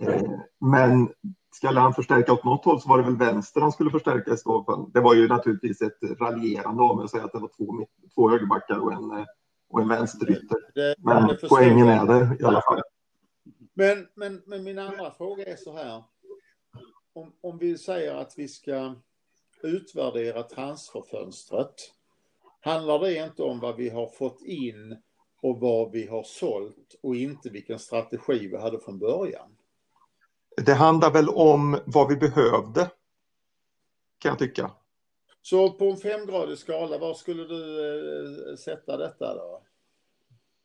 Eh, 0.00 0.30
men 0.60 1.08
skulle 1.52 1.80
han 1.80 1.94
förstärka 1.94 2.32
åt 2.32 2.44
något 2.44 2.64
håll 2.64 2.80
så 2.80 2.88
var 2.88 2.98
det 2.98 3.04
väl 3.04 3.16
vänster 3.16 3.60
han 3.60 3.72
skulle 3.72 3.90
förstärka 3.90 4.30
i 4.30 4.36
så 4.36 4.64
fall. 4.64 4.90
Det 4.92 5.00
var 5.00 5.14
ju 5.14 5.28
naturligtvis 5.28 5.82
ett 5.82 6.20
raljerande 6.20 6.82
av 6.82 6.96
mig 6.96 7.04
att 7.04 7.10
säga 7.10 7.24
att 7.24 7.32
det 7.32 7.38
var 7.38 7.50
två, 7.56 7.86
två 8.14 8.30
högerbackar 8.30 8.78
och 8.78 8.92
en, 8.92 9.26
och 9.68 9.80
en 9.80 9.88
vänsterytter. 9.88 10.58
Men 10.98 11.36
poängen 11.48 11.88
är 11.88 12.06
det 12.06 12.36
i 12.40 12.44
alla 12.44 12.60
fall. 12.60 12.82
Men, 13.74 14.06
men, 14.14 14.42
men 14.46 14.64
min 14.64 14.78
andra 14.78 15.10
fråga 15.10 15.44
är 15.44 15.56
så 15.56 15.76
här. 15.76 16.04
Om, 17.12 17.32
om 17.40 17.58
vi 17.58 17.78
säger 17.78 18.14
att 18.14 18.34
vi 18.36 18.48
ska 18.48 18.94
utvärdera 19.62 20.42
transferfönstret. 20.42 21.74
Handlar 22.60 22.98
det 22.98 23.26
inte 23.26 23.42
om 23.42 23.60
vad 23.60 23.76
vi 23.76 23.88
har 23.88 24.06
fått 24.06 24.42
in 24.42 24.96
och 25.42 25.60
vad 25.60 25.90
vi 25.90 26.06
har 26.06 26.22
sålt 26.22 26.94
och 27.02 27.16
inte 27.16 27.50
vilken 27.50 27.78
strategi 27.78 28.48
vi 28.48 28.56
hade 28.56 28.80
från 28.80 28.98
början? 28.98 29.56
Det 30.56 30.74
handlar 30.74 31.12
väl 31.12 31.28
om 31.28 31.78
vad 31.84 32.08
vi 32.08 32.16
behövde, 32.16 32.90
kan 34.18 34.28
jag 34.28 34.38
tycka. 34.38 34.70
Så 35.42 35.72
på 35.72 35.90
en 35.90 35.96
femgradig 35.96 36.58
skala, 36.58 36.98
var 36.98 37.14
skulle 37.14 37.44
du 37.44 38.50
eh, 38.50 38.56
sätta 38.56 38.96
detta 38.96 39.34
då? 39.34 39.62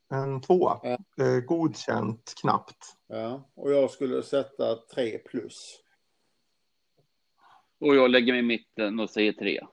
En 0.09 0.41
tvåa. 0.41 0.79
Ja. 0.83 0.97
Eh, 1.25 1.39
godkänt 1.39 2.33
knappt. 2.41 2.95
Ja, 3.07 3.49
och 3.55 3.71
jag 3.71 3.91
skulle 3.91 4.23
sätta 4.23 4.75
tre 4.75 5.17
plus. 5.17 5.79
Och 7.79 7.95
jag 7.95 8.09
lägger 8.09 8.33
mig 8.33 8.39
i 8.39 8.45
mitten 8.45 8.99
och 8.99 9.09
säger 9.09 9.33
tre. 9.33 9.67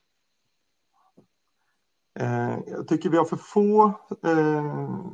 Eh, 2.19 2.59
jag 2.67 2.89
tycker 2.89 3.11
vi 3.11 3.17
har 3.17 3.25
för 3.25 3.37
få, 3.37 3.85
eh, 4.23 5.05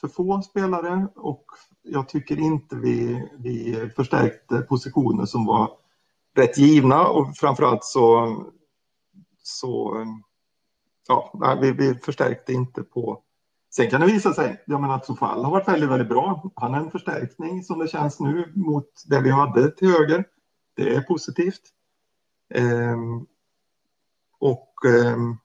för 0.00 0.08
få 0.08 0.42
spelare 0.42 1.08
och 1.16 1.44
jag 1.82 2.08
tycker 2.08 2.38
inte 2.38 2.76
vi, 2.76 3.28
vi 3.38 3.90
förstärkte 3.96 4.60
positioner 4.60 5.26
som 5.26 5.46
var 5.46 5.70
rätt 6.36 6.58
givna 6.58 7.08
och 7.08 7.36
framförallt 7.36 7.84
så, 7.84 8.36
så 9.42 10.04
ja, 11.08 11.58
vi, 11.60 11.72
vi 11.72 11.94
förstärkte 11.94 12.52
inte 12.52 12.82
på 12.82 13.22
Sen 13.72 13.90
kan 13.90 14.00
det 14.00 14.06
visa 14.06 14.34
sig, 14.34 14.62
jag 14.66 14.80
menar 14.80 14.94
att 14.94 15.06
Sofall 15.06 15.44
har 15.44 15.50
varit 15.50 15.68
väldigt, 15.68 15.90
väldigt 15.90 16.08
bra. 16.08 16.50
Han 16.54 16.74
är 16.74 16.78
en 16.78 16.90
förstärkning 16.90 17.62
som 17.62 17.78
det 17.78 17.88
känns 17.88 18.20
nu 18.20 18.52
mot 18.54 18.88
det 19.06 19.20
vi 19.20 19.30
hade 19.30 19.70
till 19.70 19.88
höger. 19.88 20.24
Det 20.74 20.94
är 20.94 21.00
positivt. 21.00 21.60
Ehm, 22.54 23.26
och 24.38 24.74
ehm, 24.86 25.36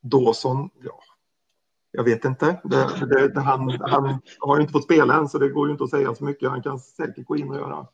Dawson, 0.00 0.70
ja, 0.82 1.00
jag 1.98 2.04
vet 2.04 2.24
inte. 2.24 2.60
Det, 2.64 3.06
det, 3.06 3.28
det, 3.28 3.40
han, 3.40 3.70
han 3.80 4.20
har 4.40 4.56
ju 4.56 4.60
inte 4.60 4.72
fått 4.72 4.84
spela 4.84 5.14
än 5.14 5.28
så 5.28 5.38
det 5.38 5.48
går 5.48 5.66
ju 5.66 5.72
inte 5.72 5.84
att 5.84 5.90
säga 5.90 6.14
så 6.14 6.24
mycket. 6.24 6.50
Han 6.50 6.62
kan 6.62 6.78
säkert 6.78 7.26
gå 7.26 7.36
in 7.36 7.50
och 7.50 7.56
göra. 7.56 7.86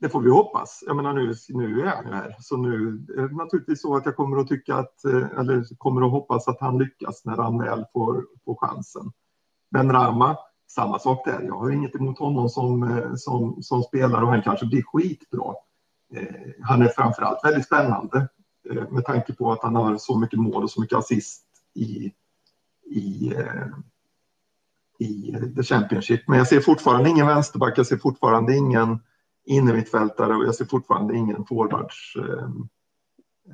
Det 0.00 0.08
får 0.08 0.20
vi 0.20 0.30
hoppas. 0.30 0.84
Jag 0.86 0.96
menar 0.96 1.12
nu, 1.12 1.34
nu 1.48 1.80
är 1.80 1.86
han 1.86 2.06
ju 2.06 2.12
här. 2.12 2.36
Så 2.38 2.56
nu 2.56 3.04
är 3.16 3.28
det 3.28 3.36
naturligtvis 3.36 3.82
så 3.82 3.96
att 3.96 4.06
jag 4.06 4.16
kommer 4.16 4.36
att 4.36 4.48
tycka 4.48 4.74
att, 4.74 5.04
eller 5.04 5.76
kommer 5.78 6.06
att 6.06 6.10
hoppas 6.10 6.48
att 6.48 6.60
han 6.60 6.78
lyckas 6.78 7.24
när 7.24 7.36
han 7.36 7.58
väl 7.58 7.84
får, 7.92 8.26
får 8.44 8.56
chansen. 8.60 9.12
Men 9.70 9.92
Rama, 9.92 10.36
samma 10.68 10.98
sak 10.98 11.24
där. 11.24 11.42
Jag 11.42 11.58
har 11.58 11.70
inget 11.70 11.94
emot 11.94 12.18
honom 12.18 12.48
som, 12.48 12.82
eh, 12.82 13.14
som, 13.14 13.62
som 13.62 13.82
spelare 13.82 14.24
och 14.24 14.30
han 14.30 14.42
kanske 14.42 14.66
blir 14.66 14.82
skitbra. 14.82 15.54
Eh, 16.14 16.52
han 16.62 16.82
är 16.82 16.88
framförallt 16.88 17.44
väldigt 17.44 17.66
spännande 17.66 18.28
eh, 18.70 18.90
med 18.90 19.04
tanke 19.04 19.32
på 19.32 19.52
att 19.52 19.62
han 19.62 19.76
har 19.76 19.96
så 19.96 20.18
mycket 20.18 20.38
mål 20.38 20.62
och 20.62 20.70
så 20.70 20.80
mycket 20.80 20.98
assist 20.98 21.44
i, 21.74 22.12
i, 22.90 23.32
eh, 23.36 23.66
i 24.98 25.34
The 25.56 25.62
Championship. 25.62 26.28
Men 26.28 26.38
jag 26.38 26.48
ser 26.48 26.60
fortfarande 26.60 27.10
ingen 27.10 27.26
vänsterback, 27.26 27.78
jag 27.78 27.86
ser 27.86 27.96
fortfarande 27.96 28.56
ingen 28.56 28.98
innermittfältare 29.46 30.36
och 30.36 30.44
jag 30.44 30.54
ser 30.54 30.64
fortfarande 30.64 31.16
ingen 31.16 31.44
forwards. 31.46 32.16
Eh, 32.16 32.44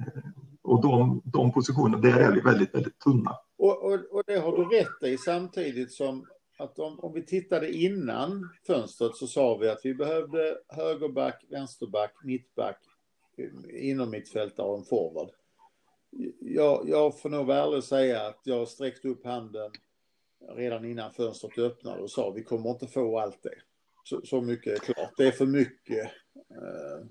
eh, 0.01 0.24
och 0.62 0.82
de, 0.82 1.22
de 1.24 1.53
positionerna, 1.53 1.99
där 1.99 2.20
är 2.20 2.32
vi 2.32 2.41
väldigt, 2.41 2.74
väldigt 2.74 2.99
tunna. 2.99 3.37
Och, 3.59 3.85
och, 3.85 3.93
och 3.93 4.22
det 4.26 4.39
har 4.39 4.57
du 4.57 4.76
rätt 4.76 5.12
i 5.12 5.18
samtidigt 5.18 5.93
som 5.93 6.26
att 6.59 6.78
om, 6.78 7.01
om 7.01 7.12
vi 7.12 7.26
tittade 7.26 7.72
innan 7.72 8.51
fönstret 8.66 9.16
så 9.16 9.26
sa 9.26 9.57
vi 9.57 9.68
att 9.68 9.80
vi 9.85 9.95
behövde 9.95 10.59
högerback, 10.68 11.45
vänsterback, 11.51 12.14
mittback, 12.24 12.78
inom 13.72 14.11
mittfältare 14.11 14.66
och 14.66 14.78
en 14.78 14.85
forward. 14.85 15.30
Jag, 16.41 16.89
jag 16.89 17.21
får 17.21 17.29
nog 17.29 17.47
väl 17.47 17.83
säga 17.83 18.27
att 18.27 18.41
jag 18.45 18.69
sträckte 18.69 19.09
upp 19.09 19.25
handen 19.25 19.71
redan 20.49 20.85
innan 20.85 21.12
fönstret 21.12 21.59
öppnade 21.59 22.03
och 22.03 22.11
sa 22.11 22.31
vi 22.31 22.45
kommer 22.45 22.71
inte 22.71 22.87
få 22.87 23.19
allt 23.19 23.43
det. 23.43 23.55
Så, 24.05 24.21
så 24.25 24.41
mycket 24.41 24.73
är 24.73 24.79
klart. 24.79 25.12
Det 25.17 25.27
är 25.27 25.31
för 25.31 25.47
mycket 25.47 26.05
eh, 26.51 27.07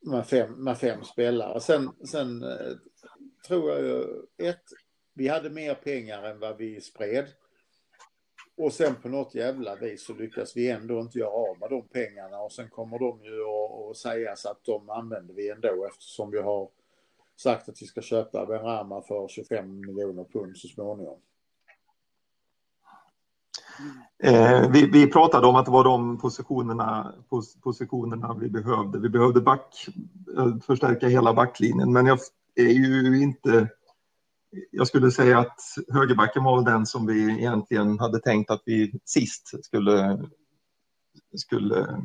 med, 0.00 0.26
fem, 0.26 0.52
med 0.52 0.78
fem 0.78 1.04
spelare. 1.04 1.60
Sen, 1.60 1.90
sen 2.04 2.42
eh, 2.42 2.72
tror 3.46 3.70
jag 3.70 3.82
ju, 3.82 4.04
ett, 4.48 4.62
vi 5.14 5.28
hade 5.28 5.50
mer 5.50 5.74
pengar 5.74 6.22
än 6.22 6.38
vad 6.38 6.56
vi 6.56 6.80
spred. 6.80 7.26
Och 8.56 8.72
sen 8.72 8.94
på 8.94 9.08
något 9.08 9.34
jävla 9.34 9.76
vis 9.76 10.06
så 10.06 10.14
lyckas 10.14 10.56
vi 10.56 10.70
ändå 10.70 11.00
inte 11.00 11.18
göra 11.18 11.30
av 11.30 11.58
med 11.58 11.70
de 11.70 11.88
pengarna 11.88 12.38
och 12.38 12.52
sen 12.52 12.70
kommer 12.70 12.98
de 12.98 13.24
ju 13.24 13.44
att 13.44 13.96
sägas 13.96 14.46
att 14.46 14.64
de 14.64 14.90
använder 14.90 15.34
vi 15.34 15.50
ändå 15.50 15.86
eftersom 15.86 16.30
vi 16.30 16.40
har 16.40 16.70
sagt 17.36 17.68
att 17.68 17.82
vi 17.82 17.86
ska 17.86 18.00
köpa 18.00 18.46
Benrahma 18.46 19.02
för 19.02 19.28
25 19.28 19.80
miljoner 19.80 20.24
pund 20.24 20.56
så 20.56 20.68
småningom. 20.68 21.18
Eh, 24.22 24.70
vi, 24.70 24.86
vi, 24.86 25.06
pratade 25.06 25.46
om 25.46 25.56
att 25.56 25.64
det 25.64 25.70
var 25.70 25.84
de 25.84 26.18
positionerna, 26.18 27.14
pos, 27.28 27.60
positionerna 27.60 28.36
vi 28.40 28.48
behövde. 28.48 28.98
Vi 28.98 29.08
behövde 29.08 29.40
back, 29.40 29.86
eh, 30.36 30.56
förstärka 30.66 31.08
hela 31.08 31.34
backlinjen, 31.34 31.92
men 31.92 32.06
jag 32.06 32.18
är 32.54 32.70
ju 32.70 33.22
inte 33.22 33.68
jag 34.70 34.86
skulle 34.86 35.10
säga 35.10 35.38
att 35.38 35.60
högerbacken 35.92 36.44
var 36.44 36.62
den 36.62 36.86
som 36.86 37.06
vi 37.06 37.38
egentligen 37.38 37.98
hade 37.98 38.20
tänkt 38.20 38.50
att 38.50 38.62
vi 38.66 38.92
sist 39.04 39.64
skulle, 39.64 40.28
skulle 41.36 42.02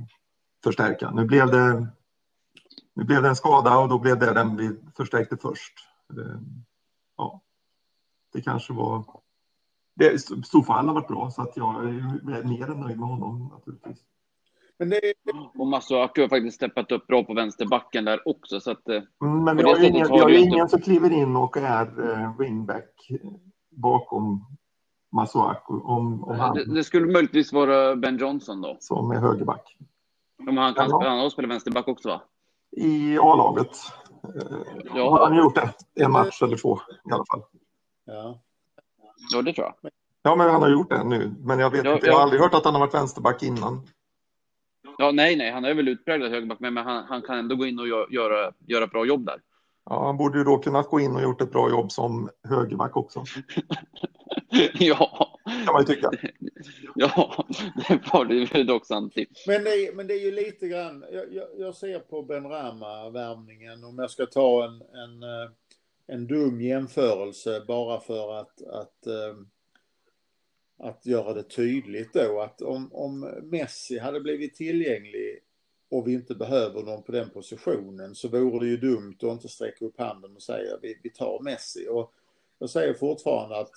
förstärka. 0.64 1.12
Nu 1.12 1.26
blev, 1.26 1.52
det, 1.52 1.88
nu 2.96 3.04
blev 3.04 3.22
det 3.22 3.30
en 3.30 3.36
skada 3.36 3.78
och 3.78 3.90
då 3.90 4.00
blev 4.00 4.20
det 4.20 4.34
den 4.34 4.58
vi 4.58 4.76
förstärkte 4.98 5.38
först. 5.38 5.74
Eh, 6.18 6.40
ja, 7.18 7.42
det 8.34 8.42
kanske 8.42 8.74
var... 8.74 9.04
Det, 9.96 10.20
Stofall 10.46 10.88
har 10.88 10.94
varit 10.94 11.08
bra 11.08 11.32
så 11.32 11.42
att 11.42 11.58
jag 11.58 11.76
är 11.76 12.44
mer 12.44 12.72
än 12.72 12.80
nöjd 12.80 13.00
med 13.00 13.10
honom 13.10 13.50
naturligtvis. 13.54 13.98
Men 14.80 14.90
det... 14.90 15.00
Och 15.56 15.68
Masuaku 15.68 16.22
har 16.22 16.30
faktiskt 16.30 16.56
steppat 16.56 16.92
upp 16.92 17.08
bra 17.08 17.24
på 17.24 17.34
vänsterbacken 17.34 18.06
där 18.06 18.28
också. 18.28 18.60
Så 18.60 18.72
att, 18.72 18.90
eh, 18.90 19.02
mm, 19.22 19.44
men 19.44 19.58
vi 19.58 19.64
har 19.64 19.78
ju 19.78 19.88
ingen, 19.88 20.08
vi 20.12 20.20
har 20.20 20.30
ju 20.30 20.40
ingen 20.40 20.70
som 20.70 20.82
kliver 20.82 21.12
in 21.12 21.36
och 21.36 21.58
är 21.58 22.00
uh, 22.00 22.38
wingback 22.38 23.12
bakom 23.70 24.46
Masuaku. 25.12 25.74
Om, 25.74 26.24
om 26.24 26.40
han... 26.40 26.56
det, 26.56 26.74
det, 26.74 26.84
skulle 26.84 27.06
möjligtvis 27.06 27.54
vara 27.54 27.96
Ben 27.96 28.18
Johnson 28.18 28.62
då. 28.62 28.78
Som 28.80 29.12
är 29.12 29.16
högerback. 29.16 29.78
Om 30.48 30.58
han 30.58 30.74
kan 30.74 30.90
ja. 30.90 31.10
han 31.10 31.32
spela 31.32 31.48
vänsterback 31.48 31.88
också 31.88 32.10
va? 32.10 32.22
I 32.72 33.18
A-laget. 33.18 33.78
Ja. 34.96 35.10
Har 35.10 35.26
han 35.26 35.38
gjort 35.38 35.56
det? 35.56 35.74
En 36.04 36.12
match 36.12 36.42
eller 36.42 36.58
två 36.58 36.80
i 37.10 37.14
alla 37.14 37.26
fall. 37.32 37.44
Ja. 38.06 38.40
Ja, 39.34 39.42
det 39.42 39.54
tror 39.54 39.68
jag. 39.82 39.92
Ja, 40.24 40.36
men 40.36 40.50
han 40.50 40.62
har 40.62 40.70
gjort 40.70 40.90
det 40.90 41.04
nu. 41.04 41.36
Men 41.40 41.60
jag 41.60 41.70
vet 41.70 41.86
ja, 41.86 41.94
inte. 41.94 42.08
Jag 42.08 42.14
har 42.14 42.22
aldrig 42.22 42.42
hört 42.42 42.54
att 42.54 42.66
han 42.66 42.74
har 42.74 42.82
varit 42.82 42.94
vänsterback 42.94 43.44
innan. 43.44 43.88
Ja, 44.98 45.12
nej, 45.12 45.36
nej, 45.36 45.52
han 45.52 45.66
är 45.66 45.74
väl 45.74 45.88
utpräglad 45.88 46.32
högerback, 46.32 46.60
men 46.60 46.78
han, 46.78 47.06
han, 47.06 47.22
kan 47.22 47.38
ändå 47.38 47.56
gå 47.56 47.66
in 47.66 47.80
och 47.80 47.88
göra, 47.88 48.52
göra 48.68 48.88
bra 48.88 49.06
jobb 49.06 49.26
där. 49.26 49.42
Ja, 49.86 50.06
han 50.06 50.18
borde 50.18 50.38
ju 50.38 50.44
då 50.44 50.58
kunnat 50.58 50.90
gå 50.90 51.00
in 51.00 51.16
och 51.16 51.22
gjort 51.22 51.42
ett 51.42 51.52
bra 51.52 51.70
jobb 51.70 51.92
som 51.92 52.30
högerback 52.50 52.98
också. 52.98 53.24
ja. 54.74 55.39
Kan 55.66 55.74
man 55.74 55.82
ju 55.82 55.96
tycka. 55.96 56.12
ja, 56.96 57.46
det 57.88 58.14
var 58.14 58.26
det 58.26 58.58
ju 58.58 58.64
dock 58.64 58.86
sant. 58.86 59.14
Men 59.48 59.64
det, 59.64 59.70
är, 59.70 59.94
men 59.94 60.08
det 60.08 60.14
är 60.14 60.26
ju 60.26 60.32
lite 60.32 60.68
grann, 60.68 61.06
jag, 61.12 61.34
jag, 61.34 61.48
jag 61.58 61.76
ser 61.76 62.00
på 62.00 62.22
Ben 62.22 62.48
Rama-värvningen, 62.48 63.84
om 63.84 64.00
jag 64.00 64.12
ska 64.12 64.26
ta 64.26 64.66
en, 64.66 64.82
en, 64.82 65.24
eh, 65.24 65.50
en 66.08 66.28
dum 66.28 66.62
jämförelse 66.62 67.64
bara 67.68 68.00
för 68.00 68.40
att, 68.40 68.62
att 68.62 69.08
eh, 69.08 69.36
att 70.80 71.06
göra 71.06 71.34
det 71.34 71.44
tydligt 71.44 72.14
då 72.14 72.42
att 72.42 72.62
om, 72.62 72.94
om 72.94 73.20
Messi 73.44 74.00
hade 74.00 74.20
blivit 74.20 74.56
tillgänglig 74.56 75.40
och 75.90 76.08
vi 76.08 76.14
inte 76.14 76.36
behöver 76.36 76.84
någon 76.84 77.04
på 77.04 77.12
den 77.12 77.30
positionen 77.30 78.16
så 78.16 78.28
vore 78.28 78.66
det 78.66 78.70
ju 78.70 78.78
dumt 78.78 79.16
att 79.18 79.24
inte 79.24 79.48
sträcka 79.48 79.86
upp 79.86 80.00
handen 80.00 80.36
och 80.36 80.42
säga 80.42 80.78
vi, 80.82 81.00
vi 81.04 81.10
tar 81.10 81.40
Messi. 81.44 81.88
Och 81.90 82.14
jag 82.60 82.70
säger 82.70 82.94
fortfarande 82.94 83.58
att 83.58 83.72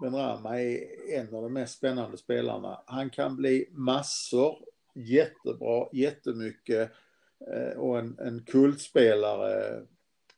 Benrahma 0.00 0.60
är 0.60 0.86
en 1.12 1.34
av 1.34 1.42
de 1.42 1.52
mest 1.52 1.78
spännande 1.78 2.16
spelarna. 2.16 2.82
Han 2.86 3.10
kan 3.10 3.36
bli 3.36 3.68
massor, 3.70 4.56
jättebra, 4.94 5.88
jättemycket 5.92 6.90
eh, 7.52 7.78
och 7.78 7.98
en, 7.98 8.18
en 8.18 8.44
kultspelare. 8.44 9.82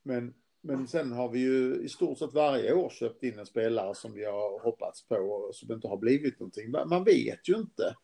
Men, 0.03 0.35
men 0.61 0.89
sen 0.89 1.13
har 1.13 1.29
vi 1.29 1.39
ju 1.39 1.83
i 1.85 1.89
stort 1.89 2.19
sett 2.19 2.33
varje 2.33 2.75
år 2.75 2.91
köpt 2.91 3.23
in 3.23 3.39
en 3.39 3.47
spelare 3.47 3.95
som 3.95 4.13
vi 4.13 4.25
har 4.25 4.61
hoppats 4.61 5.09
på 5.09 5.17
och 5.17 5.55
som 5.55 5.73
inte 5.73 5.89
har 5.89 5.97
blivit 5.97 6.41
någonting. 6.41 6.71
Man 6.71 7.05
vet 7.05 7.49
ju 7.49 7.57
inte 7.57 7.95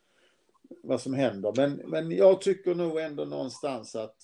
vad 0.82 1.00
som 1.00 1.14
händer. 1.14 1.52
Men, 1.56 1.72
men 1.72 2.10
jag 2.10 2.40
tycker 2.40 2.74
nog 2.74 2.98
ändå 2.98 3.24
någonstans 3.24 3.96
att 3.96 4.16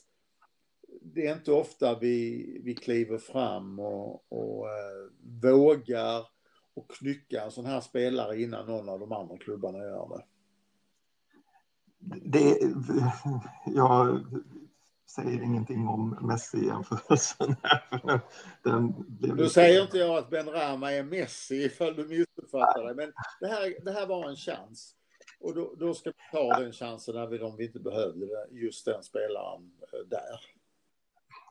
det 1.01 1.27
är 1.27 1.33
inte 1.33 1.53
ofta 1.53 1.99
vi, 1.99 2.47
vi 2.65 2.75
kliver 2.75 3.19
fram 3.19 3.79
och, 3.79 4.33
och 4.33 4.69
eh, 4.69 5.11
vågar 5.43 6.27
och 6.75 6.91
knycka 6.91 7.43
en 7.45 7.51
sån 7.51 7.67
här 7.67 7.81
spelare 7.81 8.43
innan 8.43 8.67
någon 8.67 8.89
av 8.89 9.01
de 9.01 9.13
andra 9.13 9.39
klubbarna 9.39 9.79
gör 9.79 10.09
det. 10.09 10.25
det 12.25 12.59
jag 13.67 14.25
säger 15.15 15.43
ingenting 15.43 15.89
om 15.89 16.19
Messi-jämförelsen. 16.23 17.57
Nu 19.21 19.49
säger 19.49 19.83
inte 19.83 19.99
jag 19.99 20.19
att 20.19 20.31
Ben 20.31 20.51
Rama 20.51 20.93
är 20.93 21.03
Messi 21.03 21.65
ifall 21.65 21.97
du 21.97 22.09
missuppfattar 22.09 22.85
det, 22.85 22.95
men 22.95 23.13
det 23.41 23.47
här, 23.47 23.85
det 23.85 23.93
här 23.93 24.07
var 24.07 24.29
en 24.29 24.37
chans. 24.37 24.95
Och 25.41 25.55
då, 25.55 25.75
då 25.79 25.95
ska 25.95 26.11
vi 26.11 26.39
ta 26.39 26.59
den 26.59 26.73
chansen 26.73 27.15
när 27.15 27.27
vi, 27.27 27.41
om 27.41 27.57
vi 27.57 27.67
inte 27.67 27.81
behövde 27.81 28.27
just 28.51 28.85
den 28.85 29.03
spelaren 29.03 29.73
eh, 29.93 30.09
där. 30.09 30.41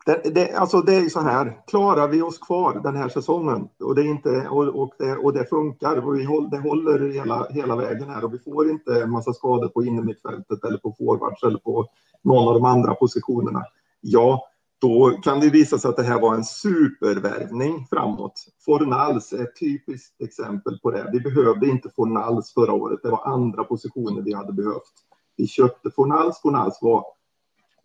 Det, 0.06 0.36
det, 0.36 0.52
alltså 0.52 0.82
det 0.82 0.96
är 0.96 1.10
så 1.10 1.20
här, 1.20 1.62
klarar 1.68 2.08
vi 2.08 2.22
oss 2.22 2.38
kvar 2.40 2.82
den 2.84 2.96
här 2.96 3.10
säsongen 3.10 3.68
och 3.84 3.96
det, 3.96 4.04
inte, 4.04 4.48
och, 4.50 4.68
och, 4.68 4.94
det, 5.00 5.18
och 5.18 5.34
det 5.34 5.50
funkar 5.50 6.08
och 6.08 6.18
vi 6.18 6.24
håll, 6.24 6.50
det 6.50 6.60
håller 6.60 7.10
hela, 7.10 7.48
hela 7.50 7.76
vägen 7.76 8.10
här 8.10 8.24
och 8.24 8.34
vi 8.34 8.40
får 8.40 8.70
inte 8.70 9.02
en 9.02 9.12
massa 9.12 9.34
skador 9.34 9.68
på 9.68 9.84
innermittfältet 9.84 10.64
eller 10.64 10.78
på 10.78 10.96
forwards 10.98 11.44
eller 11.44 11.60
på 11.60 11.88
någon 12.22 12.48
av 12.48 12.54
de 12.54 12.66
andra 12.66 12.94
positionerna. 12.94 13.64
Ja, 14.02 14.48
då 14.82 15.20
kan 15.24 15.40
det 15.40 15.50
visa 15.50 15.78
sig 15.78 15.90
att 15.90 15.98
det 15.98 16.04
här 16.04 16.22
var 16.22 16.36
en 16.36 16.46
supervärvning 16.46 17.88
framåt. 17.90 18.34
Fornals 18.66 19.34
är 19.34 19.44
ett 19.44 19.60
typiskt 19.60 20.22
exempel 20.22 20.80
på 20.80 20.92
det. 20.92 21.10
Vi 21.14 21.20
behövde 21.20 21.68
inte 21.68 21.90
Fornals 21.96 22.54
förra 22.54 22.74
året. 22.74 23.00
Det 23.04 23.10
var 23.10 23.26
andra 23.26 23.64
positioner 23.64 24.22
vi 24.22 24.34
hade 24.34 24.54
behövt. 24.54 24.94
Vi 25.38 25.48
köpte 25.48 25.92
Fornals. 25.96 26.42
Fornals 26.42 26.80
var... 26.82 27.04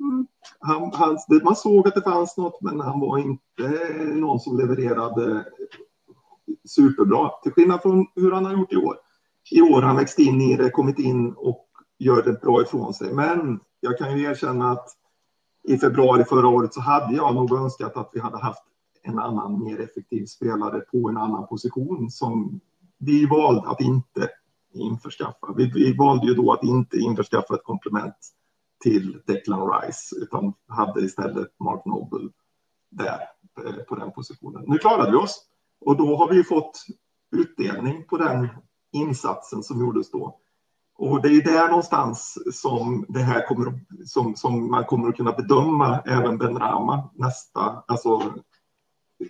Mm. 0.00 0.26
Han, 0.58 0.92
han, 0.94 1.18
man 1.42 1.56
såg 1.56 1.88
att 1.88 1.94
det 1.94 2.02
fanns 2.02 2.36
något, 2.36 2.62
men 2.62 2.80
han 2.80 3.00
var 3.00 3.18
inte 3.18 3.68
någon 4.14 4.40
som 4.40 4.58
levererade 4.58 5.44
superbra. 6.68 7.30
Till 7.42 7.52
skillnad 7.52 7.82
från 7.82 8.06
hur 8.14 8.32
han 8.32 8.44
har 8.44 8.52
gjort 8.52 8.72
i 8.72 8.76
år. 8.76 8.96
I 9.50 9.62
år 9.62 9.74
har 9.74 9.82
han 9.82 9.96
växt 9.96 10.18
in 10.18 10.40
i 10.40 10.56
det, 10.56 10.70
kommit 10.70 10.98
in 10.98 11.32
och 11.32 11.66
gör 11.98 12.22
det 12.22 12.40
bra 12.40 12.62
ifrån 12.62 12.94
sig. 12.94 13.14
Men 13.14 13.60
jag 13.80 13.98
kan 13.98 14.18
ju 14.18 14.24
erkänna 14.24 14.70
att 14.70 14.88
i 15.64 15.78
februari 15.78 16.24
förra 16.24 16.48
året 16.48 16.74
så 16.74 16.80
hade 16.80 17.16
jag 17.16 17.34
nog 17.34 17.52
önskat 17.52 17.96
att 17.96 18.10
vi 18.12 18.20
hade 18.20 18.38
haft 18.38 18.62
en 19.02 19.18
annan 19.18 19.64
mer 19.64 19.80
effektiv 19.80 20.26
spelare 20.26 20.80
på 20.80 21.08
en 21.08 21.16
annan 21.16 21.46
position 21.46 22.10
som 22.10 22.60
vi 22.98 23.26
valde 23.26 23.68
att 23.68 23.80
inte 23.80 24.28
införskaffa. 24.74 25.54
Vi, 25.56 25.70
vi 25.74 25.96
valde 25.96 26.26
ju 26.26 26.34
då 26.34 26.52
att 26.52 26.64
inte 26.64 26.96
införskaffa 26.96 27.54
ett 27.54 27.64
komplement 27.64 28.16
till 28.86 29.22
Declan 29.26 29.70
Rice 29.70 30.16
utan 30.16 30.52
hade 30.68 31.00
istället 31.00 31.60
Mark 31.60 31.84
Noble 31.84 32.30
där 32.90 33.20
eh, 33.66 33.82
på 33.88 33.94
den 33.94 34.12
positionen. 34.12 34.64
Nu 34.66 34.78
klarade 34.78 35.10
vi 35.10 35.16
oss 35.16 35.42
och 35.80 35.96
då 35.96 36.16
har 36.16 36.28
vi 36.28 36.44
fått 36.44 36.84
utdelning 37.36 38.04
på 38.04 38.16
den 38.16 38.48
insatsen 38.92 39.62
som 39.62 39.80
gjordes 39.80 40.10
då. 40.10 40.38
Och 40.98 41.22
det 41.22 41.28
är 41.28 41.44
där 41.44 41.68
någonstans 41.68 42.38
som 42.52 43.06
det 43.08 43.20
här 43.20 43.46
kommer, 43.46 43.80
som, 44.04 44.36
som 44.36 44.70
man 44.70 44.84
kommer 44.84 45.08
att 45.08 45.16
kunna 45.16 45.32
bedöma 45.32 46.00
även 46.06 46.38
Ben 46.38 46.58
Rama 46.58 47.10
nästa, 47.14 47.84
alltså 47.86 48.34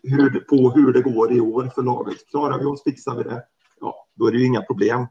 hur, 0.03 0.41
på 0.41 0.71
hur 0.71 0.93
det 0.93 1.03
går 1.03 1.33
i 1.33 1.41
år 1.41 1.71
för 1.75 1.83
laget. 1.83 2.29
Klarar 2.31 2.59
vi 2.59 2.65
oss, 2.65 2.83
fixar 2.85 3.17
vi 3.17 3.23
det, 3.23 3.45
ja, 3.81 4.07
då 4.15 4.27
är 4.27 4.33
det 4.33 4.39
ju 4.39 4.47
inga 4.47 4.63
problem. 4.63 5.07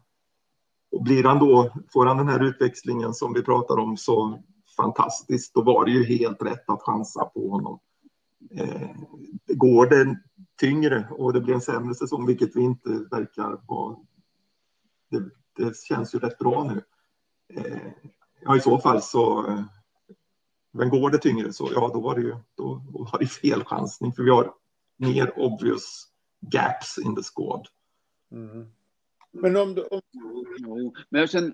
Och 0.95 1.03
blir 1.03 1.23
han 1.23 1.39
då, 1.39 1.73
får 1.93 2.05
han 2.05 2.17
den 2.17 2.27
här 2.27 2.43
utväxlingen 2.43 3.13
som 3.13 3.33
vi 3.33 3.43
pratar 3.43 3.77
om 3.77 3.97
så 3.97 4.43
fantastiskt, 4.77 5.53
då 5.53 5.61
var 5.61 5.85
det 5.85 5.91
ju 5.91 6.03
helt 6.03 6.41
rätt 6.41 6.69
att 6.69 6.81
chansa 6.81 7.25
på 7.25 7.49
honom. 7.49 7.79
Eh, 8.51 8.89
går 9.47 9.85
det 9.85 10.19
tyngre 10.59 11.07
och 11.11 11.33
det 11.33 11.41
blir 11.41 11.53
en 11.53 11.61
sämre 11.61 11.95
säsong, 11.95 12.25
vilket 12.25 12.55
vi 12.55 12.61
inte 12.61 12.89
verkar 12.89 13.61
ha 13.67 14.03
det, 15.09 15.23
det 15.57 15.77
känns 15.77 16.15
ju 16.15 16.19
rätt 16.19 16.37
bra 16.37 16.63
nu. 16.63 16.83
Eh, 17.53 17.91
ja, 18.41 18.57
i 18.57 18.59
så 18.59 18.77
fall 18.77 19.01
så. 19.01 19.47
Eh, 19.47 19.63
men 20.71 20.89
går 20.89 21.09
det 21.09 21.17
tyngre 21.17 21.53
så 21.53 21.69
ja, 21.73 21.91
då 21.93 22.01
var 22.01 22.15
det 22.15 22.21
ju 22.21 22.35
då 22.55 22.81
var 22.89 23.19
det 23.19 23.27
fel 23.27 23.63
chansning 23.63 24.13
för 24.13 24.23
vi 24.23 24.29
har 24.29 24.53
mer 24.97 25.39
obvious 25.39 26.07
gaps 26.41 26.97
in 26.97 27.15
the 27.15 27.23
squad. 27.23 27.67
Mm. 28.31 28.71
Men 29.41 29.57
om 29.57 29.75
du... 29.75 29.81
Om... 29.81 30.01
Men 31.09 31.21
jag 31.21 31.29
känner... 31.29 31.53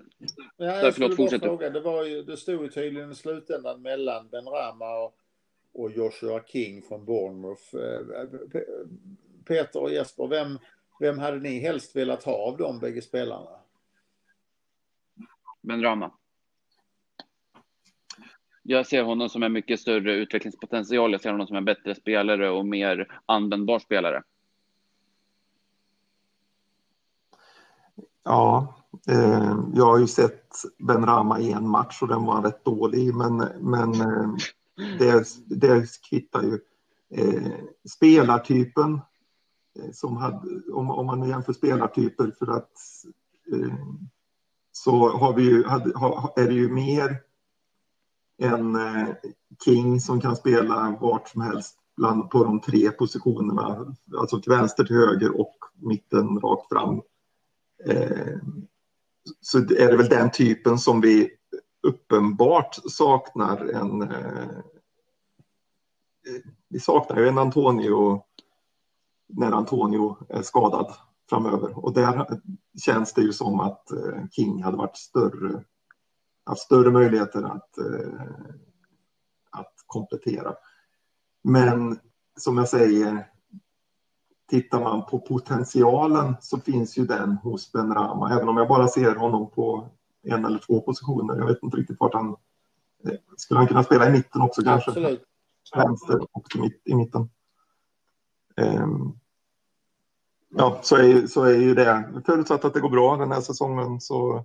Ja, 0.56 0.66
jag 0.66 0.94
förlåt, 0.94 1.16
fortsätt. 1.16 1.42
Fråga. 1.42 1.70
Det, 1.70 1.80
var 1.80 2.04
ju, 2.04 2.22
det 2.22 2.36
stod 2.36 2.62
ju 2.62 2.68
tydligen 2.68 3.10
i 3.10 3.14
slutändan 3.14 3.82
mellan 3.82 4.28
Ben 4.28 4.44
Rama 4.44 4.98
och, 5.04 5.14
och 5.72 5.90
Joshua 5.90 6.42
King 6.46 6.82
från 6.82 7.04
Bournemouth. 7.04 7.76
Eh, 7.76 8.26
Peter 9.44 9.80
och 9.82 9.92
Jesper, 9.92 10.26
vem, 10.26 10.58
vem 11.00 11.18
hade 11.18 11.38
ni 11.38 11.58
helst 11.58 11.96
velat 11.96 12.24
ha 12.24 12.32
av 12.32 12.56
de 12.56 12.78
bägge 12.78 13.02
spelarna? 13.02 13.50
Benrama. 15.60 16.12
Jag 18.62 18.86
ser 18.86 19.02
honom 19.02 19.28
som 19.28 19.42
en 19.42 19.52
mycket 19.52 19.80
större 19.80 20.14
utvecklingspotential. 20.14 21.12
Jag 21.12 21.20
ser 21.20 21.30
honom 21.30 21.46
som 21.46 21.56
en 21.56 21.64
bättre 21.64 21.94
spelare 21.94 22.50
och 22.50 22.66
mer 22.66 23.20
användbar 23.26 23.78
spelare. 23.78 24.22
Ja, 28.24 28.74
eh, 29.08 29.56
jag 29.74 29.86
har 29.86 29.98
ju 29.98 30.06
sett 30.06 30.52
Ben 30.78 31.06
Rama 31.06 31.40
i 31.40 31.52
en 31.52 31.68
match 31.68 32.02
och 32.02 32.08
den 32.08 32.24
var 32.24 32.42
rätt 32.42 32.64
dålig, 32.64 33.14
men, 33.14 33.36
men 33.60 34.00
eh, 34.00 34.30
det, 34.98 35.26
det 35.46 35.86
kvittar 36.10 36.42
ju. 36.42 36.60
Eh, 37.14 37.52
spelartypen, 37.96 39.00
eh, 39.78 39.90
som 39.92 40.16
hade, 40.16 40.60
om, 40.72 40.90
om 40.90 41.06
man 41.06 41.28
jämför 41.28 41.52
spelartyper 41.52 42.34
för 42.38 42.46
att 42.46 42.72
eh, 43.52 43.74
så 44.72 45.08
har 45.08 45.34
vi 45.34 45.42
ju, 45.42 45.62
är 46.36 46.46
det 46.48 46.54
ju 46.54 46.68
mer 46.68 47.20
en 48.38 48.76
eh, 48.76 49.08
King 49.64 50.00
som 50.00 50.20
kan 50.20 50.36
spela 50.36 50.98
vart 51.00 51.28
som 51.28 51.40
helst 51.40 51.78
bland, 51.96 52.30
på 52.30 52.44
de 52.44 52.60
tre 52.60 52.90
positionerna, 52.90 53.94
alltså 54.18 54.40
till 54.40 54.52
vänster, 54.52 54.84
till 54.84 54.96
höger 54.96 55.40
och 55.40 55.56
mitten 55.74 56.40
rakt 56.40 56.68
fram. 56.68 57.02
Eh, 57.86 58.36
så 59.40 59.58
är 59.58 59.90
det 59.90 59.96
väl 59.96 60.08
den 60.08 60.30
typen 60.30 60.78
som 60.78 61.00
vi 61.00 61.30
uppenbart 61.82 62.78
saknar 62.86 63.56
en... 63.66 64.02
Eh, 64.02 64.48
vi 66.68 66.80
saknar 66.80 67.20
ju 67.20 67.28
en 67.28 67.38
Antonio 67.38 68.22
när 69.28 69.52
Antonio 69.52 70.16
är 70.28 70.42
skadad 70.42 70.92
framöver. 71.30 71.84
Och 71.84 71.92
där 71.92 72.40
känns 72.84 73.12
det 73.12 73.22
ju 73.22 73.32
som 73.32 73.60
att 73.60 73.90
eh, 73.90 74.28
King 74.30 74.62
hade 74.62 74.76
varit 74.76 74.96
större, 74.96 75.64
haft 76.44 76.62
större 76.62 76.90
möjligheter 76.90 77.42
att, 77.42 77.78
eh, 77.78 78.22
att 79.50 79.74
komplettera. 79.86 80.54
Men 81.44 81.98
som 82.36 82.58
jag 82.58 82.68
säger, 82.68 83.31
tittar 84.52 84.80
man 84.80 85.06
på 85.06 85.18
potentialen 85.18 86.34
så 86.40 86.60
finns 86.60 86.98
ju 86.98 87.06
den 87.06 87.36
hos 87.36 87.72
Ben 87.72 87.94
Rama, 87.94 88.34
även 88.34 88.48
om 88.48 88.56
jag 88.56 88.68
bara 88.68 88.88
ser 88.88 89.14
honom 89.14 89.50
på 89.50 89.88
en 90.22 90.44
eller 90.44 90.58
två 90.58 90.80
positioner. 90.80 91.36
Jag 91.36 91.46
vet 91.46 91.62
inte 91.62 91.76
riktigt 91.76 92.00
vart 92.00 92.14
han... 92.14 92.36
Eh, 93.04 93.14
skulle 93.36 93.58
han 93.58 93.66
kunna 93.66 93.82
spela 93.82 94.08
i 94.08 94.12
mitten 94.12 94.42
också 94.42 94.62
kanske? 94.62 94.90
Absolut. 94.90 95.22
Vänster 95.76 96.20
och 96.32 96.46
i 96.84 96.94
mitten. 96.94 97.30
Um, 98.56 99.18
ja, 100.56 100.78
så 100.82 100.96
är, 100.96 101.26
så 101.26 101.42
är 101.44 101.58
ju 101.58 101.74
det. 101.74 102.22
Förutsatt 102.26 102.64
att 102.64 102.74
det 102.74 102.80
går 102.80 102.90
bra 102.90 103.16
den 103.16 103.32
här 103.32 103.40
säsongen 103.40 104.00
så, 104.00 104.44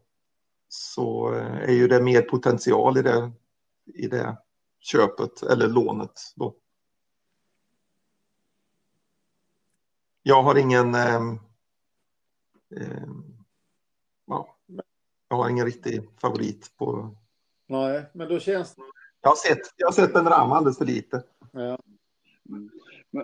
så 0.70 1.30
är 1.62 1.74
ju 1.74 1.88
det 1.88 2.01
mer 2.01 2.22
potential 2.22 2.97
i 2.97 3.01
det, 3.01 3.32
i 3.86 4.08
det 4.08 4.38
köpet 4.80 5.43
eller 5.43 5.68
lånet 5.68 6.34
då. 6.36 6.55
Jag 10.28 10.43
har 10.43 10.57
ingen. 10.57 10.95
Eh, 10.95 11.15
eh, 12.75 13.07
ja, 14.28 14.55
jag 15.30 15.38
har 15.38 15.49
ingen 15.49 15.65
riktig 15.65 16.09
favorit 16.21 16.71
på 16.78 17.15
Nej, 17.67 18.05
men 18.13 18.30
då 18.30 18.39
känns 18.39 18.75
det... 18.75 18.82
Jag 19.21 19.30
har 19.30 19.36
sett, 19.36 19.73
jag 19.75 19.88
har 19.88 19.91
sett 19.91 20.13
Ben 20.13 20.25
Rama 20.25 20.55
alldeles 20.55 20.78
för 20.78 20.86
lite. 20.86 21.23
Ja. 21.51 21.80
Men, 22.43 22.69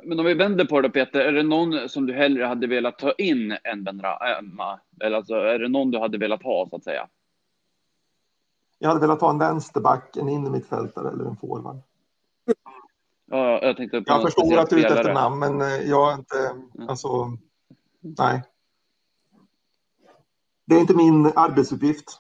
men 0.04 0.20
om 0.20 0.26
vi 0.26 0.34
vänder 0.34 0.66
på 0.66 0.82
det 0.82 0.90
Peter, 0.90 1.20
är 1.20 1.32
det 1.32 1.44
någon 1.44 1.90
som 1.90 2.06
du 2.06 2.14
hellre 2.14 2.44
hade 2.44 2.68
velat 2.68 3.00
ta 3.00 3.12
in 3.12 3.58
än 3.64 3.84
Ben 3.84 4.02
Rama? 4.02 4.80
Eller 5.02 5.18
alltså, 5.18 5.34
är 5.34 5.60
det 5.60 5.70
någon 5.70 5.92
du 5.92 6.00
hade 6.00 6.18
velat 6.18 6.44
ha 6.44 6.70
så 6.70 6.76
att 6.76 6.84
säga? 6.84 7.08
Jag 8.80 8.90
hade 8.90 9.02
velat 9.02 9.22
ha 9.22 9.30
en 9.30 9.40
vänsterback, 9.40 10.18
en 10.18 10.30
innermittfältare 10.30 11.10
eller 11.10 11.26
en 11.26 11.36
forward. 11.36 11.82
Ja, 13.36 13.60
jag 13.62 13.78
tänkte 13.78 14.02
på 14.02 14.12
Jag 14.14 14.22
förstår 14.22 14.58
att 14.58 14.70
du 14.70 14.76
är 14.76 14.86
ute 14.86 14.94
efter 15.00 15.14
namn, 15.14 15.40
men 15.40 15.62
eh, 15.62 15.90
jag 15.90 16.12
är 16.12 16.16
inte, 16.18 16.38
Mm. 16.76 16.90
alltså, 16.90 17.38
nej. 18.02 18.42
Det 20.66 20.76
är 20.76 20.80
inte 20.80 20.96
min 20.96 21.26
arbetsuppgift. 21.36 22.20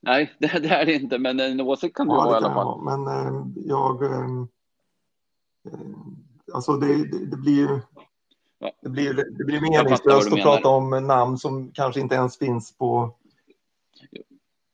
Nej, 0.00 0.32
det, 0.38 0.46
det 0.58 0.68
är 0.68 0.86
det 0.86 0.92
inte, 0.94 1.18
men 1.18 1.40
en 1.40 1.60
åsikt 1.60 1.96
kan 1.96 2.08
du 2.08 2.14
Ja, 2.14 2.20
ha 2.20 2.28
i 2.28 2.30
det 2.30 2.36
alla 2.36 2.48
jag 2.48 2.54
fall. 2.54 2.98
men 2.98 3.06
eh, 3.06 3.42
jag, 3.66 4.02
eh, 4.04 4.42
eh, 5.66 5.80
alltså 6.54 6.72
det, 6.72 7.10
det, 7.10 7.26
det 7.26 7.36
blir 7.36 7.56
ju, 7.56 7.80
det 8.82 8.88
blir, 8.88 9.14
det 9.14 9.44
blir 9.44 9.60
meningslöst 9.60 10.32
att 10.32 10.42
prata 10.42 10.68
om 10.68 10.90
namn 11.06 11.38
som 11.38 11.72
kanske 11.72 12.00
inte 12.00 12.14
ens 12.14 12.38
finns 12.38 12.76
på, 12.78 13.14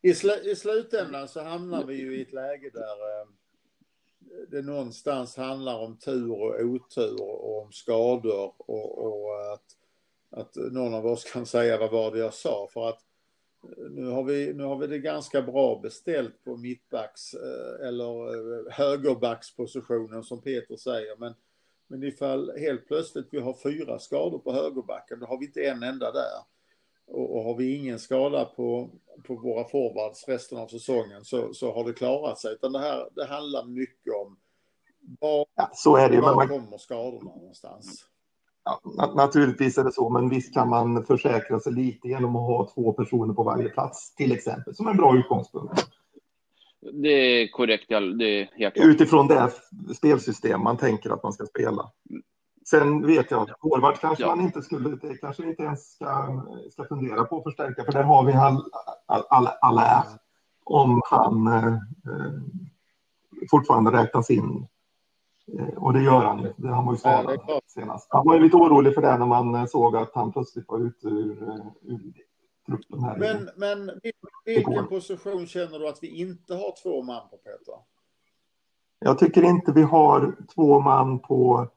I, 0.03 0.15
sl 0.15 0.31
I 0.45 0.57
slutändan 0.57 1.29
så 1.29 1.45
hamnar 1.45 1.85
vi 1.85 1.95
ju 1.95 2.19
i 2.19 2.23
ett 2.23 2.33
läge 2.33 2.71
där 2.75 2.81
eh, 3.21 3.29
det 4.49 4.63
någonstans 4.63 5.37
handlar 5.37 5.79
om 5.79 5.99
tur 5.99 6.33
och 6.33 6.61
otur 6.61 7.23
och 7.23 7.63
om 7.63 7.73
skador 7.73 8.53
och, 8.57 8.99
och 8.99 9.53
att, 9.53 9.65
att 10.31 10.57
någon 10.57 10.95
av 10.95 11.07
oss 11.07 11.25
kan 11.25 11.47
säga 11.47 11.79
vad 11.79 11.91
var 11.91 12.11
det 12.11 12.19
jag 12.19 12.35
sa 12.35 12.69
för 12.73 12.89
att 12.89 13.01
eh, 13.63 13.91
nu 13.91 14.07
har 14.07 14.25
vi, 14.25 14.55
nu 14.55 14.65
har 14.65 14.77
vi 14.77 14.87
det 14.87 14.99
ganska 14.99 15.43
bra 15.43 15.81
beställt 15.83 16.45
på 16.45 16.57
mittbacks 16.57 17.35
eh, 17.35 17.89
eller 17.89 18.35
eh, 18.35 18.73
högerbackspositionen 18.73 20.23
som 20.23 20.43
Peter 20.43 20.77
säger 20.77 21.17
men 21.17 21.35
men 21.87 22.03
ifall 22.03 22.53
helt 22.59 22.87
plötsligt 22.87 23.29
vi 23.31 23.41
har 23.41 23.55
fyra 23.63 23.99
skador 23.99 24.39
på 24.39 24.53
högerbacken 24.53 25.21
då 25.21 25.27
har 25.27 25.39
vi 25.39 25.47
inte 25.47 25.65
en 25.65 25.83
enda 25.83 26.13
där. 26.13 26.52
Och, 27.13 27.37
och 27.37 27.45
har 27.45 27.55
vi 27.55 27.77
ingen 27.77 27.99
skada 27.99 28.45
på, 28.45 28.91
på 29.27 29.35
våra 29.35 29.65
forwards 29.65 30.29
resten 30.29 30.59
av 30.59 30.67
säsongen 30.67 31.25
så, 31.25 31.55
så 31.55 31.73
har 31.75 31.85
det 31.85 31.93
klarat 31.93 32.39
sig. 32.39 32.53
Utan 32.53 32.73
det 32.73 32.79
här 32.79 33.09
det 33.15 33.27
handlar 33.27 33.65
mycket 33.65 34.13
om 34.15 34.37
var, 35.21 35.47
ja, 35.55 35.71
så 35.75 35.97
är 35.97 36.11
det 36.11 36.21
var 36.21 36.35
man, 36.35 36.49
kommer 36.49 36.79
skadorna 36.79 37.31
någonstans. 37.31 38.07
ja, 38.65 38.81
na- 38.85 39.17
naturligtvis 39.17 39.79
är 39.79 39.85
det 39.85 39.93
så, 39.93 40.09
men 40.09 40.29
visst 40.29 40.55
kan 40.55 40.69
man 40.69 41.05
försäkra 41.05 41.61
sig 41.61 41.73
lite 41.73 42.09
genom 42.09 42.37
att 42.37 42.43
ha 42.43 42.71
två 42.75 42.93
personer 42.93 43.35
på 43.35 43.43
varje 43.43 43.69
plats, 43.69 44.15
till 44.15 44.33
exempel, 44.33 44.75
som 44.75 44.89
en 44.89 44.97
bra 44.97 45.17
utgångspunkt. 45.19 45.87
Det 46.93 47.09
är 47.09 47.49
korrekt, 47.49 47.89
det 48.19 48.41
är. 48.41 48.89
Utifrån 48.89 49.29
det 49.29 49.53
spelsystem 49.97 50.61
man 50.61 50.77
tänker 50.77 51.11
att 51.11 51.23
man 51.23 51.33
ska 51.33 51.47
spela. 51.47 51.91
Sen 52.67 53.07
vet 53.07 53.31
jag 53.31 53.43
att 53.51 53.61
forward 53.61 53.95
kanske 53.99 54.25
Ja. 54.25 54.29
man 54.37 54.41
inte 54.45 54.63
skulle, 54.63 54.89
det 54.97 55.17
kanske 55.17 55.49
inte 55.49 55.63
ens 55.63 55.93
ska, 55.95 56.43
ska 56.71 56.85
fundera 56.85 57.25
på 57.25 57.37
att 57.39 57.43
förstärka, 57.43 57.85
för 57.85 57.93
där 57.93 58.03
har 58.03 58.25
vi 58.25 58.33
all, 58.33 58.63
all, 59.07 59.23
all, 59.31 59.49
alla. 59.61 60.07
Om 60.65 61.01
han 61.05 61.47
eh, 61.47 61.75
fortfarande 63.51 63.91
räknas 63.93 64.31
in. 64.31 64.67
Eh, 65.59 65.67
och 65.83 65.93
det 65.93 66.03
gör 66.03 66.25
han 66.25 66.39
ju. 66.43 66.53
Det- 66.57 66.69
Han 66.69 66.87
var 66.87 66.93
ju 66.93 66.99
Ja, 67.05 67.19
skadad 67.23 67.43
klart. 67.45 67.63
senast. 67.67 68.07
Han 68.11 68.27
var 68.27 68.35
ju 68.35 68.41
lite 68.41 68.57
orolig 68.57 68.95
för 68.95 69.03
det 69.03 69.19
när 69.19 69.27
man 69.27 69.55
eh, 69.55 69.67
såg 69.67 69.97
att 69.97 70.15
han 70.15 70.33
plötsligt 70.33 70.69
var 70.69 70.79
ute 70.79 71.09
ur, 71.09 71.43
eh, 71.49 71.67
ur 71.83 72.13
truppen 72.67 73.03
här. 73.05 73.17
Men, 73.19 73.49
men 73.57 73.91
vil- 74.01 74.13
vilken 74.45 74.87
position 74.87 75.47
känner 75.47 75.79
du 75.79 75.89
att 75.89 75.99
vi 76.03 76.21
inte 76.21 76.55
har 76.55 76.83
två 76.83 77.03
man 77.03 77.29
på 77.31 77.37
Peter? 77.37 77.75
Jag 78.99 79.19
tycker 79.19 79.43
inte 79.43 79.73
vi 79.73 79.83
har 79.83 80.37
två 80.55 80.81
man 80.81 81.19
på 81.19 81.69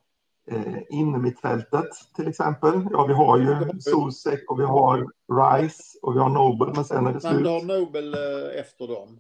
eh, 0.51 0.77
innermittfältet 0.89 1.89
till 2.15 2.27
exempel. 2.27 2.87
Ja, 2.91 3.05
vi 3.05 3.13
har 3.13 3.37
ju 3.37 3.79
Zuzek 3.79 4.51
och 4.51 4.59
vi 4.59 4.63
har 4.63 4.97
Rice 5.31 5.99
och 6.01 6.15
vi 6.15 6.19
har 6.19 6.29
Noble, 6.29 6.73
men 6.75 6.85
sen 6.85 7.07
är 7.07 7.13
det 7.13 7.23
Men 7.23 7.43
du 7.43 7.49
har 7.49 7.59
slut. 7.59 7.79
Nobel 7.79 8.13
eh, 8.13 8.59
efter 8.59 8.87
dem. 8.87 9.19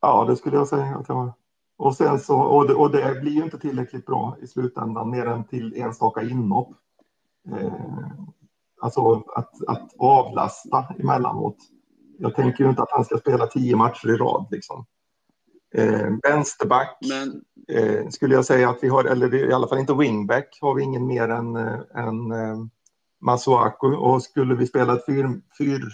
Ja, 0.00 0.24
det 0.24 0.36
skulle 0.36 0.56
jag 0.56 0.68
säga 0.68 0.96
att 0.96 1.08
jag 1.08 1.14
har. 1.14 1.32
Och, 1.76 1.96
sen 1.96 2.20
så, 2.20 2.40
och, 2.40 2.68
det, 2.68 2.74
och 2.74 2.90
det 2.90 3.20
blir 3.20 3.32
ju 3.32 3.42
inte 3.42 3.58
tillräckligt 3.58 4.06
bra 4.06 4.36
i 4.42 4.46
slutändan, 4.46 5.10
mer 5.10 5.26
än 5.26 5.44
till 5.44 5.74
enstaka 5.76 6.22
inhopp. 6.22 6.68
Eh, 7.48 7.72
alltså 8.80 9.24
att, 9.36 9.68
att 9.68 9.94
avlasta 9.98 10.86
emellanåt. 10.98 11.56
Jag 12.18 12.34
tänker 12.34 12.64
ju 12.64 12.70
inte 12.70 12.82
att 12.82 12.90
han 12.90 13.04
ska 13.04 13.18
spela 13.18 13.46
tio 13.46 13.76
matcher 13.76 14.08
i 14.08 14.16
rad. 14.16 14.46
Liksom. 14.50 14.84
Eh, 15.74 16.08
vänsterback. 16.22 16.98
Men 17.08 17.44
eh, 17.68 18.08
skulle 18.08 18.34
jag 18.34 18.44
säga 18.44 18.70
att 18.70 18.78
vi 18.82 18.88
har, 18.88 19.04
eller 19.04 19.34
i 19.34 19.52
alla 19.52 19.68
fall 19.68 19.78
inte 19.78 19.94
wingback, 19.94 20.58
har 20.60 20.74
vi 20.74 20.82
ingen 20.82 21.06
mer 21.06 21.28
än, 21.28 21.56
eh, 21.56 21.80
än 21.94 22.32
eh, 22.32 22.56
Masuaku. 23.20 23.94
Och 23.96 24.22
skulle 24.22 24.54
vi 24.54 24.66
spela 24.66 24.94
ett 24.94 25.06
fyr, 25.06 25.40
fyr, 25.58 25.88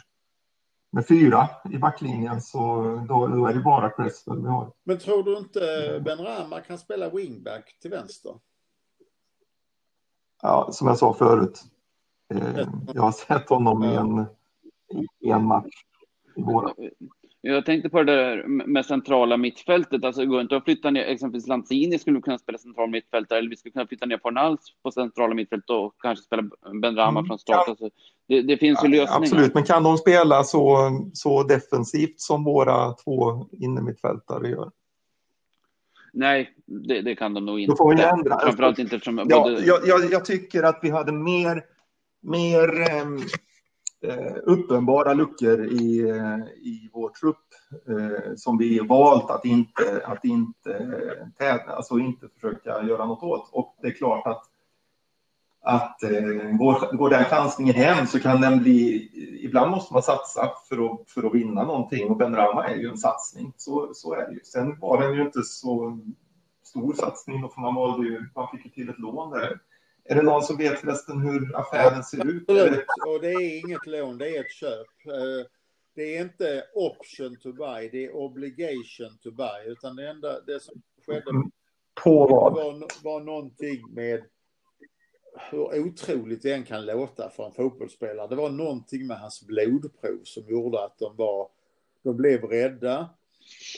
med 0.91 1.07
fyra 1.07 1.49
i 1.73 1.79
backlinjen 1.79 2.43
så 2.43 2.83
då, 3.09 3.27
då 3.27 3.47
är 3.47 3.55
det 3.55 3.61
bara 3.61 3.91
Cresswell 3.91 4.43
vi 4.43 4.49
har. 4.49 4.73
Men 4.85 4.99
tror 4.99 5.23
du 5.23 5.39
inte 5.39 5.61
Ben 6.05 6.19
Rama 6.19 6.61
kan 6.61 6.79
spela 6.79 7.11
wingback 7.11 7.79
till 7.81 7.91
vänster? 7.91 8.33
Ja, 10.43 10.69
som 10.73 10.89
jag 10.89 10.99
sa 10.99 11.15
förut, 11.15 11.65
eh, 12.35 12.69
jag 12.95 13.03
har 13.03 13.13
sett 13.13 13.49
honom 13.49 13.85
i 13.85 13.95
en, 13.95 14.27
i 15.21 15.31
en 15.31 15.45
match 15.45 15.85
i 16.37 16.43
våra. 16.43 16.75
Jag 17.47 17.67
tänkte 17.67 17.89
på 17.89 18.03
det 18.03 18.17
där 18.17 18.45
med 18.47 18.87
centrala 18.87 19.37
mittfältet. 19.37 20.05
Alltså, 20.05 20.21
det 20.21 20.27
går 20.27 20.41
inte 20.41 20.57
att 20.57 20.65
flytta 20.65 20.91
ner, 20.91 21.05
exempelvis 21.05 21.47
Lanzini 21.47 21.99
skulle 21.99 22.21
kunna 22.21 22.39
spela 22.39 22.59
central 22.59 22.91
mittfältare, 22.91 23.39
eller 23.39 23.51
vi 23.51 23.57
skulle 23.57 23.73
kunna 23.73 23.87
flytta 23.87 24.07
ner 24.07 24.19
Fornals 24.19 24.61
på 24.83 24.91
centrala 24.91 25.35
mittfältet 25.35 25.71
och 25.71 25.95
kanske 26.03 26.25
spela 26.25 26.43
Ben 26.83 26.97
Rama 26.97 27.21
Mm, 27.21 27.27
från 27.27 27.39
start. 27.39 27.69
Alltså, 27.69 27.91
det, 28.29 28.43
det 28.43 28.57
finns 28.57 28.85
ju 28.85 28.89
lösningar. 28.89 29.23
Absolut, 29.23 29.55
men 29.55 29.65
kan 29.65 29.83
de 29.83 29.99
spela 29.99 30.45
så, 30.45 30.91
så 31.13 31.43
defensivt 31.43 32.21
som 32.21 32.45
våra 32.45 32.93
två 32.93 33.49
innermittfältare 33.53 34.49
gör? 34.49 34.71
Nej, 36.13 36.55
det, 36.67 37.03
det 37.03 37.15
kan 37.15 37.35
de 37.35 37.47
nog 37.47 37.61
inte. 37.61 37.73
Då 37.73 37.77
får 37.77 37.97
vi 37.97 38.03
ändra. 38.03 38.39
Framförallt 38.41 38.79
inte 38.79 38.97
eftersom 38.97 39.19
Ja, 39.29 39.43
både... 39.43 39.65
jag, 39.65 39.87
jag, 39.87 40.13
jag 40.13 40.25
tycker 40.25 40.63
att 40.63 40.79
vi 40.83 40.91
hade 40.91 41.13
mer, 41.13 41.65
mer 42.23 42.91
ehm, 42.91 43.17
eh, 43.17 43.23
Eh, 44.09 44.37
uppenbara 44.43 45.15
luckor 45.15 45.65
i, 45.65 46.09
eh, 46.11 46.39
i 46.57 46.91
vår 46.93 47.09
trupp 47.09 47.47
eh, 47.89 48.35
som 48.37 48.59
vi 48.59 48.79
valt 48.79 49.31
att 49.31 49.45
inte, 49.45 50.03
att 50.05 50.25
inte, 50.25 50.95
tävla, 51.39 51.73
alltså 51.73 51.99
inte 51.99 52.29
försöka 52.29 52.83
göra 52.83 53.07
något 53.07 53.23
åt. 53.23 53.49
Och 53.53 53.77
det 53.83 53.89
är 53.89 53.93
klart 53.93 54.27
att, 54.27 54.43
att 55.63 56.03
eh, 56.03 56.57
går, 56.59 56.97
går 56.97 57.11
den 57.11 57.25
chansningen 57.25 57.75
hem 57.75 58.07
så 58.07 58.21
kan 58.21 58.41
den 58.41 58.59
bli... 58.59 59.11
Ibland 59.43 59.71
måste 59.71 59.93
man 59.93 60.03
satsa 60.03 60.51
för 60.69 60.87
att, 60.87 61.11
för 61.11 61.27
att 61.27 61.35
vinna 61.35 61.65
någonting 61.65 62.11
och 62.11 62.17
Ben 62.17 62.37
Rama 62.37 62.67
är 62.67 62.77
ju 62.77 62.89
en 62.89 62.99
satsning. 62.99 63.53
Så, 63.57 63.91
så 63.95 64.15
är 64.15 64.27
det 64.27 64.33
ju. 64.33 64.41
Sen 64.45 64.79
var 64.81 65.03
den 65.03 65.15
ju 65.15 65.23
inte 65.23 65.43
så 65.43 65.99
stor 66.65 66.93
satsning 66.93 67.45
och 67.45 67.55
för 67.55 67.61
man 67.61 67.75
valde 67.75 68.07
ju, 68.07 68.29
man 68.35 68.49
fick 68.49 68.65
ju 68.65 68.71
till 68.71 68.89
ett 68.89 68.99
lån 68.99 69.31
där. 69.31 69.61
Är 70.09 70.15
det 70.15 70.23
någon 70.23 70.43
som 70.43 70.57
vet 70.57 70.79
förresten 70.81 71.21
hur 71.21 71.57
affären 71.57 72.03
ser 72.05 72.27
ut? 72.29 72.49
Och 73.07 73.21
det 73.21 73.31
är 73.31 73.59
inget 73.59 73.87
lån, 73.87 74.19
det 74.19 74.37
är 74.37 74.41
ett 74.41 74.53
köp. 74.53 74.87
Eh, 75.07 75.47
Det 75.95 76.17
är 76.17 76.23
inte 76.23 76.65
option 76.75 77.37
to 77.37 77.53
buy, 77.53 77.89
det 77.89 78.05
är 78.05 78.17
obligation 78.17 79.19
to 79.23 79.31
buy. 79.31 79.67
Utan 79.73 79.97
det 79.97 80.09
enda 80.09 80.41
det 80.41 80.61
som 80.61 80.83
skedde 81.07 81.31
På 82.03 82.27
vad? 82.27 82.53
var, 82.55 82.87
var 83.05 83.21
någonting 83.21 83.95
med 83.95 84.25
hur 85.51 85.81
otroligt 85.87 86.43
det 86.43 86.53
än 86.53 86.65
kan 86.65 86.87
låta 86.87 87.31
för 87.31 87.47
en 87.47 87.53
fotbollsspelare. 87.53 88.27
Det 88.29 88.37
var 88.37 88.51
någonting 88.51 89.07
med 89.07 89.19
hans 89.21 89.47
blodprov 89.47 90.21
som 90.25 90.49
gjorde 90.49 90.85
att 90.85 90.99
de 90.99 91.17
var, 91.17 91.49
de 92.03 92.17
blev 92.17 92.45
rädda. 92.45 93.11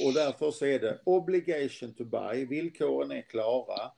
Och 0.06 0.12
därför 0.14 0.50
så 0.50 0.66
är 0.66 0.78
det 0.78 1.00
obligation 1.04 1.94
to 1.94 2.04
buy, 2.04 2.46
villkoren 2.46 3.10
är 3.10 3.22
klara. 3.22 3.90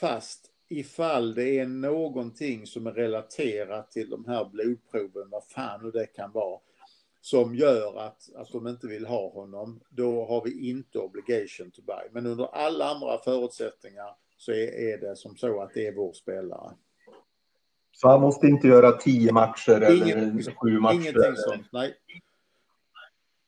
Fast 0.00 0.46
ifall 0.70 1.34
det 1.34 1.58
är 1.58 1.66
någonting 1.66 2.66
som 2.66 2.86
är 2.86 2.92
relaterat 2.92 3.90
till 3.90 4.10
de 4.10 4.24
här 4.24 4.44
blodproven, 4.44 5.30
vad 5.30 5.44
fan 5.44 5.80
nu 5.82 5.90
det 5.90 6.06
kan 6.06 6.32
vara, 6.32 6.60
som 7.20 7.54
gör 7.54 7.98
att, 8.00 8.28
att 8.36 8.52
de 8.52 8.66
inte 8.68 8.86
vill 8.86 9.06
ha 9.06 9.30
honom, 9.30 9.80
då 9.90 10.24
har 10.24 10.44
vi 10.44 10.68
inte 10.70 10.98
obligation 10.98 11.70
to 11.70 11.82
buy. 11.82 12.08
Men 12.12 12.26
under 12.26 12.44
alla 12.54 12.90
andra 12.90 13.18
förutsättningar 13.18 14.16
så 14.36 14.52
är, 14.52 14.92
är 14.94 14.98
det 14.98 15.16
som 15.16 15.36
så 15.36 15.60
att 15.60 15.74
det 15.74 15.86
är 15.86 15.94
vår 15.94 16.12
spelare. 16.12 16.72
Så 17.92 18.08
han 18.08 18.20
måste 18.20 18.46
inte 18.46 18.68
göra 18.68 18.92
tio 18.92 19.32
matcher 19.32 19.90
Ingen- 19.92 20.18
eller 20.18 20.54
sju 20.54 20.80
matcher? 20.80 20.94
Ingenting 20.94 21.22
eller- 21.24 21.34
sånt, 21.34 21.66
nej. 21.72 21.94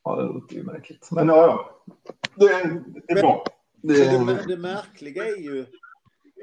Ja, 0.03 0.15
det 0.15 0.33
låter 0.33 0.55
ju 0.55 0.63
märkligt. 0.63 1.09
Men 1.11 1.27
ja, 1.27 1.45
ja. 1.45 1.83
Det, 2.35 2.47
det 3.07 3.13
är 3.13 3.21
bra. 3.21 3.45
Det, 3.81 3.93
det, 3.93 4.43
det 4.47 4.57
märkliga 4.57 5.25
är 5.25 5.37
ju, 5.37 5.65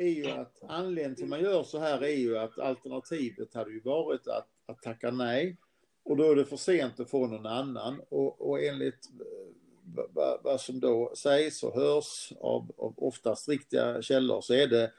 är 0.01 0.09
ju 0.09 0.31
att 0.31 0.63
anledningen 0.69 1.15
till 1.15 1.25
att 1.25 1.31
man 1.31 1.41
gör 1.41 1.63
så 1.63 1.79
här 1.79 2.05
är 2.05 2.17
ju 2.17 2.39
att 2.39 2.59
alternativet 2.59 3.55
hade 3.55 3.71
ju 3.71 3.81
varit 3.81 4.29
att, 4.29 4.49
att 4.67 4.83
tacka 4.83 5.11
nej. 5.11 5.57
Och 6.03 6.17
då 6.17 6.31
är 6.31 6.37
det 6.37 6.45
för 6.45 6.57
sent 6.57 7.01
att 7.01 7.11
få 7.11 7.27
någon 7.27 7.47
annan. 7.47 8.01
Och, 8.09 8.51
och 8.51 8.63
enligt 8.63 9.11
eh, 9.21 10.07
vad, 10.15 10.41
vad 10.43 10.61
som 10.61 10.81
då 10.81 11.13
sägs 11.17 11.63
och 11.63 11.75
hörs 11.75 12.33
av, 12.41 12.73
av 12.77 12.95
oftast 12.97 13.49
riktiga 13.49 14.03
källor 14.03 14.41
så 14.41 14.55
är 14.55 14.67
det 14.67 14.93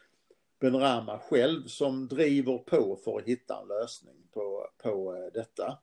Benrama 0.59 1.19
själv 1.19 1.67
som 1.67 2.07
driver 2.07 2.57
på 2.57 2.95
för 3.03 3.19
att 3.19 3.25
hitta 3.25 3.61
en 3.61 3.67
lösning 3.67 4.27
på, 4.33 4.67
på 4.77 5.15
eh, 5.15 5.33
detta. 5.33 5.77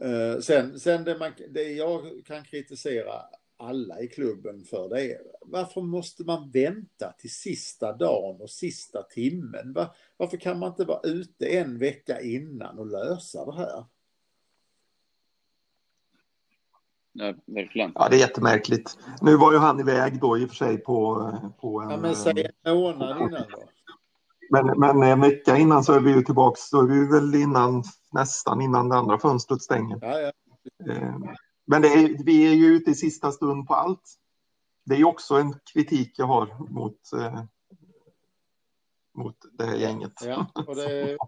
Eh, 0.00 0.40
sen 0.40 0.80
sen 0.80 1.04
det, 1.04 1.18
man, 1.18 1.32
det 1.48 1.72
jag 1.72 2.22
kan 2.26 2.44
kritisera 2.44 3.12
alla 3.56 4.00
i 4.00 4.08
klubben 4.08 4.64
för 4.64 4.88
det 4.88 5.18
varför 5.46 5.80
måste 5.80 6.24
man 6.24 6.50
vänta 6.50 7.12
till 7.18 7.34
sista 7.34 7.92
dagen 7.92 8.40
och 8.40 8.50
sista 8.50 9.02
timmen? 9.02 9.72
Var, 9.72 9.94
varför 10.16 10.36
kan 10.36 10.58
man 10.58 10.68
inte 10.68 10.84
vara 10.84 11.00
ute 11.04 11.46
en 11.46 11.78
vecka 11.78 12.20
innan 12.20 12.78
och 12.78 12.86
lösa 12.86 13.44
det 13.44 13.56
här? 13.56 13.84
Ja, 17.12 17.34
verkligen. 17.46 17.92
Ja, 17.94 18.08
det 18.08 18.16
är 18.16 18.20
jättemärkligt. 18.20 18.98
Nu 19.20 19.36
var 19.36 19.52
ju 19.52 19.58
han 19.58 19.80
iväg 19.80 20.20
då 20.20 20.38
i 20.38 20.44
och 20.44 20.48
för 20.48 20.56
sig 20.56 20.78
på, 20.78 21.32
på 21.60 21.80
en... 21.80 21.90
Ja, 21.90 21.96
men 21.96 22.14
säg 22.14 22.50
en 22.62 22.76
månad 22.76 23.16
innan 23.16 23.30
då. 23.50 23.62
Men, 24.50 24.80
men 24.80 25.02
en 25.02 25.20
vecka 25.20 25.56
innan 25.56 25.84
så 25.84 25.92
är 25.92 26.00
vi 26.00 26.10
ju 26.10 26.22
tillbaks, 26.22 26.70
då 26.70 26.80
är 26.80 26.86
vi 26.86 27.06
väl 27.06 27.34
innan, 27.34 27.84
nästan 28.12 28.60
innan 28.60 28.88
det 28.88 28.96
andra 28.96 29.18
fönstret 29.18 29.62
stänger. 29.62 29.98
Ja, 30.00 30.20
ja. 30.20 30.32
Men 31.66 31.84
är, 31.84 32.24
vi 32.24 32.46
är 32.46 32.54
ju 32.54 32.66
ute 32.66 32.90
i 32.90 32.94
sista 32.94 33.32
stund 33.32 33.66
på 33.66 33.74
allt. 33.74 34.14
Det 34.84 34.94
är 34.94 34.98
ju 34.98 35.04
också 35.04 35.34
en 35.34 35.54
kritik 35.72 36.18
jag 36.18 36.26
har 36.26 36.70
mot, 36.70 37.12
eh, 37.12 37.42
mot 39.14 39.36
det 39.52 39.64
här 39.64 39.76
gänget. 39.76 40.12
Ja, 40.24 40.46
det... 40.66 41.16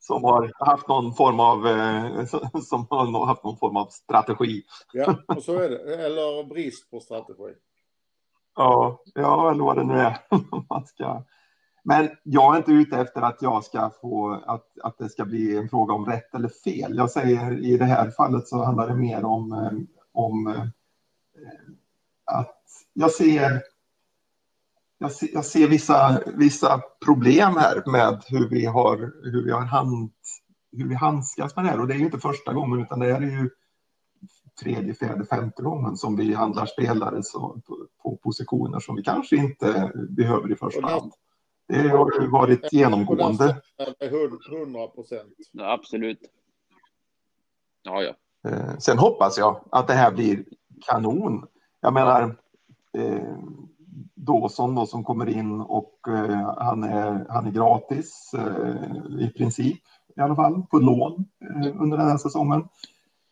som 0.00 0.24
har 0.24 0.52
haft 0.58 0.88
någon 0.88 1.14
form 1.14 1.40
av 1.40 1.66
eh, 1.66 2.24
som 2.62 2.86
har 2.90 3.26
haft 3.26 3.44
någon 3.44 3.58
form 3.58 3.76
av 3.76 3.86
strategi. 3.86 4.62
Ja, 4.92 5.16
och 5.28 5.42
så 5.42 5.58
är 5.58 5.70
det. 5.70 6.04
Eller 6.04 6.44
brist 6.44 6.90
på 6.90 7.00
strategi. 7.00 7.54
Ja, 8.54 9.02
ja 9.14 9.50
eller 9.50 9.64
vad 9.64 9.76
det 9.76 9.84
nu 9.84 9.94
är. 9.94 10.18
Man 10.68 10.86
ska... 10.86 11.24
Men 11.82 12.08
jag 12.22 12.54
är 12.54 12.58
inte 12.58 12.72
ute 12.72 12.96
efter 12.96 13.22
att 13.22 13.42
jag 13.42 13.64
ska 13.64 13.90
få 14.00 14.42
att, 14.46 14.66
att 14.82 14.98
det 14.98 15.08
ska 15.08 15.24
bli 15.24 15.56
en 15.56 15.68
fråga 15.68 15.94
om 15.94 16.06
rätt 16.06 16.34
eller 16.34 16.48
fel. 16.48 16.96
Jag 16.96 17.10
säger 17.10 17.64
i 17.64 17.76
det 17.76 17.84
här 17.84 18.10
fallet 18.10 18.48
så 18.48 18.64
handlar 18.64 18.88
det 18.88 18.96
mer 18.96 19.24
om, 19.24 19.52
eh, 19.52 19.72
om 20.12 20.46
eh, 20.46 20.64
att 22.24 22.62
jag 22.92 23.10
ser 23.10 23.62
jag 25.02 25.12
ser, 25.12 25.28
jag 25.32 25.44
ser 25.44 25.68
vissa, 25.68 26.22
vissa 26.34 26.82
problem 27.04 27.56
här 27.56 27.90
med 27.90 28.22
hur 28.26 28.48
vi 28.48 28.66
har, 28.66 28.96
hur 29.22 29.44
vi 29.44 29.50
har 29.50 29.60
hand, 29.60 30.12
hur 30.72 30.88
vi 30.88 30.94
handskas 30.94 31.56
med 31.56 31.64
det 31.64 31.68
här. 31.68 31.80
Och 31.80 31.86
det 31.86 31.94
är 31.94 31.98
ju 31.98 32.04
inte 32.04 32.18
första 32.18 32.52
gången, 32.52 32.80
utan 32.80 32.98
det 32.98 33.10
är 33.10 33.20
ju 33.20 33.50
tredje, 34.62 34.94
fjärde, 34.94 35.24
femte 35.24 35.62
gången 35.62 35.96
som 35.96 36.16
vi 36.16 36.34
handlar 36.34 36.66
spelare 36.66 37.22
så, 37.22 37.60
på, 37.66 37.86
på 38.02 38.16
positioner 38.16 38.80
som 38.80 38.96
vi 38.96 39.02
kanske 39.02 39.36
inte 39.36 39.92
behöver 40.08 40.52
i 40.52 40.56
första 40.56 40.86
hand. 40.86 41.12
Det 41.70 41.88
har 41.88 42.26
varit 42.26 42.72
genomgående. 42.72 43.62
100 44.50 44.86
procent. 44.86 45.34
Ja, 45.52 45.72
absolut. 45.72 46.20
Ja, 47.82 48.02
ja. 48.02 48.14
Eh, 48.50 48.78
sen 48.78 48.98
hoppas 48.98 49.38
jag 49.38 49.64
att 49.70 49.86
det 49.86 49.94
här 49.94 50.12
blir 50.12 50.44
kanon. 50.86 51.46
Jag 51.80 51.92
menar, 51.92 52.36
eh, 52.92 53.36
Dawson 54.14 54.74
då 54.74 54.86
som 54.86 55.04
kommer 55.04 55.28
in 55.28 55.60
och 55.60 55.94
eh, 56.08 56.54
han, 56.58 56.84
är, 56.84 57.26
han 57.28 57.46
är 57.46 57.50
gratis 57.50 58.34
eh, 58.34 59.20
i 59.20 59.32
princip 59.36 59.80
i 60.16 60.20
alla 60.20 60.36
fall 60.36 60.62
på 60.70 60.78
lån 60.78 61.24
eh, 61.40 61.80
under 61.80 61.96
den 61.96 62.08
här 62.08 62.18
säsongen. 62.18 62.68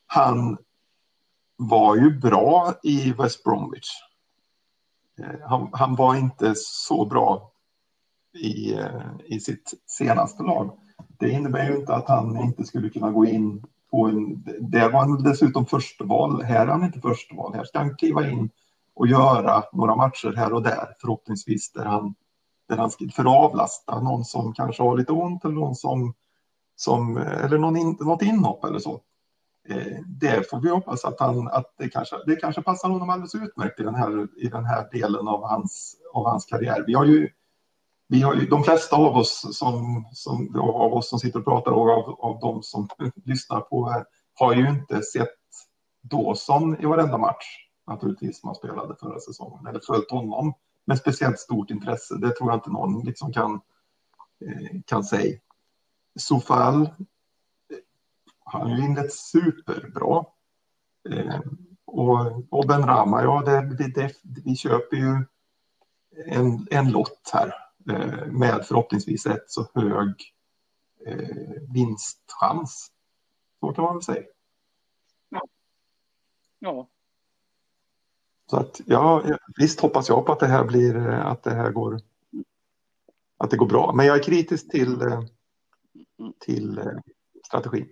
Han 0.07 0.59
var 1.57 1.97
ju 1.97 2.19
bra 2.19 2.75
i 2.83 3.13
West 3.13 3.45
Bromwich. 3.45 3.89
Eh, 5.19 5.49
han, 5.49 5.69
han, 5.73 5.95
var 5.95 6.15
inte 6.15 6.55
så 6.57 7.05
bra 7.05 7.53
i, 8.39 8.75
eh, 8.75 9.11
i 9.25 9.41
sitt 9.41 9.75
senaste 9.87 10.43
lag. 10.43 10.71
Det 11.19 11.31
innebär 11.31 11.71
ju 11.71 11.77
inte 11.77 11.95
att 11.95 12.09
han 12.09 12.41
inte 12.41 12.65
skulle 12.65 12.91
kunna 12.91 13.11
gå 13.11 13.27
in 13.27 13.65
på 13.91 14.07
en... 14.07 14.45
Där 14.61 14.91
var 14.91 15.01
han 15.01 15.23
dessutom 15.23 15.67
försteval. 15.67 16.43
Här 16.43 16.67
är 16.67 16.71
han 16.71 16.85
inte 16.85 17.01
försteval. 17.01 17.55
Här 17.55 17.65
ska 17.65 17.79
han 17.79 17.97
kliva 17.97 18.29
in 18.31 18.51
och 18.95 19.07
göra 19.07 19.65
några 19.73 19.97
matcher 19.97 20.35
här 20.37 20.53
och 20.53 20.63
där 20.63 20.95
förhoppningsvis 21.01 21.73
där 21.73 21.85
han, 21.85 22.15
där 22.69 22.77
han 22.77 22.91
för 22.91 23.23
att 23.23 23.27
avlasta 23.27 24.01
någon 24.01 24.25
som 24.25 24.53
kanske 24.53 24.83
har 24.83 24.97
lite 24.97 25.13
ont 25.13 25.45
eller 25.45 25.55
någon 25.55 25.75
som, 25.75 26.15
som 26.77 27.17
eller 27.17 27.59
någon 27.59 27.77
in, 27.77 27.97
något 28.01 28.23
inhopp 28.23 28.65
eller 28.65 28.79
så. 28.79 29.01
Eh, 29.69 30.03
det 30.07 30.51
får 30.51 30.61
vi 30.61 30.71
hoppas 30.71 31.05
att, 31.05 31.21
han, 31.21 31.49
att 31.49 31.75
det, 31.79 31.89
kanske, 31.89 32.17
det 32.27 32.37
kanske 32.37 32.63
passar 32.63 32.89
honom 32.89 33.11
alldeles 33.11 33.35
utmärkt 33.35 33.81
i 33.81 33.83
den 33.83 33.95
här, 33.95 34.29
i 34.37 34.49
den 34.49 34.65
här 34.65 34.89
delen 34.93 35.29
av 35.29 35.49
hans, 35.49 35.97
av 36.15 36.27
hans 36.27 36.45
karriär. 36.45 36.85
Vi 36.87 36.95
har 36.95 37.05
ju, 37.05 37.29
vi 38.09 38.23
har 38.23 38.35
ju, 38.35 38.47
de 38.47 38.65
flesta 38.65 38.97
av 38.97 39.17
oss 39.17 39.59
som, 39.59 40.05
som, 40.13 40.57
av 40.61 40.95
oss 40.95 41.09
som 41.09 41.19
sitter 41.19 41.39
och 41.39 41.45
pratar 41.45 41.73
och 41.73 41.91
av, 41.91 42.21
av 42.21 42.41
de 42.41 42.63
som 42.63 42.89
lyssnar 43.25 43.61
på 43.61 43.89
här 43.89 44.05
har 44.35 44.55
ju 44.55 44.69
inte 44.69 45.03
sett 45.03 45.29
Dawson 46.03 46.81
i 46.81 46.87
varenda 46.87 47.19
match 47.19 47.69
naturligtvis 47.87 48.41
som 48.41 48.49
han 48.49 48.55
spelade 48.55 48.95
förra 49.01 49.21
säsongen, 49.21 49.67
eller 49.67 49.81
följt 49.87 50.11
honom 50.11 50.55
med 50.85 50.99
speciellt 50.99 51.39
stort 51.39 51.71
intresse. 51.71 52.17
Det 52.17 52.31
tror 52.31 52.51
jag 52.51 52.57
inte 52.57 52.71
någon 52.71 53.05
liksom 53.05 53.33
kan, 53.33 53.61
eh, 54.41 54.81
kan 54.87 55.05
säga. 55.05 55.39
Sofal 56.19 56.83
eh, 56.83 56.89
han 58.45 58.71
har 58.71 58.79
ju 58.79 58.85
inlett 58.85 59.13
superbra. 59.13 60.25
Eh, 61.11 61.41
och, 61.85 62.53
och 62.55 62.67
Ben 62.67 62.87
Rama, 62.87 63.23
ja, 63.23 63.43
det, 63.47 63.89
det, 63.89 64.13
vi 64.45 64.57
köper 64.57 64.97
ju 64.97 65.25
en, 66.27 66.67
en 66.71 66.91
lott 66.91 67.31
här 67.33 67.68
med 68.27 68.65
förhoppningsvis 68.69 69.27
ett 69.27 69.51
så 69.51 69.69
hög 69.75 70.35
vinstchans. 71.75 72.93
Så 73.61 73.73
kan 73.73 73.85
man 73.85 73.95
väl 73.95 74.03
säga. 74.03 74.23
Ja, 76.59 76.89
så 78.51 78.57
att 78.57 78.81
ja, 78.87 79.25
visst 79.57 79.81
hoppas 79.81 80.09
jag 80.09 80.27
på 80.27 80.33
att 80.33 80.41
det 80.41 80.47
här 80.47 80.65
blir, 80.65 80.97
att 81.09 81.43
det 81.43 81.55
här 81.55 81.71
går, 81.71 82.01
att 83.37 83.51
det 83.51 83.57
går 83.57 83.67
bra. 83.67 83.93
Men 83.93 84.07
jag 84.07 84.17
är 84.17 84.23
kritisk 84.23 84.71
till, 84.71 84.99
till 86.39 86.79
eh, 86.79 86.85
strategin. 87.47 87.89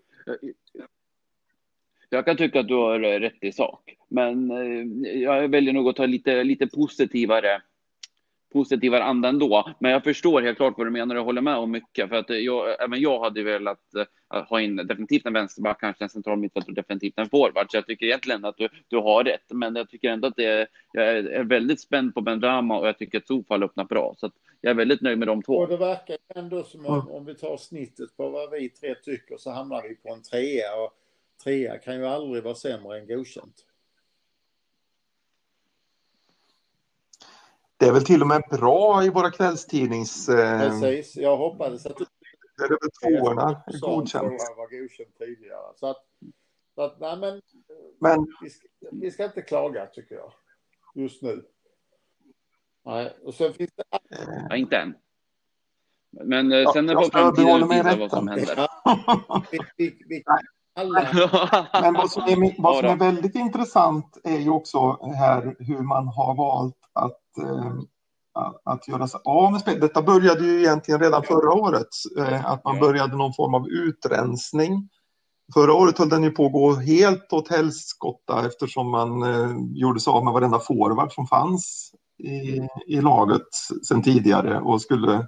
Jag 2.08 2.24
kan 2.24 2.36
tycka 2.36 2.60
att 2.60 2.68
du 2.68 2.74
har 2.74 2.98
rätt 2.98 3.44
i 3.44 3.52
sak, 3.52 3.96
men 4.08 4.50
eh, 4.50 5.12
jag 5.12 5.48
väljer 5.48 5.72
nog 5.72 5.88
att 5.88 5.96
ta 5.96 6.06
lite, 6.06 6.44
lite 6.44 6.66
positivare 6.66 7.62
positivare 8.52 9.04
anda 9.04 9.28
ändå. 9.28 9.74
Men 9.78 9.90
jag 9.90 10.04
förstår 10.04 10.42
helt 10.42 10.56
klart 10.56 10.74
vad 10.76 10.86
du 10.86 10.90
menar 10.90 11.14
och 11.14 11.24
håller 11.24 11.42
med 11.42 11.56
om 11.56 11.70
mycket. 11.70 12.08
För 12.08 12.16
att 12.16 12.30
jag, 12.30 12.82
även 12.84 13.00
jag 13.00 13.20
hade 13.20 13.42
velat 13.42 13.80
uh, 13.96 14.42
ha 14.48 14.60
in 14.60 14.76
definitivt 14.76 15.26
en 15.26 15.32
vänsterback, 15.32 15.80
kanske 15.80 16.04
en 16.04 16.10
central 16.10 16.38
mittfältare 16.38 16.70
och 16.70 16.74
definitivt 16.74 17.18
en 17.18 17.28
forward. 17.28 17.70
Så 17.70 17.76
jag 17.76 17.86
tycker 17.86 18.06
egentligen 18.06 18.44
att 18.44 18.56
du, 18.56 18.68
du 18.88 18.96
har 18.96 19.24
rätt. 19.24 19.44
Men 19.50 19.76
jag 19.76 19.90
tycker 19.90 20.10
ändå 20.10 20.28
att 20.28 20.36
det 20.36 20.44
är, 20.44 20.66
jag 20.92 21.06
är 21.16 21.44
väldigt 21.44 21.80
spänd 21.80 22.14
på 22.14 22.20
Ben 22.20 22.40
Rama 22.42 22.78
och 22.78 22.88
jag 22.88 22.98
tycker 22.98 23.18
att 23.18 23.26
Sofal 23.26 23.62
öppnar 23.62 23.84
bra. 23.84 24.14
Så 24.18 24.30
jag 24.60 24.70
är 24.70 24.74
väldigt 24.74 25.00
nöjd 25.00 25.18
med 25.18 25.28
de 25.28 25.42
två. 25.42 25.52
Och 25.52 25.68
det 25.68 25.76
verkar 25.76 26.16
ändå 26.34 26.62
som 26.62 26.86
om, 26.86 27.10
om 27.10 27.24
vi 27.24 27.34
tar 27.34 27.56
snittet 27.56 28.16
på 28.16 28.28
vad 28.28 28.50
vi 28.50 28.68
tre 28.68 28.94
tycker 28.94 29.36
så 29.36 29.50
hamnar 29.50 29.82
vi 29.82 29.94
på 29.94 30.14
en 30.14 30.22
trea. 30.22 30.84
Och 30.84 30.92
trea 31.44 31.78
kan 31.78 31.96
ju 31.96 32.06
aldrig 32.06 32.42
vara 32.42 32.54
sämre 32.54 32.98
än 32.98 33.06
godkänt. 33.06 33.64
Det 37.76 37.86
är 37.86 37.92
väl 37.92 38.04
till 38.04 38.20
och 38.22 38.26
med 38.26 38.42
bra 38.50 39.04
i 39.04 39.10
våra 39.10 39.30
kvällstidnings... 39.30 40.28
Eh, 40.28 40.60
Precis, 40.60 41.16
jag 41.16 41.36
hoppades 41.36 41.86
att... 41.86 41.98
Det 42.58 42.64
är 42.64 42.68
väl 42.68 43.20
tvåorna 43.20 43.62
godkänt. 43.80 44.32
var 44.56 44.80
godkänt 44.80 45.18
tidigare. 45.18 45.72
Så 45.76 45.86
att, 45.86 46.04
så 46.74 46.82
att 46.82 47.00
nej 47.00 47.16
men... 47.16 47.42
men... 48.00 48.26
Vi 48.42 48.50
ska, 48.50 48.68
vi, 48.92 49.10
ska, 49.10 49.24
inte 49.24 49.42
klaga 49.42 49.86
tycker 49.86 50.14
jag. 50.14 50.32
Just 50.94 51.22
nu. 51.22 51.44
Nej, 52.84 53.16
och 53.22 53.34
sen 53.34 53.54
finns 53.54 53.70
det... 53.76 53.84
Ja, 54.48 54.56
inte 54.56 54.76
än. 54.76 54.94
Men 56.10 56.52
eh, 56.52 56.58
ja, 56.58 56.72
sen 56.72 56.88
är 56.88 56.94
det 56.94 57.10
framtiden 57.10 57.68
visa 57.68 57.96
vad 57.96 58.10
som 58.10 58.28
händer. 58.28 58.54
Ja, 58.56 59.42
vi, 59.50 59.58
vi, 59.76 60.02
vi. 60.08 60.24
Men 61.82 61.94
vad 61.94 62.10
som, 62.10 62.22
är, 62.22 62.62
vad 62.62 62.76
som 62.76 62.86
är 62.86 62.96
väldigt 62.96 63.34
intressant 63.34 64.18
är 64.24 64.38
ju 64.38 64.50
också 64.50 65.08
här 65.14 65.56
hur 65.58 65.80
man 65.80 66.08
har 66.08 66.34
valt 66.34 66.76
att, 66.92 67.38
eh, 67.42 67.72
att 68.64 68.88
göra 68.88 69.08
sig 69.08 69.20
av 69.24 69.52
med 69.52 69.60
spel. 69.60 69.80
Detta 69.80 70.02
började 70.02 70.44
ju 70.44 70.60
egentligen 70.60 71.00
redan 71.00 71.22
förra 71.22 71.52
året, 71.52 71.88
eh, 72.18 72.46
att 72.46 72.64
man 72.64 72.78
började 72.78 73.16
någon 73.16 73.34
form 73.34 73.54
av 73.54 73.68
utrensning. 73.68 74.88
Förra 75.54 75.74
året 75.74 75.98
höll 75.98 76.08
den 76.08 76.22
ju 76.22 76.30
på 76.30 76.46
att 76.46 76.52
gå 76.52 76.74
helt 76.74 77.32
åt 77.32 77.48
helskotta 77.48 78.46
eftersom 78.46 78.90
man 78.90 79.22
eh, 79.22 79.50
gjorde 79.74 80.00
sig 80.00 80.10
av 80.10 80.24
med 80.24 80.32
varenda 80.32 80.58
forward 80.58 81.12
som 81.12 81.26
fanns 81.26 81.92
i, 82.18 82.68
i 82.86 83.00
laget 83.00 83.54
sedan 83.88 84.02
tidigare 84.02 84.60
och 84.60 84.82
skulle 84.82 85.26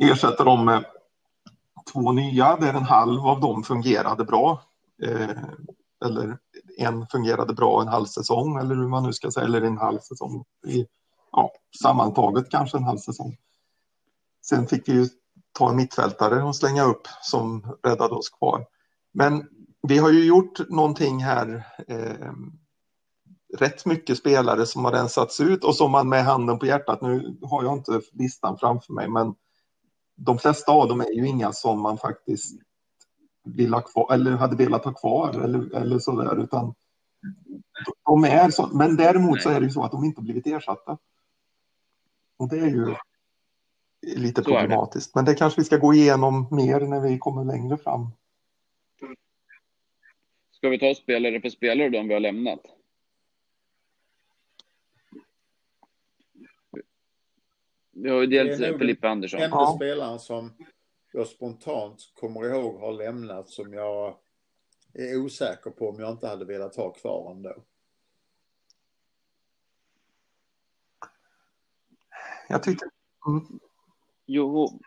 ersätta 0.00 0.44
dem 0.44 0.64
med 0.64 0.84
två 1.92 2.12
nya 2.12 2.56
där 2.56 2.74
en 2.74 2.82
halv 2.82 3.26
av 3.26 3.40
dem 3.40 3.62
fungerade 3.62 4.24
bra. 4.24 4.62
Eh, 5.02 5.30
eller 6.04 6.38
en 6.78 7.06
fungerade 7.06 7.54
bra 7.54 7.82
en 7.82 7.88
halv 7.88 8.06
säsong 8.06 8.58
eller 8.58 8.74
hur 8.74 8.88
man 8.88 9.02
nu 9.02 9.12
ska 9.12 9.30
säga, 9.30 9.46
eller 9.46 9.62
en 9.62 9.78
halv 9.78 9.98
säsong. 9.98 10.44
I, 10.66 10.86
ja, 11.32 11.52
sammantaget 11.82 12.50
kanske 12.50 12.78
en 12.78 12.84
halv 12.84 12.98
säsong. 12.98 13.36
Sen 14.46 14.66
fick 14.66 14.88
vi 14.88 14.92
ju 14.92 15.08
ta 15.52 15.70
en 15.70 15.76
mittfältare 15.76 16.42
och 16.42 16.56
slänga 16.56 16.84
upp 16.84 17.08
som 17.22 17.76
räddade 17.82 18.14
oss 18.14 18.28
kvar. 18.28 18.66
Men 19.12 19.48
vi 19.82 19.98
har 19.98 20.10
ju 20.10 20.24
gjort 20.24 20.68
någonting 20.68 21.24
här. 21.24 21.66
Eh, 21.88 22.32
rätt 23.58 23.86
mycket 23.86 24.18
spelare 24.18 24.66
som 24.66 24.84
har 24.84 24.92
rensats 24.92 25.40
ut 25.40 25.64
och 25.64 25.76
som 25.76 25.90
man 25.90 26.08
med 26.08 26.24
handen 26.24 26.58
på 26.58 26.66
hjärtat, 26.66 27.02
nu 27.02 27.38
har 27.42 27.62
jag 27.62 27.72
inte 27.72 28.00
listan 28.12 28.58
framför 28.58 28.92
mig, 28.92 29.08
men 29.08 29.34
de 30.14 30.38
flesta 30.38 30.72
av 30.72 30.88
dem 30.88 31.00
är 31.00 31.12
ju 31.12 31.26
inga 31.26 31.52
som 31.52 31.80
man 31.80 31.98
faktiskt 31.98 32.60
vill 33.44 33.74
ha 33.74 33.80
kvar 33.80 34.14
eller 34.14 34.30
hade 34.30 34.56
velat 34.56 34.84
ha 34.84 34.92
kvar 34.92 35.40
eller, 35.44 35.76
eller 35.76 35.98
så 35.98 36.22
där, 36.22 36.42
utan 36.42 36.74
de 38.04 38.24
är 38.24 38.50
så, 38.50 38.66
men 38.66 38.96
däremot 38.96 39.42
så 39.42 39.50
är 39.50 39.60
det 39.60 39.66
ju 39.66 39.72
så 39.72 39.84
att 39.84 39.92
de 39.92 40.04
inte 40.04 40.22
blivit 40.22 40.46
ersatta. 40.46 40.98
Och 42.36 42.48
det 42.48 42.58
är 42.58 42.66
ju 42.66 42.94
lite 44.02 44.42
så 44.42 44.50
problematiskt, 44.50 45.14
det. 45.14 45.18
men 45.18 45.24
det 45.24 45.34
kanske 45.34 45.60
vi 45.60 45.64
ska 45.64 45.76
gå 45.76 45.94
igenom 45.94 46.46
mer 46.50 46.80
när 46.80 47.00
vi 47.00 47.18
kommer 47.18 47.44
längre 47.44 47.76
fram. 47.76 48.08
Ska 50.52 50.68
vi 50.68 50.78
ta 50.78 50.94
spelare 50.94 51.40
för 51.40 51.48
spelare 51.48 51.98
om 51.98 52.08
vi 52.08 52.14
har 52.14 52.20
lämnat? 52.20 52.60
Vi 57.94 58.10
har 58.10 58.20
ju 58.20 58.26
dels 58.26 58.78
Filippa 58.78 59.08
Andersson. 59.08 59.40
Enda 59.40 59.56
ja. 59.56 59.76
spelaren 59.76 60.18
som 60.18 60.52
jag 61.12 61.26
spontant 61.26 62.12
kommer 62.14 62.44
ihåg 62.44 62.80
har 62.80 62.92
lämnat 62.92 63.50
som 63.50 63.72
jag 63.72 64.16
är 64.94 65.16
osäker 65.16 65.70
på 65.70 65.88
om 65.88 66.00
jag 66.00 66.10
inte 66.10 66.28
hade 66.28 66.44
velat 66.44 66.76
ha 66.76 66.90
kvar 66.90 67.30
ändå. 67.30 67.54
Jag 72.48 72.62
tyckte... 72.62 72.84
Mm. 73.26 73.60
Jo. 74.26 74.80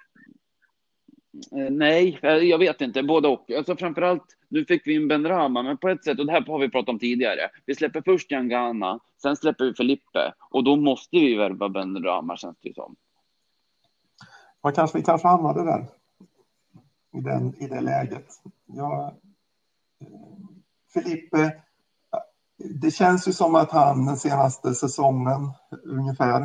Eh, 1.52 1.70
nej, 1.72 2.20
jag 2.22 2.58
vet 2.58 2.82
inte. 2.82 3.04
Både 3.04 3.28
och. 3.28 3.52
Alltså 3.52 3.76
framförallt, 3.76 4.37
nu 4.50 4.66
fick 4.66 4.88
vi 4.88 4.96
in 4.96 5.08
Ben 5.08 5.28
Rama, 5.28 5.64
men 5.64 5.78
på 5.78 5.90
ett 5.90 6.04
sätt, 6.04 6.20
och 6.20 6.26
det 6.26 6.32
här 6.32 6.42
har 6.42 6.60
vi 6.60 6.70
pratat 6.70 6.90
om 6.90 7.00
tidigare. 7.00 7.50
Vi 7.66 7.76
släpper 7.76 8.02
först 8.02 8.32
Jan 8.32 9.00
sen 9.22 9.36
släpper 9.36 9.66
vi 9.66 9.74
Felipe 9.74 10.34
och 10.50 10.64
då 10.64 10.76
måste 10.76 11.16
vi 11.16 11.36
värva 11.36 11.70
Ben 11.70 12.04
Rama 12.04 12.38
känns 12.38 12.58
det 12.62 12.68
ju 12.68 12.74
som. 12.74 12.96
Man 14.64 14.74
kanske, 14.74 14.98
vi 14.98 15.04
kanske 15.04 15.28
hamnade 15.28 15.64
där 15.64 15.88
i, 17.18 17.22
den, 17.22 17.56
i 17.56 17.68
det 17.68 17.82
läget. 17.82 18.28
Jag, 18.66 19.06
eh, 19.06 20.08
Felipe, 20.94 21.44
eh, 21.44 21.52
det 22.58 22.92
känns 22.92 23.28
ju 23.28 23.34
som 23.34 23.56
att 23.56 23.72
han 23.72 24.06
den 24.06 24.18
senaste 24.18 24.74
säsongen 24.74 25.52
ungefär, 25.84 26.42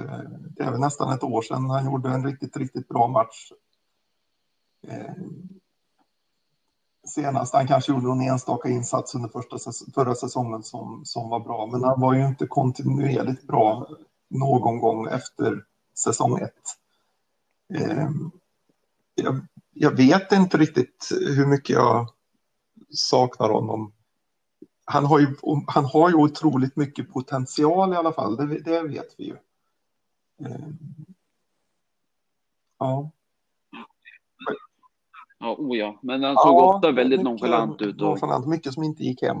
eh, 0.00 0.20
det 0.56 0.62
är 0.62 0.70
väl 0.70 0.80
nästan 0.80 1.12
ett 1.12 1.22
år 1.22 1.42
sedan, 1.42 1.70
han 1.70 1.84
gjorde 1.84 2.08
en 2.08 2.26
riktigt, 2.26 2.56
riktigt 2.56 2.88
bra 2.88 3.08
match. 3.08 3.52
Senast, 7.06 7.54
han 7.54 7.66
kanske 7.66 7.92
gjorde 7.92 8.06
någon 8.06 8.20
enstaka 8.20 8.68
insats 8.68 9.14
under 9.14 9.28
första, 9.28 9.58
förra 9.94 10.14
säsongen 10.14 10.62
som, 10.62 11.04
som 11.04 11.28
var 11.28 11.40
bra, 11.40 11.68
men 11.72 11.84
han 11.84 12.00
var 12.00 12.14
ju 12.14 12.26
inte 12.26 12.46
kontinuerligt 12.46 13.46
bra 13.46 13.88
någon 14.28 14.78
gång 14.78 15.06
efter 15.06 15.64
säsong 15.94 16.38
ett. 16.38 16.52
Ehm, 17.74 18.30
jag 19.14 19.40
jag 19.78 19.96
vet 19.96 20.32
inte 20.32 20.58
riktigt 20.58 21.08
hur 21.10 21.46
mycket 21.46 21.70
jag 21.76 22.08
saknar 22.90 23.48
honom. 23.50 23.92
Han 24.84 25.04
har 25.04 25.18
ju, 25.18 25.26
han 25.66 25.84
har 25.84 26.08
ju 26.08 26.14
otroligt 26.14 26.76
mycket 26.76 27.12
potential 27.12 27.92
i 27.92 27.96
alla 27.96 28.12
fall, 28.12 28.36
det, 28.36 28.58
det 28.58 28.82
vet 28.82 29.14
vi 29.18 29.24
ju. 29.24 29.36
Eh, 30.46 30.68
ja. 32.78 33.10
Ja, 35.38 35.56
oh 35.58 35.78
ja, 35.78 35.98
men 36.02 36.22
han 36.22 36.36
såg 36.36 36.54
ja, 36.54 36.76
ofta 36.76 36.92
väldigt 36.92 37.18
mycket, 37.18 37.24
nonchalant 37.24 37.82
ut. 37.82 38.00
Och... 38.00 38.08
Nonchalant, 38.08 38.46
mycket 38.46 38.72
som 38.74 38.82
inte 38.82 39.02
gick 39.02 39.22
hem. 39.22 39.36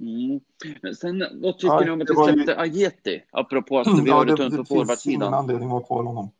Mm. 0.00 0.40
Men 0.82 0.94
sen, 0.94 1.24
vad 1.42 1.58
tycker 1.58 1.74
ja, 1.74 1.80
ni 1.80 1.90
om 1.90 2.00
att 2.00 2.10
vi 2.10 2.14
släppte 2.14 2.52
ju... 2.52 2.58
Ageti? 2.58 3.22
Apropå 3.30 3.78
att 3.78 3.86
vi 3.86 4.08
ja, 4.08 4.14
har 4.14 4.24
det 4.24 4.36
tunt 4.36 4.56
på 4.56 4.64
forwardsidan. 4.64 4.86
Det 4.86 5.02
finns 5.02 5.06
ingen 5.06 5.34
anledning 5.34 5.68
att 5.68 5.72
ha 5.72 5.82
kvar 5.82 6.04
honom. 6.04 6.30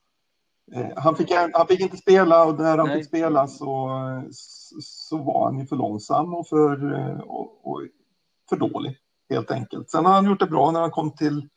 Eh, 0.72 0.86
han 0.96 1.16
fick, 1.16 1.32
han 1.52 1.66
fick 1.66 1.80
inte 1.80 1.96
spela 1.96 2.44
och 2.44 2.58
när 2.58 2.78
han 2.78 2.86
Nej. 2.86 2.96
fick 2.96 3.06
spela 3.06 3.46
så, 3.46 3.90
så 4.80 5.16
var 5.16 5.44
han 5.44 5.58
ju 5.58 5.66
för 5.66 5.76
långsam 5.76 6.34
och 6.34 6.48
för, 6.48 6.94
eh, 6.94 7.20
och, 7.20 7.66
och 7.66 7.82
för 8.48 8.56
dålig 8.56 8.96
helt 9.30 9.50
enkelt. 9.50 9.90
Sen 9.90 10.04
har 10.06 10.12
han 10.12 10.26
gjort 10.26 10.40
det 10.40 10.46
bra 10.46 10.70
när 10.70 10.80
han 10.80 10.90
kom 10.90 11.10
till, 11.10 11.48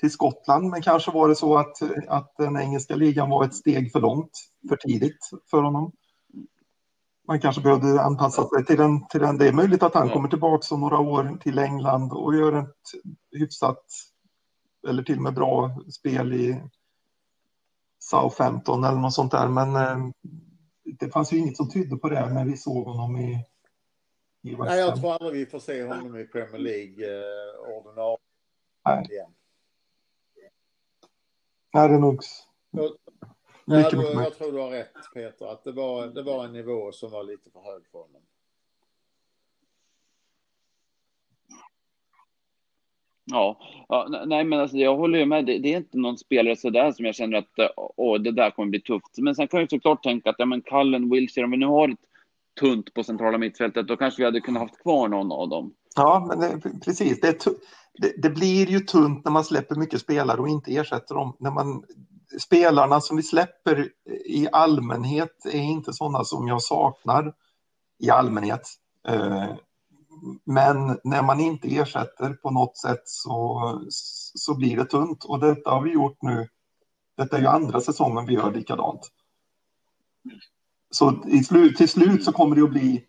till 0.00 0.10
Skottland, 0.10 0.70
men 0.70 0.82
kanske 0.82 1.10
var 1.10 1.28
det 1.28 1.36
så 1.36 1.58
att, 1.58 1.82
att 2.08 2.34
den 2.38 2.56
engelska 2.56 2.96
ligan 2.96 3.30
var 3.30 3.44
ett 3.44 3.54
steg 3.54 3.92
för 3.92 4.00
långt 4.00 4.30
för 4.68 4.76
tidigt 4.76 5.30
för 5.50 5.62
honom. 5.62 5.92
Man 7.28 7.40
kanske 7.40 7.62
behövde 7.62 8.02
anpassa 8.02 8.48
sig 8.48 8.64
till 8.64 8.76
den. 8.76 9.06
Till 9.08 9.20
den. 9.20 9.38
Det 9.38 9.48
är 9.48 9.52
möjligt 9.52 9.82
att 9.82 9.94
han 9.94 10.10
kommer 10.10 10.28
tillbaka 10.28 10.74
om 10.74 10.80
några 10.80 10.98
år 10.98 11.38
till 11.42 11.58
England 11.58 12.12
och 12.12 12.34
gör 12.34 12.52
ett 12.52 12.76
hyfsat 13.30 13.84
eller 14.88 15.02
till 15.02 15.16
och 15.16 15.22
med 15.22 15.34
bra 15.34 15.76
spel 15.90 16.32
i 16.32 16.62
Southampton 17.98 18.84
eller 18.84 18.98
något 18.98 19.14
sånt 19.14 19.32
där. 19.32 19.48
Men 19.48 19.76
eh, 19.76 20.10
det 20.84 21.10
fanns 21.10 21.32
ju 21.32 21.38
inget 21.38 21.56
som 21.56 21.70
tydde 21.70 21.96
på 21.96 22.08
det 22.08 22.34
när 22.34 22.44
vi 22.44 22.56
såg 22.56 22.86
honom 22.86 23.16
i, 23.16 23.46
i 24.42 24.50
West 24.50 24.62
Nej, 24.64 24.78
jag 24.78 25.00
tror 25.00 25.12
aldrig 25.12 25.32
vi 25.32 25.46
får 25.46 25.58
se 25.58 25.84
honom 25.84 26.16
i 26.16 26.24
Premier 26.24 26.58
League 26.58 27.06
eh, 27.06 27.78
ordinarie 27.78 28.18
Nej. 28.84 29.06
Nej, 31.72 31.88
det 31.88 31.94
är 31.94 31.98
nog... 31.98 32.20
Jag, 32.70 32.90
mycket, 33.64 33.92
jag, 33.92 34.04
jag, 34.04 34.24
jag 34.24 34.38
tror 34.38 34.52
du 34.52 34.58
har 34.58 34.70
rätt 34.70 34.92
Peter, 35.14 35.46
att 35.46 35.64
det 35.64 35.72
var, 35.72 36.06
det 36.06 36.22
var 36.22 36.44
en 36.44 36.52
nivå 36.52 36.92
som 36.92 37.10
var 37.10 37.24
lite 37.24 37.50
för 37.50 37.60
hög 37.60 37.82
för 37.92 37.98
honom. 37.98 38.22
Ja, 43.24 43.60
ja 43.88 44.24
nej 44.26 44.44
men 44.44 44.60
alltså 44.60 44.76
jag 44.76 44.96
håller 44.96 45.18
ju 45.18 45.26
med. 45.26 45.46
Det, 45.46 45.58
det 45.58 45.72
är 45.72 45.76
inte 45.76 45.98
någon 45.98 46.18
spelare 46.18 46.56
sådär 46.56 46.92
som 46.92 47.04
jag 47.04 47.14
känner 47.14 47.38
att 47.38 47.72
åh, 47.76 48.20
det 48.20 48.30
där 48.32 48.50
kommer 48.50 48.70
bli 48.70 48.80
tufft. 48.80 49.18
Men 49.18 49.34
sen 49.34 49.48
kan 49.48 49.60
jag 49.60 49.70
såklart 49.70 50.02
tänka 50.02 50.30
att 50.30 50.36
ja, 50.38 50.46
men 50.46 50.62
Cullen, 50.62 51.10
Wilshire, 51.10 51.44
om 51.44 51.50
vi 51.50 51.56
nu 51.56 51.66
har 51.66 51.88
ett 51.88 51.98
tunt 52.60 52.94
på 52.94 53.04
centrala 53.04 53.38
mittfältet, 53.38 53.88
då 53.88 53.96
kanske 53.96 54.20
vi 54.20 54.24
hade 54.24 54.40
kunnat 54.40 54.62
haft 54.62 54.82
kvar 54.82 55.08
någon 55.08 55.32
av 55.32 55.48
dem. 55.48 55.74
Ja, 55.96 56.26
men 56.28 56.40
det, 56.40 56.80
precis. 56.84 57.20
Det, 57.20 57.46
det, 57.98 58.22
det, 58.22 58.30
blir 58.30 58.66
ju 58.66 58.80
tunt 58.80 59.24
när 59.24 59.32
man 59.32 59.44
släpper 59.44 59.74
mycket 59.74 60.00
spelare 60.00 60.40
och 60.40 60.48
inte 60.48 60.76
ersätter 60.76 61.14
dem. 61.14 61.36
När 61.40 61.50
man, 61.50 61.84
spelarna 62.40 63.00
som 63.00 63.16
vi 63.16 63.22
släpper 63.22 63.88
i 64.26 64.48
allmänhet 64.52 65.46
är 65.46 65.60
inte 65.60 65.92
sådana 65.92 66.24
som 66.24 66.48
jag 66.48 66.62
saknar 66.62 67.34
i 67.98 68.10
allmänhet. 68.10 68.68
Eh, 69.08 69.54
men 70.44 70.98
när 71.04 71.22
man 71.22 71.40
inte 71.40 71.76
ersätter 71.76 72.32
på 72.32 72.50
något 72.50 72.76
sätt 72.76 73.02
så, 73.04 73.80
så 74.34 74.54
blir 74.54 74.76
det 74.76 74.84
tunt 74.84 75.24
och 75.24 75.40
detta 75.40 75.70
har 75.70 75.82
vi 75.82 75.90
gjort 75.92 76.22
nu. 76.22 76.48
Detta 77.16 77.36
är 77.36 77.40
ju 77.40 77.46
andra 77.46 77.80
säsongen 77.80 78.26
vi 78.26 78.34
gör 78.34 78.52
likadant. 78.52 79.10
Så 80.90 81.24
i 81.26 81.44
slut, 81.44 81.76
till 81.76 81.88
slut 81.88 82.24
så 82.24 82.32
kommer 82.32 82.56
det 82.56 82.62
att 82.62 82.70
bli 82.70 83.04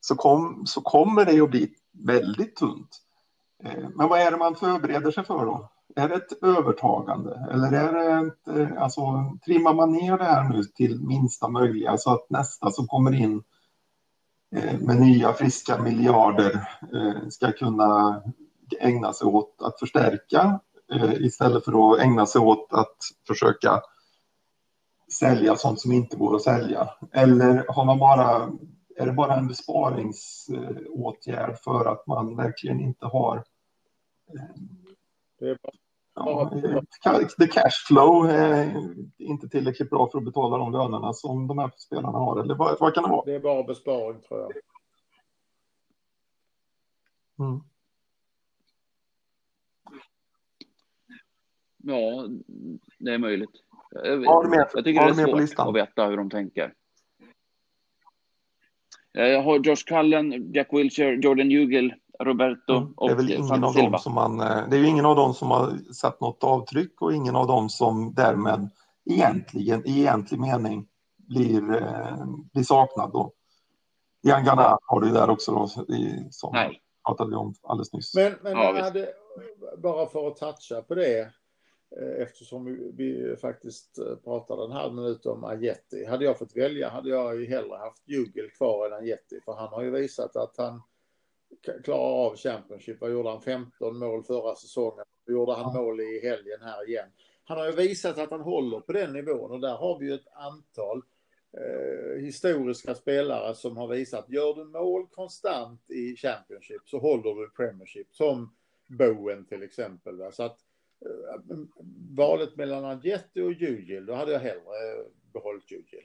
så, 0.00 0.14
kom, 0.14 0.66
så 0.66 0.80
kommer 0.80 1.24
det 1.24 1.40
att 1.40 1.50
bli 1.50 1.74
väldigt 1.92 2.56
tunt. 2.56 3.02
Eh, 3.64 3.88
men 3.94 4.08
vad 4.08 4.20
är 4.20 4.30
det 4.30 4.36
man 4.36 4.56
förbereder 4.56 5.10
sig 5.10 5.24
för 5.24 5.46
då? 5.46 5.70
Är 5.96 6.08
det 6.08 6.14
ett 6.14 6.42
övertagande 6.42 7.48
eller 7.50 7.72
är 7.72 7.92
det 7.92 8.28
ett, 8.28 8.48
eh, 8.56 8.82
alltså 8.82 9.00
trimmar 9.44 9.74
man 9.74 9.92
ner 9.92 10.18
det 10.18 10.24
här 10.24 10.48
nu 10.48 10.64
till 10.64 11.00
minsta 11.00 11.48
möjliga 11.48 11.98
så 11.98 12.10
att 12.10 12.30
nästa 12.30 12.70
som 12.70 12.86
kommer 12.86 13.14
in 13.14 13.42
eh, 14.56 14.78
med 14.78 15.00
nya 15.00 15.32
friska 15.32 15.82
miljarder 15.82 16.68
ska 17.30 17.52
kunna 17.52 18.22
ägna 18.80 19.12
sig 19.12 19.26
åt 19.26 19.62
att 19.62 19.78
förstärka 19.78 20.60
istället 21.20 21.64
för 21.64 21.92
att 21.92 22.00
ägna 22.00 22.26
sig 22.26 22.40
åt 22.40 22.72
att 22.72 22.96
försöka 23.26 23.80
sälja 25.12 25.56
sånt 25.56 25.80
som 25.80 25.92
inte 25.92 26.16
går 26.16 26.36
att 26.36 26.42
sälja? 26.42 26.88
Eller 27.12 27.64
har 27.68 27.84
man 27.84 27.98
bara, 27.98 28.50
är 28.96 29.06
det 29.06 29.12
bara 29.12 29.36
en 29.36 29.48
besparingsåtgärd 29.48 31.58
för 31.64 31.92
att 31.92 32.06
man 32.06 32.36
verkligen 32.36 32.80
inte 32.80 33.06
har 33.06 33.44
Ja, 36.14 36.50
the 37.38 37.46
cash 37.46 37.86
flow 37.88 38.26
är 38.30 38.84
inte 39.18 39.48
tillräckligt 39.48 39.90
bra 39.90 40.08
för 40.12 40.18
att 40.18 40.24
betala 40.24 40.58
de 40.58 40.72
lönerna 40.72 41.12
som 41.12 41.46
de 41.46 41.58
här 41.58 41.70
spelarna 41.76 42.18
har. 42.18 42.40
Eller 42.40 42.54
vad, 42.54 42.80
vad 42.80 42.94
kan 42.94 43.02
det 43.02 43.10
vara? 43.10 43.24
Det 43.24 43.34
är 43.34 43.40
bara 43.40 43.62
besparing 43.62 44.20
tror 44.20 44.40
jag. 44.40 44.52
Mm. 47.46 47.60
Ja, 51.82 52.28
det 52.98 53.14
är 53.14 53.18
möjligt. 53.18 53.50
Jag, 53.90 54.24
jag 54.24 54.84
tycker 54.84 55.04
det 55.04 55.22
är 55.42 55.46
svårt 55.46 55.68
att 55.68 55.74
veta 55.74 56.06
hur 56.06 56.16
de 56.16 56.30
tänker. 56.30 56.74
Jag 59.12 59.42
har 59.42 59.58
Josh 59.58 59.84
Cullen, 59.86 60.52
Jack 60.52 60.68
Wilshere, 60.72 61.20
Jordan 61.22 61.50
Hugel, 61.50 61.94
Roberto 62.20 62.72
mm, 62.72 62.92
och 62.96 63.08
Det 63.08 63.12
är 63.12 63.16
väl 63.16 63.32
ingen 63.32 63.64
av 63.64 63.74
dem 63.74 63.98
som 63.98 64.14
man... 64.14 64.40
Eh, 64.40 64.68
det 64.70 64.76
är 64.76 64.80
ju 64.80 64.86
ingen 64.86 65.06
av 65.06 65.16
dem 65.16 65.34
som 65.34 65.50
har 65.50 65.92
satt 65.92 66.20
något 66.20 66.44
avtryck 66.44 67.02
och 67.02 67.12
ingen 67.12 67.36
av 67.36 67.46
dem 67.46 67.68
som 67.68 68.14
därmed 68.14 68.70
egentligen, 69.10 69.86
i 69.86 70.00
egentlig 70.00 70.40
mening, 70.40 70.86
blir, 71.16 71.74
eh, 71.74 72.26
blir 72.52 72.62
saknad 72.62 73.12
då. 73.12 73.32
Jan 74.22 74.44
Gana 74.44 74.78
har 74.82 75.00
du 75.00 75.10
där 75.10 75.30
också 75.30 75.52
då, 75.52 75.94
i, 75.94 76.28
som 76.30 76.52
Nej. 76.52 76.82
pratade 77.06 77.30
vi 77.30 77.36
om 77.36 77.54
alldeles 77.62 77.92
nyss. 77.92 78.14
Men, 78.14 78.32
men 78.42 78.52
ja, 78.52 78.82
hade, 78.82 79.08
bara 79.78 80.06
för 80.06 80.28
att 80.28 80.36
toucha 80.36 80.82
på 80.82 80.94
det, 80.94 81.20
eh, 81.20 82.22
eftersom 82.22 82.64
vi, 82.96 83.36
faktiskt 83.40 83.98
pratade 84.24 84.64
en 84.64 84.72
halv 84.72 84.94
minut 84.94 85.26
om 85.26 85.44
Ajeti. 85.44 86.04
Hade 86.04 86.24
jag 86.24 86.38
fått 86.38 86.56
välja 86.56 86.90
hade 86.90 87.08
jag 87.08 87.40
ju 87.40 87.46
hellre 87.46 87.76
haft 87.76 88.08
Jugel 88.08 88.50
kvar 88.50 88.86
än 88.86 88.92
Ajeti, 88.92 89.40
för 89.44 89.52
han 89.52 89.68
har 89.68 89.82
ju 89.82 89.90
visat 89.90 90.36
att 90.36 90.54
han 90.56 90.82
klarar 91.84 92.26
av 92.26 92.36
Championship. 92.36 93.00
Vad 93.00 93.12
gjorde 93.12 93.30
han? 93.30 93.42
15 93.42 93.98
mål 93.98 94.24
förra 94.24 94.54
säsongen. 94.54 95.04
Då 95.26 95.32
gjorde 95.32 95.54
han 95.54 95.74
mål 95.74 96.00
i 96.00 96.20
helgen 96.22 96.60
här 96.62 96.88
igen. 96.88 97.08
Han 97.44 97.58
har 97.58 97.66
ju 97.66 97.72
visat 97.72 98.18
att 98.18 98.30
han 98.30 98.40
håller 98.40 98.80
på 98.80 98.92
den 98.92 99.12
nivån 99.12 99.50
och 99.50 99.60
där 99.60 99.76
har 99.76 99.98
vi 99.98 100.06
ju 100.06 100.14
ett 100.14 100.28
antal 100.32 101.02
eh, 101.52 102.22
historiska 102.22 102.94
spelare 102.94 103.54
som 103.54 103.76
har 103.76 103.88
visat 103.88 104.30
gör 104.30 104.54
du 104.54 104.64
mål 104.64 105.06
konstant 105.06 105.90
i 105.90 106.16
Championship 106.16 106.82
så 106.84 106.98
håller 106.98 107.34
du 107.34 107.50
Premiership. 107.50 108.14
Som 108.14 108.54
Bowen 108.86 109.44
till 109.44 109.62
exempel. 109.62 110.16
Va? 110.16 110.32
Så 110.32 110.42
att 110.42 110.58
eh, 111.06 111.56
valet 112.16 112.56
mellan 112.56 112.84
Adjeti 112.84 113.40
och 113.40 113.52
Jugil, 113.52 114.06
då 114.06 114.14
hade 114.14 114.32
jag 114.32 114.40
hellre 114.40 115.04
behållit 115.32 115.70
Jugil. 115.70 116.04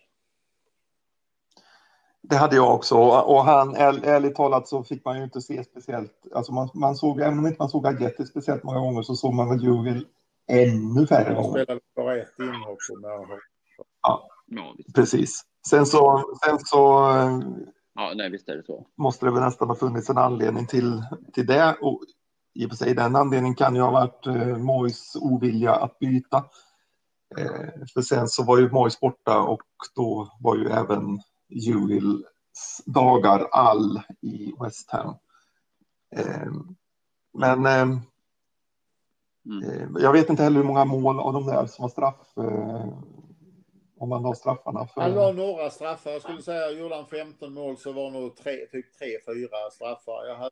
Det 2.30 2.36
hade 2.36 2.56
jag 2.56 2.76
också 2.76 2.96
och 2.96 3.44
han, 3.44 3.76
ärligt 3.76 4.36
talat 4.36 4.68
så 4.68 4.84
fick 4.84 5.06
man 5.06 5.18
ju 5.18 5.24
inte 5.24 5.42
se 5.42 5.64
speciellt, 5.64 6.28
alltså 6.34 6.52
man, 6.52 6.70
man 6.74 6.96
såg, 6.96 7.20
även 7.20 7.40
om 7.40 7.48
inte 7.48 7.62
man 7.62 7.70
såg 7.70 7.88
Adjeti 7.88 8.26
speciellt 8.26 8.64
många 8.64 8.80
gånger 8.80 9.02
så 9.02 9.16
såg 9.16 9.34
man 9.34 9.50
väl 9.50 9.64
Jugil 9.64 10.06
ännu 10.48 11.08
färre 11.08 11.34
gånger. 11.34 11.42
Han 11.42 11.52
spelade 11.52 11.80
bara 11.96 12.18
ett 12.18 12.40
inhopp 12.40 12.78
Ja, 14.02 14.30
precis. 14.96 15.42
Sen 15.70 15.86
så, 15.86 16.24
sen 16.46 16.60
så 16.60 16.78
ja, 17.96 18.14
nej, 18.16 18.30
visst 18.30 18.50
är 18.50 18.56
det 18.56 18.64
så. 18.66 18.86
måste 18.98 19.26
det 19.26 19.32
väl 19.32 19.42
nästan 19.42 19.68
ha 19.68 19.76
funnits 19.76 20.10
en 20.10 20.18
anledning 20.18 20.68
till, 20.68 21.04
till 21.34 21.46
det. 21.46 21.78
Och 21.82 22.02
i 22.54 22.66
och 22.66 22.70
för 22.70 22.78
sig 22.78 22.94
den 22.94 23.16
anledningen 23.16 23.56
kan 23.56 23.76
ju 23.76 23.82
ha 23.82 23.92
varit 23.92 24.28
eh, 24.28 24.58
Mois 24.58 25.16
ovilja 25.22 25.76
att 25.76 26.00
byta. 26.00 26.38
Eh, 27.38 27.86
för 27.94 28.02
sen 28.02 28.28
så 28.28 28.44
var 28.44 28.58
ju 28.58 28.72
Mois 28.72 29.00
borta 29.00 29.40
och 29.40 29.62
då 29.96 30.30
var 30.40 30.56
ju 30.56 30.66
även 30.66 31.20
Juils 31.56 32.82
dagar 32.86 33.48
all 33.52 34.02
i 34.22 34.54
West 34.60 34.92
Ham. 34.92 35.16
Eh, 36.16 36.52
men 37.34 37.66
eh, 37.66 38.00
Mm. 39.46 39.70
Eh, 39.70 39.88
jag 40.04 40.12
vet 40.12 40.30
inte 40.30 40.44
heller 40.44 40.58
hur 40.58 40.68
många 40.68 40.86
mål 40.86 41.20
av 41.20 41.34
de 41.34 41.46
där 41.46 41.66
som 41.66 41.84
var 41.84 41.90
straff. 41.90 42.38
Eh, 42.38 42.88
om 43.98 44.10
man 44.10 44.24
la 44.24 44.34
straffarna. 44.34 44.88
För... 44.88 45.02
Han 45.02 45.12
la 45.12 45.32
några 45.32 45.70
straffar. 45.70 46.12
Jag 46.12 46.22
skulle 46.22 46.42
säga 46.42 46.72
gjorde 46.72 46.96
han 46.96 47.06
15 47.06 47.54
mål 47.54 47.78
så 47.78 47.92
var 47.92 48.12
nog 48.12 48.36
tre, 48.36 48.66
typ 48.72 48.98
tre, 48.98 49.08
fyra 49.26 49.72
straffar. 49.72 50.26
Jag 50.28 50.36
hade 50.36 50.52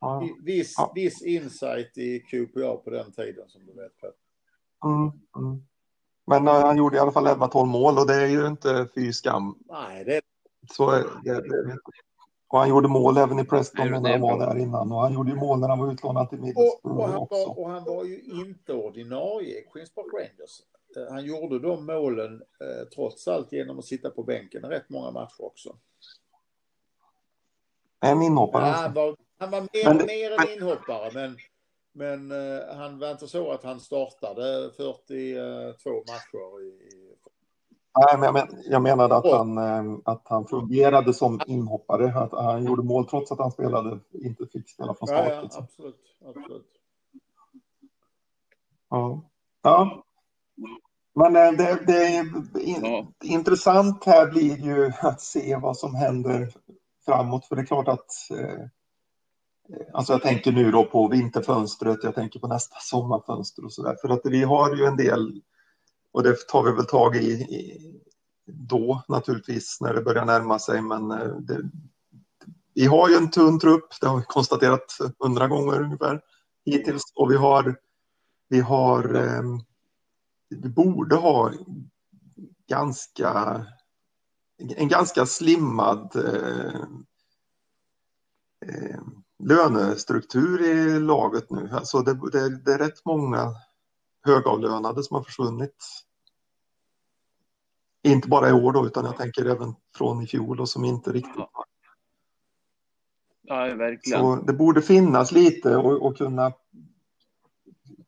ja. 0.00 0.28
viss, 0.44 0.74
ja. 0.76 0.92
viss 0.94 1.22
insight 1.22 1.98
i 1.98 2.20
QPA 2.20 2.76
på 2.76 2.90
den 2.90 3.12
tiden 3.12 3.48
som 3.48 3.66
du 3.66 3.72
vet. 3.72 3.92
Mm, 4.84 5.10
mm. 5.36 5.66
Men 6.26 6.48
uh, 6.48 6.54
han 6.54 6.76
gjorde 6.76 6.96
i 6.96 7.00
alla 7.00 7.12
fall 7.12 7.26
11-12 7.26 7.66
mål 7.66 7.98
och 7.98 8.06
det 8.06 8.14
är 8.14 8.26
ju 8.26 8.46
inte 8.46 8.88
fy 8.94 9.12
skam. 9.12 9.58
Nej, 9.64 10.04
det 10.04 10.21
så 10.70 10.90
är 10.90 11.04
det, 11.24 11.40
det, 11.40 11.78
och 12.52 12.58
han 12.58 12.68
gjorde 12.68 12.88
mål 12.88 13.16
även 13.16 13.38
i 13.38 13.44
Preston 13.44 14.02
när 14.02 14.10
han 14.10 14.20
var 14.20 14.38
där 14.38 14.58
innan. 14.58 14.92
Och 14.92 15.00
han 15.00 15.12
gjorde 15.12 15.34
mål 15.34 15.60
när 15.60 15.68
han 15.68 15.78
var 15.78 15.92
utlånad 15.92 16.30
till 16.30 16.40
Middlesbrough 16.40 16.98
och, 16.98 17.04
och, 17.04 17.08
han 17.08 17.16
också. 17.16 17.46
Var, 17.46 17.58
och 17.58 17.70
han 17.70 17.84
var 17.84 18.04
ju 18.04 18.20
inte 18.20 18.72
ordinarie 18.72 19.58
i 19.58 19.62
Queens 19.72 19.94
Park 19.94 20.06
Rangers. 20.12 20.60
Eh, 20.96 21.12
han 21.12 21.24
gjorde 21.24 21.58
de 21.58 21.86
målen 21.86 22.42
eh, 22.60 22.88
trots 22.94 23.28
allt 23.28 23.52
genom 23.52 23.78
att 23.78 23.84
sitta 23.84 24.10
på 24.10 24.22
bänken 24.22 24.62
rätt 24.62 24.88
många 24.88 25.10
matcher 25.10 25.44
också. 25.44 25.76
En 28.00 28.22
inhoppare. 28.22 28.66
Ja, 28.66 28.72
han 28.72 28.94
var, 28.94 29.16
han 29.38 29.50
var 29.50 29.60
mer, 29.60 29.94
men, 29.94 30.06
mer 30.06 30.30
än 30.30 30.58
inhoppare, 30.58 31.10
men, 31.14 31.36
men 31.92 32.32
uh, 32.32 32.74
han 32.74 32.98
var 32.98 33.10
inte 33.10 33.28
så 33.28 33.50
att 33.50 33.64
han 33.64 33.80
startade 33.80 34.70
42 34.76 35.90
matcher 35.90 36.62
i, 36.62 37.11
Nej, 37.94 38.18
men 38.18 38.22
jag, 38.22 38.32
men, 38.32 38.62
jag 38.64 38.82
menade 38.82 39.16
att 39.16 39.30
han, 39.30 39.58
eh, 39.58 39.98
att 40.04 40.22
han 40.24 40.46
fungerade 40.46 41.14
som 41.14 41.40
inhoppare. 41.46 42.18
Att 42.18 42.32
han 42.32 42.64
gjorde 42.64 42.82
mål 42.82 43.08
trots 43.08 43.32
att 43.32 43.38
han 43.38 43.50
spelade, 43.50 43.98
inte 44.12 44.46
fick 44.46 44.70
spela 44.70 44.94
från 44.94 45.08
start. 45.08 45.26
Ja, 45.28 45.34
ja 45.34 45.42
liksom. 45.42 45.64
absolut. 45.64 46.16
absolut. 46.26 46.66
Ja. 48.90 49.22
ja. 49.62 50.04
Men 51.14 51.36
eh, 51.36 51.52
det, 51.52 51.86
det 51.86 52.06
är 52.06 52.20
in, 52.60 52.84
ja. 52.84 53.06
intressant 53.22 54.04
här 54.04 54.30
blir 54.30 54.56
ju 54.56 54.92
att 55.00 55.20
se 55.20 55.56
vad 55.56 55.76
som 55.76 55.94
händer 55.94 56.54
framåt. 57.04 57.46
För 57.46 57.56
det 57.56 57.62
är 57.62 57.66
klart 57.66 57.88
att 57.88 58.10
eh, 58.30 58.66
Alltså 59.92 60.12
jag 60.12 60.22
tänker 60.22 60.52
nu 60.52 60.70
då 60.70 60.84
på 60.84 61.08
vinterfönstret, 61.08 61.98
jag 62.02 62.14
tänker 62.14 62.40
på 62.40 62.46
nästa 62.46 62.76
sommarfönster 62.80 63.64
och 63.64 63.72
så 63.72 63.82
där. 63.82 63.96
För 64.00 64.08
att 64.08 64.20
vi 64.24 64.42
har 64.42 64.76
ju 64.76 64.84
en 64.84 64.96
del 64.96 65.42
och 66.12 66.22
det 66.22 66.48
tar 66.48 66.62
vi 66.62 66.72
väl 66.72 66.86
tag 66.86 67.16
i, 67.16 67.30
i 67.30 68.02
då 68.46 69.02
naturligtvis 69.08 69.78
när 69.80 69.94
det 69.94 70.02
börjar 70.02 70.24
närma 70.24 70.58
sig. 70.58 70.82
Men 70.82 71.10
eh, 71.10 71.36
det, 71.36 71.62
vi 72.74 72.86
har 72.86 73.08
ju 73.08 73.14
en 73.14 73.30
tunn 73.30 73.58
trupp, 73.58 74.00
det 74.00 74.06
har 74.06 74.16
vi 74.16 74.24
konstaterat 74.26 74.98
hundra 75.18 75.48
gånger 75.48 75.82
ungefär 75.82 76.20
hittills. 76.64 77.02
Och 77.14 77.30
vi 77.30 77.36
har, 77.36 77.76
vi 78.48 78.60
har, 78.60 79.14
eh, 79.14 79.42
vi 80.48 80.68
borde 80.68 81.16
ha 81.16 81.52
ganska, 82.68 83.66
en 84.58 84.88
ganska 84.88 85.26
slimmad 85.26 86.16
eh, 86.16 86.82
eh, 88.66 89.00
lönestruktur 89.38 90.62
i 90.62 91.00
laget 91.00 91.50
nu. 91.50 91.70
Alltså 91.72 92.00
det, 92.00 92.30
det, 92.32 92.58
det 92.64 92.72
är 92.72 92.78
rätt 92.78 93.04
många 93.04 93.54
högavlönade 94.22 95.02
som 95.02 95.14
har 95.14 95.22
försvunnit. 95.22 96.04
Inte 98.02 98.28
bara 98.28 98.48
i 98.48 98.52
år 98.52 98.72
då, 98.72 98.86
utan 98.86 99.04
jag 99.04 99.16
tänker 99.16 99.44
även 99.44 99.74
från 99.96 100.22
i 100.22 100.26
fjol 100.26 100.60
och 100.60 100.68
som 100.68 100.84
inte 100.84 101.12
riktigt 101.12 101.36
har. 101.36 101.64
Ja, 103.42 103.74
verkligen. 103.74 104.20
Så 104.20 104.36
det 104.36 104.52
borde 104.52 104.82
finnas 104.82 105.32
lite 105.32 105.76
och, 105.76 106.06
och 106.06 106.16
kunna 106.16 106.52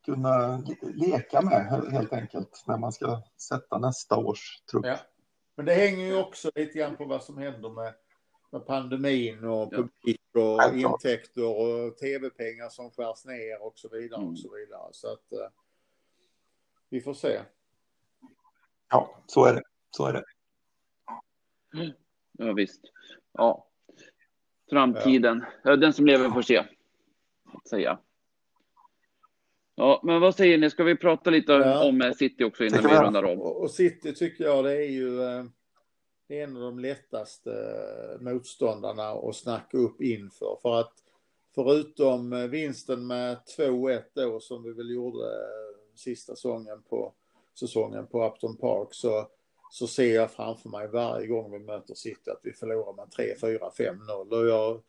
kunna 0.05 0.63
leka 0.83 1.43
med 1.43 1.85
helt 1.93 2.13
enkelt 2.13 2.65
när 2.67 2.79
man 2.79 2.93
ska 2.93 3.23
sätta 3.49 3.79
nästa 3.79 4.17
års 4.17 4.63
trupp. 4.71 4.87
Ja. 4.87 4.97
Men 5.57 5.67
det 5.67 5.75
hänger 5.75 6.05
ju 6.05 6.19
också 6.19 6.51
lite 6.55 6.79
grann 6.79 6.97
på 6.97 7.05
vad 7.05 7.23
som 7.23 7.39
händer 7.39 7.71
med, 7.71 7.95
med 8.51 8.67
pandemin 8.67 9.45
och 9.45 9.71
publik 9.71 10.21
och 10.35 10.41
ja, 10.41 10.73
intäkter 10.73 11.45
och 11.45 11.97
tv-pengar 11.97 12.69
som 12.69 12.91
skärs 12.91 13.25
ner 13.25 13.67
och 13.67 13.73
så 13.79 13.89
vidare 13.89 14.25
och 14.25 14.39
så 14.39 14.55
vidare. 14.55 14.89
Så 14.93 15.13
att 15.13 15.33
eh, 15.33 15.49
vi 16.95 17.01
får 17.01 17.15
se. 17.15 17.41
Ja, 18.91 19.23
så 19.27 19.45
är 19.45 19.55
det. 19.55 19.63
Så 19.91 20.07
är 20.07 20.13
det. 20.13 20.25
Ja, 22.33 22.53
visst. 22.53 22.81
Ja. 23.33 23.67
Framtiden. 24.71 25.45
Ja. 25.65 25.77
Den 25.77 25.93
som 25.93 26.07
lever 26.07 26.31
får 26.31 26.43
se. 26.43 26.59
Att 27.45 27.69
säga. 27.69 27.99
Ja, 29.75 30.01
men 30.05 30.21
vad 30.21 30.35
säger 30.35 30.59
ni? 30.59 30.71
Ska 30.71 30.85
vi 30.85 30.97
prata 30.97 31.31
lite 31.31 31.53
ja. 31.53 31.89
om 31.89 32.13
City 32.17 32.45
också 32.45 32.65
innan 32.65 32.83
vi 32.83 32.89
rundar 32.89 33.23
av? 33.23 33.39
Och 33.39 33.71
City 33.71 34.15
tycker 34.15 34.45
jag 34.45 34.65
det 34.65 34.73
är 34.73 34.91
ju 34.91 35.23
eh, 35.23 35.45
det 36.29 36.41
är 36.41 36.45
en 36.45 36.57
av 36.57 36.63
de 36.63 36.79
lättaste 36.79 37.51
eh, 37.53 38.21
motståndarna 38.21 39.09
att 39.09 39.37
snacka 39.37 39.79
upp 39.79 40.03
inför. 40.03 40.59
För 40.63 40.81
att 40.81 40.93
förutom 41.55 42.33
eh, 42.33 42.47
vinsten 42.47 43.07
med 43.07 43.39
2-1 43.59 44.03
då 44.15 44.41
som 44.41 44.63
vi 44.63 44.73
väl 44.73 44.91
gjorde 44.91 45.27
sista 45.99 46.37
säsongen 46.37 46.83
på, 46.83 47.13
säsongen 47.61 48.07
på 48.07 48.27
Upton 48.27 48.57
Park 48.57 48.89
så, 48.91 49.29
så 49.71 49.87
ser 49.87 50.15
jag 50.15 50.31
framför 50.31 50.69
mig 50.69 50.89
varje 50.89 51.27
gång 51.27 51.53
vi 51.53 51.59
möter 51.59 51.95
City 51.95 52.31
att 52.31 52.41
vi 52.43 52.53
förlorar 52.53 52.93
med 52.93 53.11
3, 53.11 53.35
4, 53.41 53.71
5, 53.71 53.99
0. 54.07 54.33
Och 54.33 54.47
jag, 54.47 54.83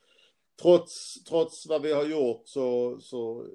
trots, 0.62 1.24
trots 1.24 1.68
vad 1.68 1.82
vi 1.82 1.93
har 1.93 2.06
gjort 2.06 2.41
så, 2.45 2.97
så 2.99 3.45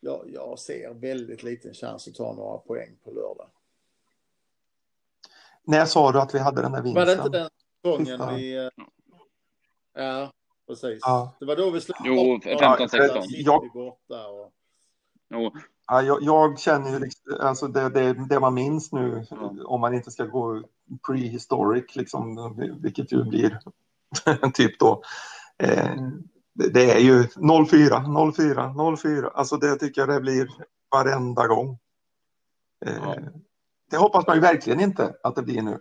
jag, 0.00 0.30
jag 0.32 0.58
ser 0.58 0.94
väldigt 0.94 1.42
liten 1.42 1.74
chans 1.74 2.08
att 2.08 2.14
ta 2.14 2.32
några 2.32 2.58
poäng 2.58 2.96
på 3.04 3.10
lördag. 3.10 3.50
När 5.64 5.84
sa 5.84 6.12
du 6.12 6.20
att 6.20 6.34
vi 6.34 6.38
hade 6.38 6.62
den 6.62 6.72
där 6.72 6.82
vinsten? 6.82 7.06
Var 7.06 7.16
det 7.16 7.22
inte 7.22 7.38
den 7.38 7.50
gången 7.82 8.36
vi... 8.36 8.56
Eh, 8.56 8.70
ja, 9.94 10.32
precis. 10.66 10.98
Ja. 11.02 11.36
Det 11.40 11.46
var 11.46 11.56
då 11.56 11.70
vi 11.70 11.80
slutade. 11.80 12.08
Jo, 12.08 12.38
15-16. 12.44 13.22
Ja, 13.28 13.70
borta 13.74 14.26
och... 14.28 14.52
Jo, 15.30 15.52
Ja, 15.88 16.02
jag, 16.02 16.22
jag, 16.22 16.58
känner 16.58 16.90
ju 16.90 16.98
liksom, 16.98 17.36
alltså 17.40 17.68
det, 17.68 17.88
det, 17.88 18.12
det, 18.28 18.40
man 18.40 18.54
minns 18.54 18.92
nu, 18.92 19.26
mm. 19.30 19.66
om 19.66 19.80
man 19.80 19.94
inte 19.94 20.10
ska 20.10 20.24
gå 20.24 20.62
prehistoric, 21.06 21.96
liksom, 21.96 22.54
vilket 22.82 23.12
ju 23.12 23.24
blir 23.24 23.58
typ 24.54 24.78
då. 24.78 25.02
Eh, 25.58 25.94
det, 26.52 26.68
det, 26.68 26.90
är 26.90 26.98
ju 26.98 27.24
04, 27.68 28.32
04, 28.36 28.96
04. 28.96 29.30
Alltså 29.34 29.56
det 29.56 29.76
tycker 29.76 30.00
jag 30.00 30.08
det 30.08 30.20
blir 30.20 30.48
varenda 30.90 31.46
gång. 31.46 31.78
Eh, 32.86 32.94
ja. 33.02 33.16
Det 33.90 33.96
hoppas 33.96 34.26
man 34.26 34.36
ju 34.36 34.40
verkligen 34.40 34.80
inte 34.80 35.14
att 35.22 35.34
det 35.34 35.42
blir 35.42 35.62
nu. 35.62 35.80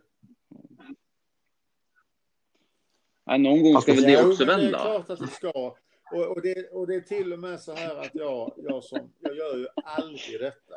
Ja, 3.26 3.38
någon 3.38 3.64
gång 3.64 3.82
ska 3.82 3.94
väl 3.94 4.04
det 4.04 4.26
också 4.26 4.46
vända. 4.46 4.62
Det 4.62 4.78
är 4.78 5.04
klart 5.04 5.10
att 5.10 5.20
det 5.20 5.28
ska. 5.28 5.76
Och, 6.16 6.26
och, 6.26 6.42
det, 6.42 6.70
och 6.72 6.88
det 6.88 6.96
är 6.96 7.02
till 7.02 7.34
och 7.34 7.40
med 7.40 7.62
så 7.62 7.74
här 7.74 7.96
att 7.96 8.16
jag, 8.16 8.54
jag, 8.58 8.84
som, 8.84 9.12
jag 9.20 9.36
gör 9.36 9.58
ju 9.58 9.68
aldrig 9.76 10.40
detta. 10.40 10.76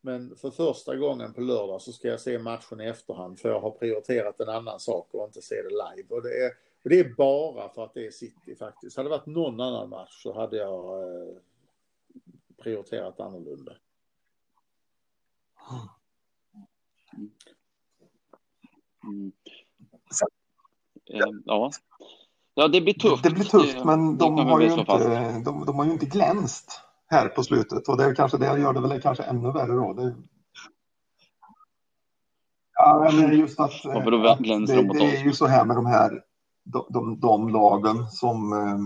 Men 0.00 0.36
för 0.36 0.50
första 0.50 0.96
gången 0.96 1.32
på 1.32 1.40
lördag 1.40 1.82
så 1.82 1.92
ska 1.92 2.08
jag 2.08 2.20
se 2.20 2.38
matchen 2.38 2.80
i 2.80 2.86
efterhand 2.86 3.40
för 3.40 3.48
jag 3.48 3.60
har 3.60 3.70
prioriterat 3.70 4.40
en 4.40 4.48
annan 4.48 4.80
sak 4.80 5.08
och 5.10 5.24
inte 5.24 5.42
se 5.42 5.54
det 5.54 5.68
live. 5.68 6.14
Och 6.14 6.22
det 6.22 6.44
är, 6.44 6.50
och 6.84 6.90
det 6.90 7.00
är 7.00 7.14
bara 7.14 7.68
för 7.68 7.84
att 7.84 7.94
det 7.94 8.06
är 8.06 8.10
City 8.10 8.56
faktiskt. 8.56 8.96
Hade 8.96 9.08
det 9.08 9.16
varit 9.16 9.26
någon 9.26 9.60
annan 9.60 9.88
match 9.88 10.22
så 10.22 10.32
hade 10.32 10.56
jag 10.56 11.02
eh, 11.02 11.36
prioriterat 12.56 13.20
annorlunda. 13.20 13.76
Mm. 17.16 17.32
mm. 19.04 19.32
Eh, 21.06 21.40
ja 21.44 21.70
ja, 22.54 22.68
det 22.68 22.80
blir 22.80 22.94
tufft. 22.94 23.22
Det 23.22 23.30
blir 23.30 23.44
tufft, 23.44 23.84
men 23.84 24.18
de, 24.18 24.38
har 24.38 24.60
ju 24.60 24.72
inte, 24.72 25.42
de, 25.44 25.64
de, 25.66 25.76
har 25.76 25.84
ju 25.84 25.92
inte 25.92 26.06
glänst 26.06 26.80
här 27.06 27.28
på 27.28 27.42
slutet 27.42 27.88
och 27.88 27.96
det 27.96 28.04
är 28.04 28.14
kanske 28.14 28.38
det 28.38 28.46
gör 28.58 28.72
det 28.72 28.80
väl 28.80 29.02
kanske 29.02 29.22
ännu 29.22 29.52
värre 29.52 29.72
då. 29.72 29.92
Det, 29.92 30.14
ja, 32.74 33.10
men 33.12 33.38
just 33.38 33.60
att, 33.60 33.72
Varför 33.84 34.10
då 34.10 34.28
att 34.28 34.38
det, 34.66 34.98
det 34.98 35.16
är 35.16 35.24
ju 35.24 35.32
så 35.32 35.46
här 35.46 35.64
med 35.64 35.76
de 35.76 35.86
här 35.86 36.22
de, 36.64 36.86
de, 36.88 37.20
de 37.20 37.48
lagen 37.48 38.06
som, 38.06 38.52
eh, 38.52 38.78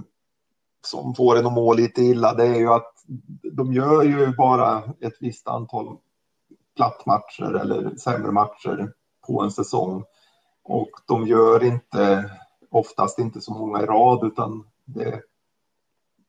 som 0.87 1.14
får 1.14 1.39
en 1.39 1.47
att 1.47 1.53
må 1.53 1.75
lite 1.75 2.03
illa. 2.03 2.35
Det 2.35 2.47
är 2.47 2.59
ju 2.59 2.69
att 2.69 2.93
de 3.53 3.73
gör 3.73 4.03
ju 4.03 4.37
bara 4.37 4.79
ett 4.79 5.17
visst 5.21 5.49
antal 5.49 5.97
plattmatcher 6.77 7.55
eller 7.55 7.97
sämre 7.97 8.33
matcher 8.33 8.93
på 9.27 9.43
en 9.43 9.51
säsong. 9.51 10.05
Och 10.64 10.91
de 11.07 11.27
gör 11.27 11.64
inte 11.64 12.31
oftast 12.77 13.18
inte 13.18 13.41
så 13.41 13.53
många 13.53 13.83
i 13.83 13.87
rad 13.87 14.27
utan 14.27 14.66
det, 14.85 15.22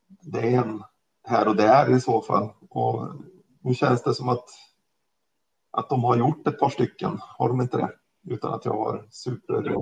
det 0.07 0.39
är 0.39 0.57
en 0.57 0.83
här 1.23 1.47
och 1.47 1.55
där 1.55 1.95
i 1.95 2.01
så 2.01 2.21
fall. 2.21 2.49
Och 2.69 3.07
nu 3.61 3.73
känns 3.73 4.03
det 4.03 4.13
som 4.13 4.29
att, 4.29 4.45
att 5.71 5.89
de 5.89 6.03
har 6.03 6.17
gjort 6.17 6.47
ett 6.47 6.59
par 6.59 6.69
stycken, 6.69 7.17
har 7.21 7.49
de 7.49 7.61
inte 7.61 7.77
det? 7.77 7.91
Utan 8.33 8.53
att 8.53 8.65
jag 8.65 8.73
har 8.73 9.05
super... 9.09 9.75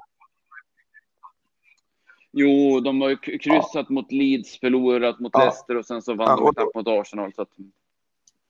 Jo, 2.38 2.80
de 2.80 3.01
har 3.01 3.09
ju 3.09 3.18
kryssat 3.18 3.70
ja. 3.74 3.86
mot 3.89 4.11
Leeds, 4.11 4.59
förlorat 4.59 5.20
mot 5.20 5.32
ja. 5.34 5.39
Leicester 5.39 5.78
och 5.78 5.86
sen 5.86 6.01
så 6.01 6.13
vann 6.13 6.28
ja, 6.28 6.36
de 6.36 6.53
knappt 6.53 6.76
mot 6.76 6.88
Arsenal. 6.88 7.34
Så 7.34 7.41
att... 7.41 7.49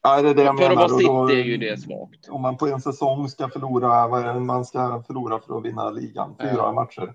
Ja, 0.03 0.21
det 0.21 0.29
är 0.29 0.33
det 0.33 0.43
jag 0.43 0.57
för 0.57 0.69
menar. 0.69 0.85
Att 0.85 0.91
vara 0.91 1.27
City 1.27 1.41
är 1.41 1.45
ju 1.45 1.57
det 1.57 1.81
svagt. 1.81 2.29
Om 2.29 2.41
man 2.41 2.57
på 2.57 2.67
en 2.67 2.81
säsong 2.81 3.29
ska 3.29 3.49
förlora, 3.49 4.07
vad 4.07 4.25
är 4.25 4.33
det, 4.33 4.39
man 4.39 4.65
ska 4.65 5.03
förlora 5.07 5.39
för 5.39 5.57
att 5.57 5.65
vinna 5.65 5.89
ligan, 5.89 6.35
fyra 6.39 6.51
ja. 6.55 6.71
matcher. 6.71 7.13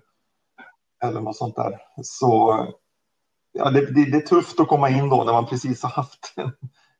Eller 1.03 1.21
något 1.21 1.37
sånt 1.37 1.55
där. 1.55 1.81
Så 2.03 2.67
ja, 3.51 3.69
det, 3.69 3.93
det, 3.93 4.11
det, 4.11 4.17
är 4.17 4.27
tufft 4.27 4.59
att 4.59 4.67
komma 4.67 4.89
in 4.89 5.09
då 5.09 5.23
när 5.23 5.33
man 5.33 5.45
precis 5.45 5.83
har 5.83 5.89
haft 5.89 6.33
en, 6.35 6.51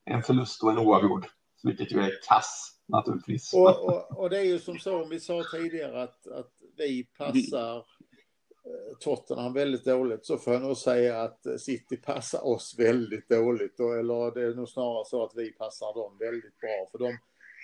en 0.06 0.24
förlust 0.24 0.64
och 0.64 0.72
en 0.72 0.78
oavgjord. 0.78 1.26
Vilket 1.64 1.92
ju 1.92 2.00
är 2.00 2.12
kass 2.28 2.72
naturligtvis. 2.88 3.54
Och, 3.54 3.86
och, 3.86 4.20
och, 4.20 4.30
det 4.30 4.38
är 4.38 4.44
ju 4.44 4.60
som 4.60 4.80
så, 4.80 5.04
om 5.04 5.10
vi 5.10 5.20
sa 5.20 5.44
tidigare 5.52 6.04
att, 6.04 6.28
att 6.28 6.52
vi 6.78 7.04
passar 7.18 7.78
eh, 7.78 8.98
Tottenham 9.00 9.54
väldigt 9.54 9.86
dåligt 9.86 10.26
så 10.26 10.38
får 10.38 10.54
jag 10.54 10.62
nog 10.62 10.78
säga 10.78 11.22
att 11.22 11.46
eh, 11.46 11.56
City 11.56 11.98
passar 11.98 12.48
oss 12.48 12.76
väldigt 12.78 13.30
dåligt. 13.30 13.80
Eller 13.80 14.34
det 14.34 14.42
är 14.42 14.56
nog 14.56 14.70
snarare 14.70 15.06
så 15.06 15.24
att 15.24 15.32
vi 15.36 15.52
passar 15.52 15.94
dem 15.94 16.18
väldigt 16.18 16.60
bra. 16.60 16.88
För 16.92 16.98
de, 16.98 17.18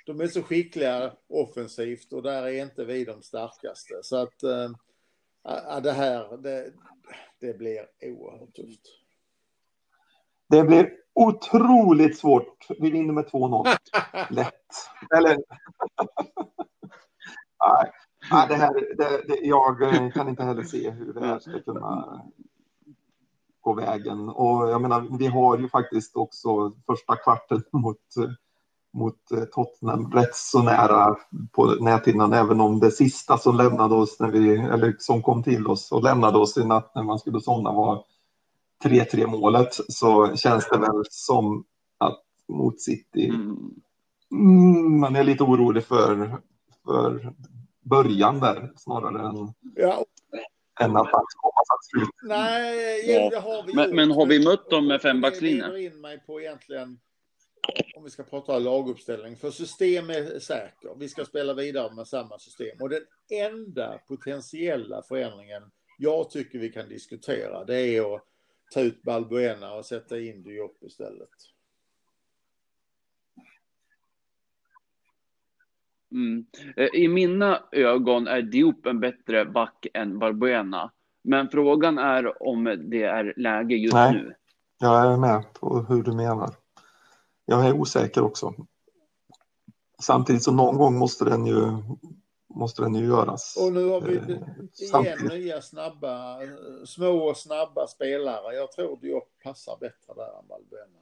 de 0.05 0.21
är 0.21 0.27
så 0.27 0.43
skickliga 0.43 1.13
offensivt 1.29 2.13
och 2.13 2.23
där 2.23 2.43
är 2.43 2.63
inte 2.63 2.85
vi 2.85 3.05
de 3.05 3.21
starkaste. 3.21 3.93
Så 4.03 4.15
att 4.15 4.43
eh, 4.43 4.69
äh, 5.47 5.81
det 5.81 5.91
här, 5.91 6.37
det, 6.37 6.73
det 7.39 7.57
blir 7.57 7.79
oerhört 8.01 8.55
tufft. 8.55 8.81
Det 10.49 10.63
blir 10.63 10.93
otroligt 11.13 12.17
svårt. 12.17 12.67
Vi 12.79 12.91
vinner 12.91 13.13
med 13.13 13.25
2-0. 13.25 13.67
Lätt. 14.29 14.53
Eller... 15.17 15.37
Nej, 17.65 17.91
Nej, 18.31 18.47
det 18.47 18.55
här, 18.55 18.73
det, 18.73 19.27
det, 19.27 19.39
jag 19.41 19.81
eh, 19.81 20.11
kan 20.11 20.29
inte 20.29 20.43
heller 20.43 20.63
se 20.63 20.91
hur 20.91 21.13
det 21.13 21.25
här 21.25 21.39
ska 21.39 21.59
kunna 21.59 22.21
gå 23.61 23.73
vägen. 23.73 24.29
Och 24.29 24.69
jag 24.69 24.81
menar, 24.81 25.17
vi 25.19 25.27
har 25.27 25.57
ju 25.57 25.69
faktiskt 25.69 26.15
också 26.15 26.71
första 26.85 27.15
kvarten 27.15 27.63
mot, 27.71 28.01
mot 28.93 29.31
eh, 29.31 29.43
Tottenham 29.43 30.11
rätt 30.11 30.35
så 30.35 30.63
nära 30.63 31.15
på 31.51 31.65
näthinnan, 31.65 32.33
även 32.33 32.61
om 32.61 32.79
det 32.79 32.91
sista 32.91 33.37
som 33.37 33.57
lämnade 33.57 33.95
oss 33.95 34.19
när 34.19 34.31
vi, 34.31 34.55
eller 34.55 34.95
som 34.99 35.21
kom 35.21 35.43
till 35.43 35.67
oss 35.67 35.91
och 35.91 36.03
lämnade 36.03 36.37
oss 36.37 36.57
i 36.57 36.65
natt 36.65 36.91
när 36.95 37.03
man 37.03 37.19
skulle 37.19 37.41
somna 37.41 37.71
var 37.71 38.03
3-3 38.83 39.27
målet, 39.27 39.73
så 39.87 40.35
känns 40.35 40.69
det 40.69 40.77
väl 40.77 41.03
som 41.09 41.63
att 41.97 42.23
mot 42.47 42.81
City, 42.81 43.25
mm. 43.25 43.57
mm, 44.31 44.99
man 44.99 45.15
är 45.15 45.23
lite 45.23 45.43
orolig 45.43 45.85
för, 45.85 46.37
för 46.85 47.33
början 47.81 48.39
där 48.39 48.71
snarare 48.75 49.27
än, 49.27 49.53
ja. 49.75 50.05
än 50.79 50.97
att 50.97 51.11
komma 51.11 51.63
till 51.81 51.99
slut. 51.99 52.09
Nej, 52.23 53.29
det 53.31 53.39
har 53.39 53.63
vi 53.63 53.73
men, 53.73 53.95
men, 53.95 54.11
har 54.11 54.25
vi 54.25 54.45
mött 54.45 54.69
dem 54.69 54.87
med 54.87 55.01
fembackslinje? 55.01 55.67
Det 55.67 55.81
in 55.81 56.01
mig 56.01 56.23
på 56.27 56.41
egentligen, 56.41 56.99
om 57.95 58.03
vi 58.03 58.09
ska 58.09 58.23
prata 58.23 58.59
laguppställning, 58.59 59.35
för 59.35 59.51
system 59.51 60.09
är 60.09 60.39
säker. 60.39 60.95
Vi 60.99 61.09
ska 61.09 61.25
spela 61.25 61.53
vidare 61.53 61.95
med 61.95 62.07
samma 62.07 62.39
system. 62.39 62.77
Och 62.81 62.89
den 62.89 63.01
enda 63.29 63.99
potentiella 64.07 65.01
förändringen 65.01 65.63
jag 65.97 66.29
tycker 66.29 66.59
vi 66.59 66.69
kan 66.69 66.89
diskutera, 66.89 67.63
det 67.63 67.79
är 67.79 68.15
att 68.15 68.23
ta 68.73 68.81
ut 68.81 69.03
Balbuena 69.03 69.73
och 69.73 69.85
sätta 69.85 70.19
in 70.19 70.43
Diop 70.43 70.83
istället. 70.83 71.29
Mm. 76.11 76.45
Eh, 76.75 76.89
I 76.93 77.07
mina 77.07 77.63
ögon 77.71 78.27
är 78.27 78.41
Diop 78.41 78.85
en 78.85 78.99
bättre 78.99 79.45
back 79.45 79.87
än 79.93 80.19
Barbuena. 80.19 80.91
Men 81.21 81.49
frågan 81.49 81.97
är 81.97 82.43
om 82.43 82.63
det 82.63 83.03
är 83.03 83.33
läge 83.37 83.75
just 83.75 83.93
Nej, 83.93 84.13
nu. 84.13 84.33
Jag 84.79 85.13
är 85.13 85.17
med 85.17 85.53
på 85.53 85.85
hur 85.89 86.03
du 86.03 86.13
menar. 86.13 86.53
Jag 87.49 87.67
är 87.67 87.73
osäker 87.73 88.23
också. 88.23 88.53
Samtidigt 89.99 90.43
som 90.43 90.55
någon 90.55 90.77
gång 90.77 90.97
måste 90.97 91.25
den 91.25 91.45
ju, 91.45 91.77
måste 92.47 92.81
den 92.81 92.95
ju 92.95 93.05
göras. 93.05 93.57
Och 93.61 93.73
nu 93.73 93.89
har 93.89 94.01
vi 94.01 94.15
eh, 94.15 95.01
igen 95.01 95.17
nya 95.29 95.61
snabba, 95.61 96.39
små 96.85 97.29
och 97.29 97.37
snabba 97.37 97.87
spelare. 97.87 98.55
Jag 98.55 98.71
tror 98.71 98.97
Diop 98.97 99.29
passar 99.43 99.77
bättre 99.79 100.13
där 100.15 100.39
än 100.39 100.47
Balbuena. 100.47 100.99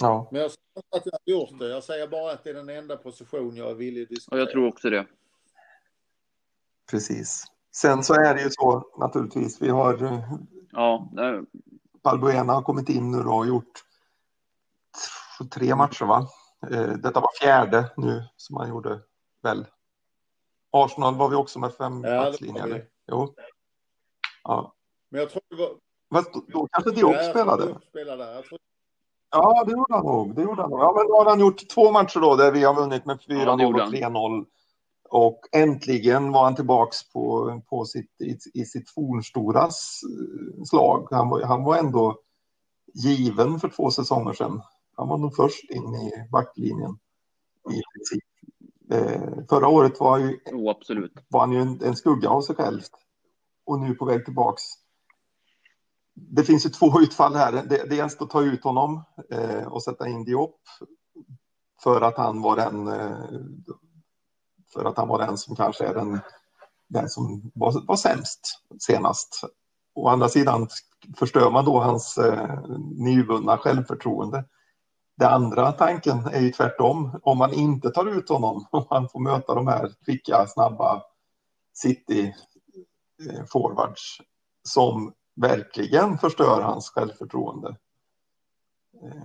Ja. 0.00 0.28
Men 0.32 0.40
jag 0.40 0.50
säger 0.50 0.96
att 0.96 1.02
jag 1.04 1.12
har 1.12 1.40
gjort 1.40 1.58
det. 1.58 1.68
Jag 1.68 1.84
säger 1.84 2.08
bara 2.08 2.32
att 2.32 2.44
det 2.44 2.50
är 2.50 2.54
den 2.54 2.68
enda 2.68 2.96
position 2.96 3.56
jag 3.56 3.70
är 3.70 3.74
villig 3.74 4.02
att 4.02 4.08
diskutera. 4.08 4.36
Och 4.36 4.42
jag 4.42 4.50
tror 4.50 4.68
också 4.68 4.90
det. 4.90 5.06
Precis. 6.90 7.44
Sen 7.74 8.04
så 8.04 8.14
är 8.14 8.34
det 8.34 8.42
ju 8.42 8.50
så 8.50 8.90
naturligtvis. 8.98 9.62
Vi 9.62 9.68
har. 9.68 10.22
Ja. 10.70 11.10
Balbuena 12.02 12.52
har 12.52 12.62
kommit 12.62 12.88
in 12.88 13.10
nu 13.10 13.18
och 13.18 13.46
gjort 13.46 13.87
tre 15.44 15.74
matcher, 15.74 16.04
va? 16.04 16.28
Eh, 16.70 16.88
detta 16.88 17.20
var 17.20 17.30
fjärde 17.40 17.90
nu 17.96 18.24
som 18.36 18.56
han 18.56 18.68
gjorde 18.68 19.00
väl. 19.42 19.66
Arsenal 20.70 21.14
var 21.14 21.28
vi 21.28 21.36
också 21.36 21.58
med 21.58 21.74
fem 21.74 22.04
ja, 22.04 22.24
backslinjer. 22.24 22.84
Jo. 23.06 23.34
Ja. 24.42 24.74
Men 25.10 25.20
jag 25.20 25.30
tror 25.30 25.42
det 25.50 25.56
var. 25.56 25.70
Fast 26.14 26.32
då, 26.32 26.42
då 26.48 26.68
kanske 26.70 26.90
Diop 26.90 27.16
spelade. 27.30 27.78
spelade. 27.90 28.42
Tror 28.42 28.58
Ja, 29.30 29.64
det 29.64 29.72
gjorde 29.72 29.94
han 29.94 30.04
nog. 30.04 30.34
Det 30.34 30.42
gjorde 30.42 30.62
han 30.62 30.70
nog. 30.70 30.80
Ja, 30.80 30.92
men 30.96 31.06
då 31.06 31.16
har 31.16 31.24
han 31.24 31.40
gjort 31.40 31.68
två 31.68 31.92
matcher 31.92 32.20
då 32.20 32.36
där 32.36 32.52
vi 32.52 32.64
har 32.64 32.74
vunnit 32.74 33.04
med 33.04 33.20
4-0 33.20 33.60
ja, 33.60 33.84
och 33.84 33.92
3-0. 33.92 34.46
Och 35.10 35.40
äntligen 35.52 36.32
var 36.32 36.44
han 36.44 36.54
tillbaks 36.54 37.12
på, 37.12 37.60
på 37.68 37.84
sitt, 37.84 38.20
i, 38.20 38.38
i 38.54 38.64
sitt 38.64 38.90
fornstora 38.90 39.68
slag. 40.68 41.08
Han 41.10 41.28
var, 41.28 41.42
han 41.42 41.64
var 41.64 41.76
ändå 41.76 42.18
given 42.94 43.60
för 43.60 43.68
två 43.68 43.90
säsonger 43.90 44.32
sedan. 44.32 44.62
Han 44.98 45.08
var 45.08 45.18
nog 45.18 45.36
först 45.36 45.70
in 45.70 45.94
i 45.94 46.28
backlinjen 46.32 46.98
i 47.70 47.82
princip. 47.94 48.24
Eh, 48.90 49.46
förra 49.48 49.68
året 49.68 50.00
var, 50.00 50.18
ju, 50.18 50.40
oh, 50.52 50.70
absolut. 50.70 51.12
var 51.28 51.40
han 51.40 51.52
ju 51.52 51.60
en, 51.60 51.82
en, 51.82 51.96
skugga 51.96 52.28
av 52.28 52.42
sig 52.42 52.56
själv 52.56 52.80
och 53.64 53.80
nu 53.80 53.94
på 53.94 54.04
väg 54.04 54.24
tillbaks 54.24 54.62
det 56.20 56.44
finns 56.44 56.66
ju 56.66 56.70
två 56.70 57.00
utfall 57.00 57.34
här. 57.34 57.86
Dels 57.88 58.20
att 58.20 58.30
ta 58.30 58.42
ut 58.42 58.64
honom 58.64 59.04
eh, 59.30 59.66
och 59.66 59.82
sätta 59.82 60.08
in 60.08 60.24
Diop 60.24 60.60
för 61.82 62.00
att 62.00 62.16
han 62.16 62.42
var 62.42 62.56
den 62.56 62.88
eh, 62.88 63.40
för 64.72 64.84
att 64.84 64.96
han 64.96 65.08
var 65.08 65.18
den 65.18 65.38
som 65.38 65.56
kanske 65.56 65.84
är 65.84 65.94
den, 65.94 66.20
den 66.88 67.08
som 67.08 67.50
var, 67.54 67.86
var 67.86 67.96
sämst 67.96 68.40
senast. 68.78 69.40
Å 69.94 70.08
andra 70.08 70.28
sidan 70.28 70.68
förstör 71.16 71.50
man 71.50 71.64
då 71.64 71.80
hans 71.80 72.18
eh, 72.18 72.60
nyvunna 72.96 73.58
självförtroende. 73.58 74.44
Den 75.18 75.28
andra 75.28 75.72
tanken 75.72 76.26
är 76.26 76.40
ju 76.40 76.50
tvärtom. 76.50 77.20
Om 77.22 77.38
man 77.38 77.52
inte 77.52 77.90
tar 77.90 78.06
ut 78.06 78.28
honom, 78.28 78.66
om 78.70 78.86
man 78.90 79.08
får 79.08 79.20
möta 79.20 79.54
de 79.54 79.66
här 79.66 79.92
kvicka, 80.04 80.46
snabba 80.46 81.02
city-forwards 81.72 84.20
eh, 84.20 84.24
som 84.62 85.12
verkligen 85.36 86.18
förstör 86.18 86.62
hans 86.62 86.90
självförtroende. 86.90 87.76
Eh, 89.02 89.22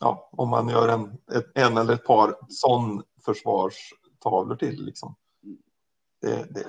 ja, 0.00 0.30
om 0.32 0.48
man 0.48 0.68
gör 0.68 0.88
en, 0.88 1.18
en 1.54 1.76
eller 1.76 1.94
ett 1.94 2.04
par 2.04 2.36
sån 2.48 3.02
försvarstavlor 3.24 4.56
till. 4.56 4.84
Liksom. 4.84 5.14
Det, 6.20 6.54
det, 6.54 6.66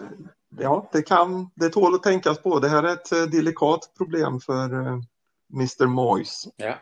ja, 0.57 0.89
det, 0.91 1.01
kan, 1.01 1.49
det 1.55 1.69
tål 1.69 1.95
att 1.95 2.03
tänkas 2.03 2.41
på. 2.41 2.59
Det 2.59 2.69
här 2.69 2.83
är 2.83 2.93
ett 2.93 3.11
eh, 3.11 3.23
delikat 3.23 3.91
problem 3.97 4.39
för 4.39 4.69
Mr. 5.53 5.87
Moyes. 5.87 6.47
Ja, 6.55 6.75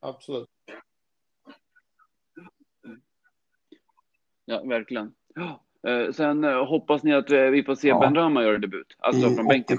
absolut. 0.00 0.51
Ja, 4.52 4.62
verkligen. 4.64 5.14
Uh, 5.88 6.12
sen 6.12 6.44
uh, 6.44 6.64
hoppas 6.64 7.02
ni 7.02 7.14
att 7.14 7.30
vi 7.30 7.62
får 7.62 7.74
se 7.74 7.88
ja. 7.88 8.00
Ben 8.00 8.14
Rama 8.14 8.42
göra 8.42 8.58
debut? 8.58 8.96
Alltså 8.98 9.28
I 9.28 9.34
från 9.34 9.46
bänken 9.46 9.78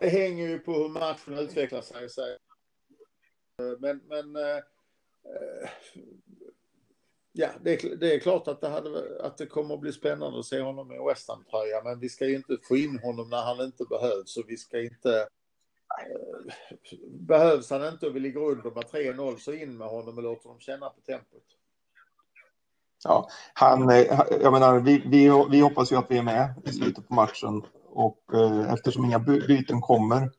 Det 0.00 0.08
hänger 0.08 0.48
ju 0.48 0.58
på 0.58 0.72
hur 0.72 0.88
matchen 0.88 1.38
utvecklar 1.38 1.80
sig. 1.80 2.38
Men, 3.78 4.00
men 4.08 4.36
Ja, 7.36 7.48
det 7.60 7.84
är, 7.84 7.96
det 7.96 8.14
är 8.14 8.18
klart 8.18 8.48
att 8.48 8.60
det, 8.60 8.68
hade, 8.68 9.22
att 9.26 9.38
det 9.38 9.46
kommer 9.46 9.74
att 9.74 9.80
bli 9.80 9.92
spännande 9.92 10.38
att 10.38 10.44
se 10.44 10.60
honom 10.60 10.92
i 10.92 10.98
West 11.08 11.28
Ham-tröja, 11.28 11.82
men 11.84 12.00
vi 12.00 12.08
ska 12.08 12.26
ju 12.26 12.34
inte 12.34 12.56
få 12.62 12.76
in 12.76 12.98
honom 12.98 13.30
när 13.30 13.42
han 13.42 13.60
inte 13.60 13.84
behövs 13.84 14.36
och 14.36 14.44
vi 14.48 14.56
ska 14.56 14.82
inte... 14.82 15.28
Eh, 16.00 16.54
behövs 17.06 17.70
han 17.70 17.88
inte 17.88 18.06
och 18.06 18.16
vi 18.16 18.20
ligger 18.20 18.40
under 18.40 18.70
med 18.70 18.84
3-0 18.84 19.36
så 19.36 19.52
in 19.52 19.76
med 19.76 19.88
honom 19.88 20.16
och 20.16 20.22
låter 20.22 20.48
dem 20.48 20.60
känna 20.60 20.90
på 20.90 21.00
tempot. 21.00 21.44
Ja, 23.04 23.28
han, 23.54 23.90
eh, 23.90 24.20
jag 24.40 24.52
menar, 24.52 24.80
vi, 24.80 25.02
vi, 25.06 25.46
vi 25.50 25.60
hoppas 25.60 25.92
ju 25.92 25.96
att 25.96 26.10
vi 26.10 26.18
är 26.18 26.22
med 26.22 26.54
i 26.64 26.72
slutet 26.72 27.08
på 27.08 27.14
matchen 27.14 27.62
och 27.88 28.18
eh, 28.34 28.72
eftersom 28.72 29.04
inga 29.04 29.18
byten 29.18 29.80
kommer 29.80 30.30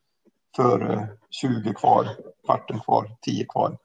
för 0.56 0.92
eh, 0.92 1.04
20 1.30 1.74
kvar, 1.74 2.08
kvarten 2.46 2.80
kvar, 2.80 3.18
10 3.22 3.46
kvar, 3.46 3.78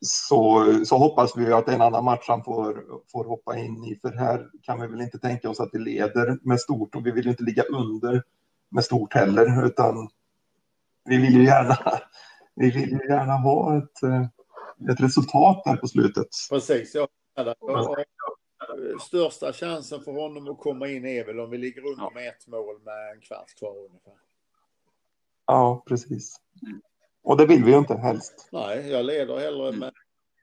så, 0.00 0.64
så 0.84 0.98
hoppas 0.98 1.36
vi 1.36 1.52
att 1.52 1.68
en 1.68 1.82
annan 1.82 2.04
match 2.04 2.24
han 2.28 2.44
får, 2.44 2.84
får 3.12 3.24
hoppa 3.24 3.56
in 3.58 3.84
i. 3.84 3.98
För 4.02 4.12
här 4.12 4.46
kan 4.62 4.80
vi 4.80 4.86
väl 4.86 5.00
inte 5.00 5.18
tänka 5.18 5.50
oss 5.50 5.60
att 5.60 5.70
vi 5.72 5.78
leder 5.78 6.38
med 6.42 6.60
stort 6.60 6.94
och 6.94 7.06
vi 7.06 7.10
vill 7.10 7.24
ju 7.24 7.30
inte 7.30 7.42
ligga 7.42 7.62
under 7.62 8.22
med 8.70 8.84
stort 8.84 9.14
heller, 9.14 9.66
utan 9.66 10.08
vi 11.04 11.16
vill 11.16 11.34
ju 11.34 11.44
gärna, 11.44 11.76
vi 12.54 12.70
vill 12.70 12.90
ju 12.90 13.08
gärna 13.08 13.32
ha 13.32 13.78
ett, 13.78 14.02
eh, 14.02 14.22
ett 14.92 15.00
resultat 15.00 15.62
där 15.64 15.76
på 15.76 15.88
slutet. 15.88 16.28
Precis, 16.50 16.94
ja. 16.94 17.08
Största 19.00 19.52
chansen 19.52 20.00
för 20.00 20.12
honom 20.12 20.48
att 20.48 20.58
komma 20.58 20.88
in 20.88 21.06
är 21.06 21.24
väl 21.24 21.40
om 21.40 21.50
vi 21.50 21.58
ligger 21.58 21.86
under 21.86 22.10
med 22.14 22.28
ett 22.28 22.46
mål 22.46 22.80
med 22.84 23.12
en 23.14 23.20
kvart 23.20 23.54
kvar 23.58 23.76
ungefär. 23.76 24.14
Ja, 25.46 25.82
precis. 25.86 26.40
Och 27.22 27.36
det 27.36 27.46
vill 27.46 27.64
vi 27.64 27.70
ju 27.70 27.78
inte 27.78 27.94
helst. 27.94 28.48
Nej, 28.52 28.90
jag 28.90 29.04
leder 29.04 29.38
hellre 29.38 29.72
med... 29.72 29.92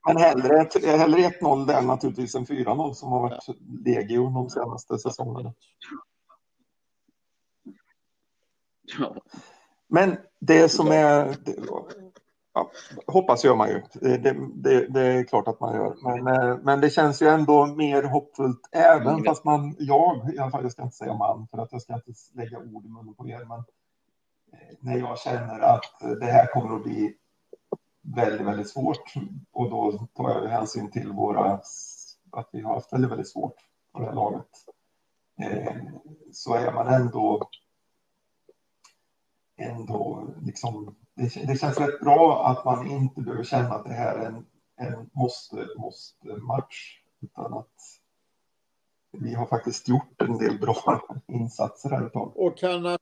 Men 0.06 0.16
hellre, 0.16 0.68
hellre 0.96 1.20
1-0 1.20 1.66
där 1.66 1.82
naturligtvis 1.82 2.34
än 2.34 2.46
4-0 2.46 2.92
som 2.92 3.12
har 3.12 3.20
varit 3.20 3.44
ja. 3.46 3.54
legio 3.84 4.30
de 4.30 4.50
senaste 4.50 4.98
säsongerna. 4.98 5.54
Ja. 8.98 9.16
Men 9.86 10.16
det 10.38 10.68
som 10.68 10.88
är... 10.88 11.36
Ja, 12.56 12.70
hoppas 13.06 13.44
gör 13.44 13.56
man 13.56 13.68
ju. 13.68 13.82
Det, 13.92 14.16
det, 14.16 14.86
det, 14.88 15.06
är 15.06 15.24
klart 15.24 15.48
att 15.48 15.60
man 15.60 15.74
gör. 15.74 15.96
Men, 16.02 16.26
eh, 16.26 16.58
men 16.62 16.80
det 16.80 16.90
känns 16.90 17.22
ju 17.22 17.28
ändå 17.28 17.66
mer 17.66 18.02
hoppfullt 18.02 18.68
även 18.72 19.08
mm. 19.08 19.24
fast 19.24 19.44
man, 19.44 19.76
jag, 19.78 20.34
i 20.34 20.38
alla 20.38 20.50
fall, 20.50 20.62
jag 20.62 20.72
ska 20.72 20.82
inte 20.82 20.96
säga 20.96 21.14
man 21.14 21.48
för 21.50 21.58
att 21.58 21.72
jag 21.72 21.82
ska 21.82 21.94
inte 21.94 22.12
lägga 22.34 22.58
ord 22.58 22.84
i 22.84 22.88
munnen 22.88 23.14
på 23.14 23.28
er, 23.28 23.44
men 23.44 23.64
när 24.80 24.98
jag 24.98 25.18
känner 25.18 25.60
att 25.60 26.00
det 26.20 26.26
här 26.26 26.46
kommer 26.46 26.76
att 26.76 26.82
bli 26.82 27.14
väldigt, 28.02 28.46
väldigt 28.46 28.70
svårt 28.70 29.14
och 29.52 29.70
då 29.70 29.92
tar 30.14 30.30
jag 30.30 30.48
hänsyn 30.48 30.90
till 30.90 31.12
våra, 31.12 31.60
att 32.30 32.48
vi 32.52 32.60
har 32.62 32.74
haft 32.74 32.92
väldigt, 32.92 33.10
väldigt 33.10 33.30
svårt 33.30 33.56
på 33.92 34.00
det 34.00 34.06
här 34.06 34.14
laget. 34.14 34.48
Eh, 35.42 35.76
så 36.32 36.54
är 36.54 36.72
man 36.72 36.88
ändå, 36.88 37.48
ändå 39.56 40.28
liksom, 40.42 40.96
det, 41.16 41.46
det, 41.46 41.60
känns 41.60 41.80
rätt 41.80 42.00
bra 42.00 42.46
att 42.46 42.64
man 42.64 42.86
inte 42.86 43.20
behöver 43.20 43.44
känna 43.44 43.74
att 43.74 43.84
det 43.84 43.92
här 43.92 44.18
är 44.18 44.26
en, 44.26 44.46
en 44.76 45.10
måste, 45.12 45.66
måste 45.76 46.28
match, 46.28 47.00
utan 47.20 47.54
att 47.54 47.74
vi 49.12 49.34
har 49.34 49.46
faktiskt 49.46 49.88
gjort 49.88 50.22
en 50.22 50.38
del 50.38 50.58
bra 50.58 51.02
insatser 51.28 51.90
här 51.90 52.06
ett 52.06 52.12
tag. 52.12 52.36
Och 52.36 52.58
kan 52.58 52.98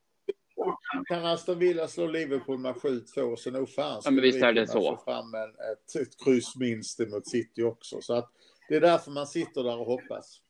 kan 1.08 1.26
Aston 1.26 1.58
Villa 1.58 1.88
slå 1.88 2.06
Liverpool 2.06 2.58
med 2.58 2.74
7-2 2.74 3.36
så 3.36 3.50
nog 3.50 3.68
fan 3.68 4.00
ja, 4.04 4.10
men 4.10 4.22
visst 4.22 4.42
är 4.42 4.52
det 4.52 4.66
så. 4.66 4.96
få 4.96 5.04
fram 5.04 5.34
en, 5.34 5.50
ett, 5.50 5.96
ett 6.02 6.24
kryss 6.24 6.56
minst 6.56 6.98
mot 6.98 7.28
City 7.28 7.62
också. 7.62 8.00
Så 8.00 8.14
att 8.14 8.30
det 8.68 8.76
är 8.76 8.80
därför 8.80 9.10
man 9.10 9.26
sitter 9.26 9.62
där 9.62 9.78
och 9.78 9.86
hoppas. 9.86 10.40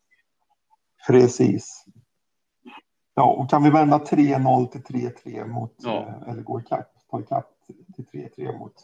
Precis. 1.06 1.84
Ja, 3.14 3.32
och 3.32 3.50
kan 3.50 3.62
vi 3.62 3.70
vända 3.70 3.98
3-0 3.98 4.66
till 4.66 4.82
3-3 4.82 5.46
mot, 5.46 5.74
ja. 5.76 6.20
Eh, 6.22 6.28
eller 6.28 6.42
gå 6.42 6.60
ikapp, 6.60 6.92
ta 7.10 7.20
ikapp 7.20 7.53
till 7.96 8.04
3-3 8.04 8.58
mot, 8.58 8.74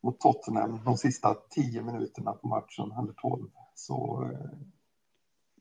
mot 0.00 0.20
Tottenham 0.20 0.84
de 0.84 0.96
sista 0.96 1.34
10 1.34 1.82
minuterna 1.82 2.32
på 2.32 2.48
matchen, 2.48 2.92
eller 2.98 3.12
12, 3.12 3.50
så 3.74 4.28
eh, 4.32 4.58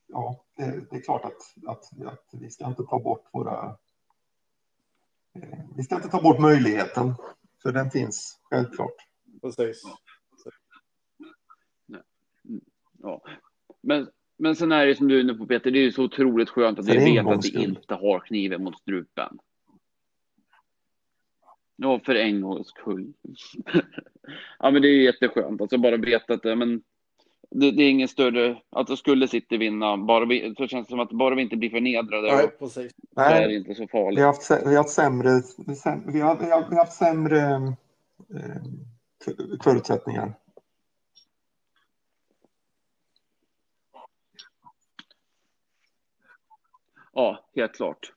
ja, 0.08 0.44
det, 0.56 0.90
det 0.90 0.96
är 0.96 1.02
klart 1.02 1.26
att, 1.26 1.68
att, 1.68 2.08
att 2.08 2.30
vi 2.32 2.50
ska 2.50 2.66
inte 2.68 2.84
ta 2.84 3.00
bort 3.00 3.26
våra 3.32 3.78
vi 5.76 5.84
ska 5.84 5.96
inte 5.96 6.10
ta 6.10 6.22
bort 6.22 6.40
möjligheten, 6.40 7.14
för 7.64 7.72
den 7.72 7.92
finns 7.92 8.40
självklart. 8.44 8.96
Precis. 9.42 9.84
Ja. 13.02 13.22
Men, 13.82 14.10
men 14.38 14.56
sen 14.56 14.72
är 14.72 14.86
det 14.86 14.96
som 14.96 15.08
du 15.08 15.18
är 15.18 15.22
inne 15.24 15.34
på 15.34 15.46
Peter, 15.46 15.72
det 15.72 15.80
är 15.80 15.84
ju 15.84 15.92
så 15.92 16.04
otroligt 16.04 16.50
skönt 16.50 16.80
att 16.80 16.88
vi 16.88 16.98
vet 16.98 17.28
att 17.28 17.46
vi 17.46 17.64
inte 17.64 17.96
har 17.96 18.20
kniven 18.20 18.64
mot 18.64 18.80
strupen. 18.80 19.40
Ja, 21.80 22.00
för 22.06 22.16
en 22.16 22.42
gångs 22.42 22.68
skull. 22.68 23.14
ja, 24.60 24.72
men 24.72 24.82
det 24.82 24.88
är 24.88 25.02
jätteskönt. 25.02 25.62
Alltså 25.62 25.78
bara 25.78 25.98
veta 25.98 26.34
att 26.34 26.44
men, 26.44 26.82
det, 27.50 27.72
det, 27.72 27.84
är 27.84 27.90
ingen 27.90 28.08
större, 28.08 28.58
att 28.70 28.88
det 28.88 28.98
skulle 28.98 29.28
City 29.28 29.58
vinna, 29.58 29.98
bara 29.98 30.26
vi, 30.26 30.54
så 30.58 30.68
känns 30.68 30.88
det 30.88 30.92
som 30.92 31.00
att 31.00 31.12
bara 31.12 31.36
vi 31.36 31.42
inte 31.42 31.58
blir 31.58 31.70
förnedrade. 31.70 32.36
Nej, 32.36 32.48
precis. 32.60 32.92
Nej, 33.16 33.44
är 33.44 33.48
det 33.48 33.56
inte 33.56 33.76
så 33.76 33.88
farligt. 33.88 34.20
Vi 34.20 34.24
har 34.24 34.28
haft, 34.28 34.52
vi 34.52 34.70
har 34.70 34.78
haft 34.78 34.90
sämre, 34.90 35.42
vi 36.12 36.20
har, 36.20 36.38
vi 36.38 36.52
har, 36.52 36.70
vi 36.70 36.76
har 36.76 36.84
haft 36.84 36.98
sämre 36.98 37.40
eh, 38.36 38.62
förutsättningar. 39.64 40.34
Ja, 47.14 47.46
helt 47.56 47.76
klart. 47.76 48.12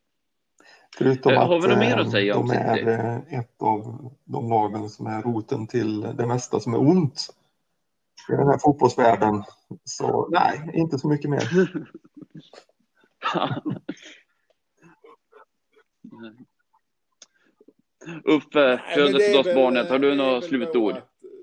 Förutom 1.00 1.32
eh, 1.32 1.40
att 1.40 1.48
har 1.48 1.60
vi 1.60 1.68
något 1.68 1.78
mer 1.78 1.96
att 1.96 2.10
säga 2.10 2.34
de 2.34 2.50
är 2.50 2.88
eh, 2.88 3.38
ett 3.38 3.62
av 3.62 4.12
de 4.24 4.48
lagen 4.48 4.90
som 4.90 5.06
är 5.06 5.22
roten 5.22 5.66
till 5.66 6.00
det 6.00 6.26
mesta 6.26 6.60
som 6.60 6.74
är 6.74 6.80
ont 6.80 7.26
i 8.28 8.32
den 8.32 8.46
här 8.46 8.58
fotbollsvärlden. 8.58 9.42
Så 9.84 10.28
nej, 10.30 10.70
inte 10.74 10.98
så 10.98 11.08
mycket 11.08 11.30
mer. 11.30 11.42
Uffe, 18.24 18.82
födelsedagsbarnet, 18.94 19.90
har 19.90 19.98
du 19.98 20.14
några 20.14 20.42
slutord? 20.42 20.96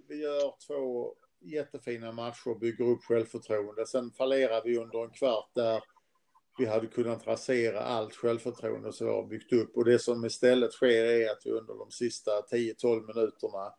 Vi 0.07 0.21
gör 0.21 0.53
två 0.67 1.13
jättefina 1.41 2.11
matcher 2.11 2.47
och 2.49 2.59
bygger 2.59 2.85
upp 2.85 3.03
självförtroende. 3.03 3.85
Sen 3.85 4.11
fallerar 4.11 4.61
vi 4.63 4.77
under 4.77 5.03
en 5.03 5.09
kvart 5.09 5.49
där 5.55 5.81
vi 6.57 6.65
hade 6.65 6.87
kunnat 6.87 7.27
rasera 7.27 7.79
allt 7.79 8.15
självförtroende 8.15 8.93
som 8.93 9.07
vi 9.07 9.13
har 9.13 9.23
byggt 9.23 9.53
upp. 9.53 9.77
Och 9.77 9.85
det 9.85 9.99
som 9.99 10.25
istället 10.25 10.71
sker 10.71 11.05
är 11.05 11.31
att 11.31 11.41
vi 11.45 11.51
under 11.51 11.73
de 11.73 11.91
sista 11.91 12.31
10-12 12.51 13.15
minuterna 13.15 13.73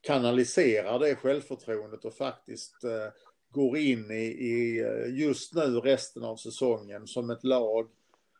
kanaliserar 0.00 0.98
det 0.98 1.16
självförtroendet 1.16 2.04
och 2.04 2.14
faktiskt 2.14 2.84
eh, 2.84 3.08
går 3.50 3.76
in 3.76 4.10
i, 4.10 4.24
i, 4.24 4.80
eh, 4.80 5.14
just 5.20 5.54
nu 5.54 5.80
resten 5.80 6.24
av 6.24 6.36
säsongen 6.36 7.06
som 7.06 7.30
ett 7.30 7.44
lag 7.44 7.88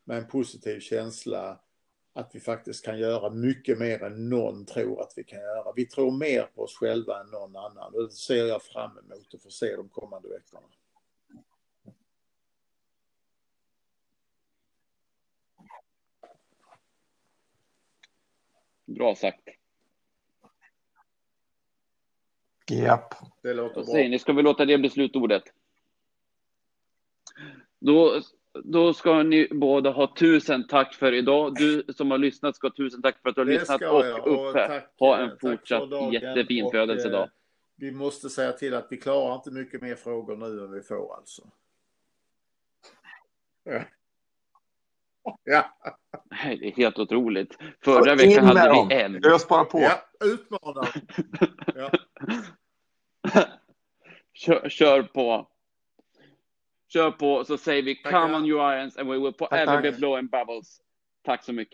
med 0.04 0.18
en 0.18 0.28
positiv 0.28 0.80
känsla 0.80 1.60
att 2.14 2.30
vi 2.32 2.40
faktiskt 2.40 2.84
kan 2.84 2.98
göra 2.98 3.30
mycket 3.30 3.78
mer 3.78 4.02
än 4.02 4.28
någon 4.28 4.66
tror 4.66 5.00
att 5.00 5.12
vi 5.16 5.24
kan 5.24 5.40
göra. 5.40 5.72
Vi 5.76 5.86
tror 5.86 6.10
mer 6.10 6.42
på 6.54 6.62
oss 6.62 6.76
själva 6.76 7.20
än 7.20 7.26
någon 7.26 7.56
annan 7.56 7.94
och 7.94 8.02
det 8.02 8.12
ser 8.12 8.46
jag 8.46 8.62
fram 8.62 8.98
emot 8.98 9.34
att 9.34 9.42
få 9.42 9.50
se 9.50 9.76
de 9.76 9.88
kommande 9.88 10.28
veckorna. 10.28 10.66
Bra 18.94 19.14
sagt. 19.14 19.48
Japp. 22.70 23.14
Det 23.42 23.54
låter 23.54 23.74
bra. 23.74 23.84
säger 23.84 24.08
ni, 24.08 24.18
ska 24.18 24.32
vi 24.32 24.42
låta 24.42 24.64
det 24.64 24.78
bli 24.78 24.90
slutordet? 24.90 25.42
Då, 27.78 28.20
då 28.64 28.94
ska 28.94 29.22
ni 29.22 29.48
båda 29.50 29.90
ha 29.90 30.14
tusen 30.18 30.66
tack 30.66 30.94
för 30.94 31.12
idag. 31.12 31.54
Du 31.54 31.84
som 31.96 32.10
har 32.10 32.18
lyssnat 32.18 32.56
ska 32.56 32.66
ha 32.66 32.74
tusen 32.74 33.02
tack 33.02 33.22
för 33.22 33.28
att 33.28 33.34
du 33.34 33.40
har 33.40 33.46
Det 33.46 33.52
lyssnat 33.58 33.82
och 33.82 33.86
jag. 34.06 34.26
Och 34.26 34.50
Uppe. 34.50 34.66
tack, 34.68 34.92
Ha 34.98 35.18
en 35.18 35.38
fortsatt 35.40 35.90
dagen. 35.90 36.12
jättefin 36.12 36.64
Och, 36.64 36.72
födelsedag. 36.72 37.22
eh, 37.22 37.28
Vi 37.76 37.90
måste 37.92 38.30
säga 38.30 38.52
till 38.52 38.74
att 38.74 38.86
vi 38.90 38.96
klarar 38.96 39.34
inte 39.34 39.50
mycket 39.50 39.82
mer 39.82 39.94
frågor 39.94 40.36
nu 40.36 40.64
än 40.64 40.72
vi 40.72 40.82
får 40.82 41.16
alltså. 41.16 41.42
Ja. 43.64 43.80
Ja, 45.44 45.64
Nej, 46.30 46.56
Det 46.56 46.66
är 46.66 46.76
helt 46.76 46.98
otroligt. 46.98 47.58
Förra 47.84 48.14
veckan 48.14 48.44
hade 48.46 48.68
dem. 48.68 48.88
vi 48.88 48.94
en. 48.94 49.24
Ös 49.24 49.48
bara 49.48 49.64
på. 49.64 49.80
ja 49.80 50.02
utmanar. 50.24 50.88
Ja. 51.74 51.90
Kör, 54.34 54.68
kör 54.68 55.02
på. 55.02 55.48
Kör 56.88 57.10
på 57.10 57.44
så 57.44 57.58
säger 57.58 57.82
vi 57.82 57.94
come 57.94 58.36
on 58.36 58.46
you 58.46 58.74
irons 58.74 58.96
and 58.96 59.08
we 59.08 59.18
will 59.18 59.34
forever 59.38 59.82
be 59.82 59.92
blowing 59.92 60.26
bubbles. 60.26 60.80
Tack 61.24 61.44
så 61.44 61.52
mycket. 61.52 61.70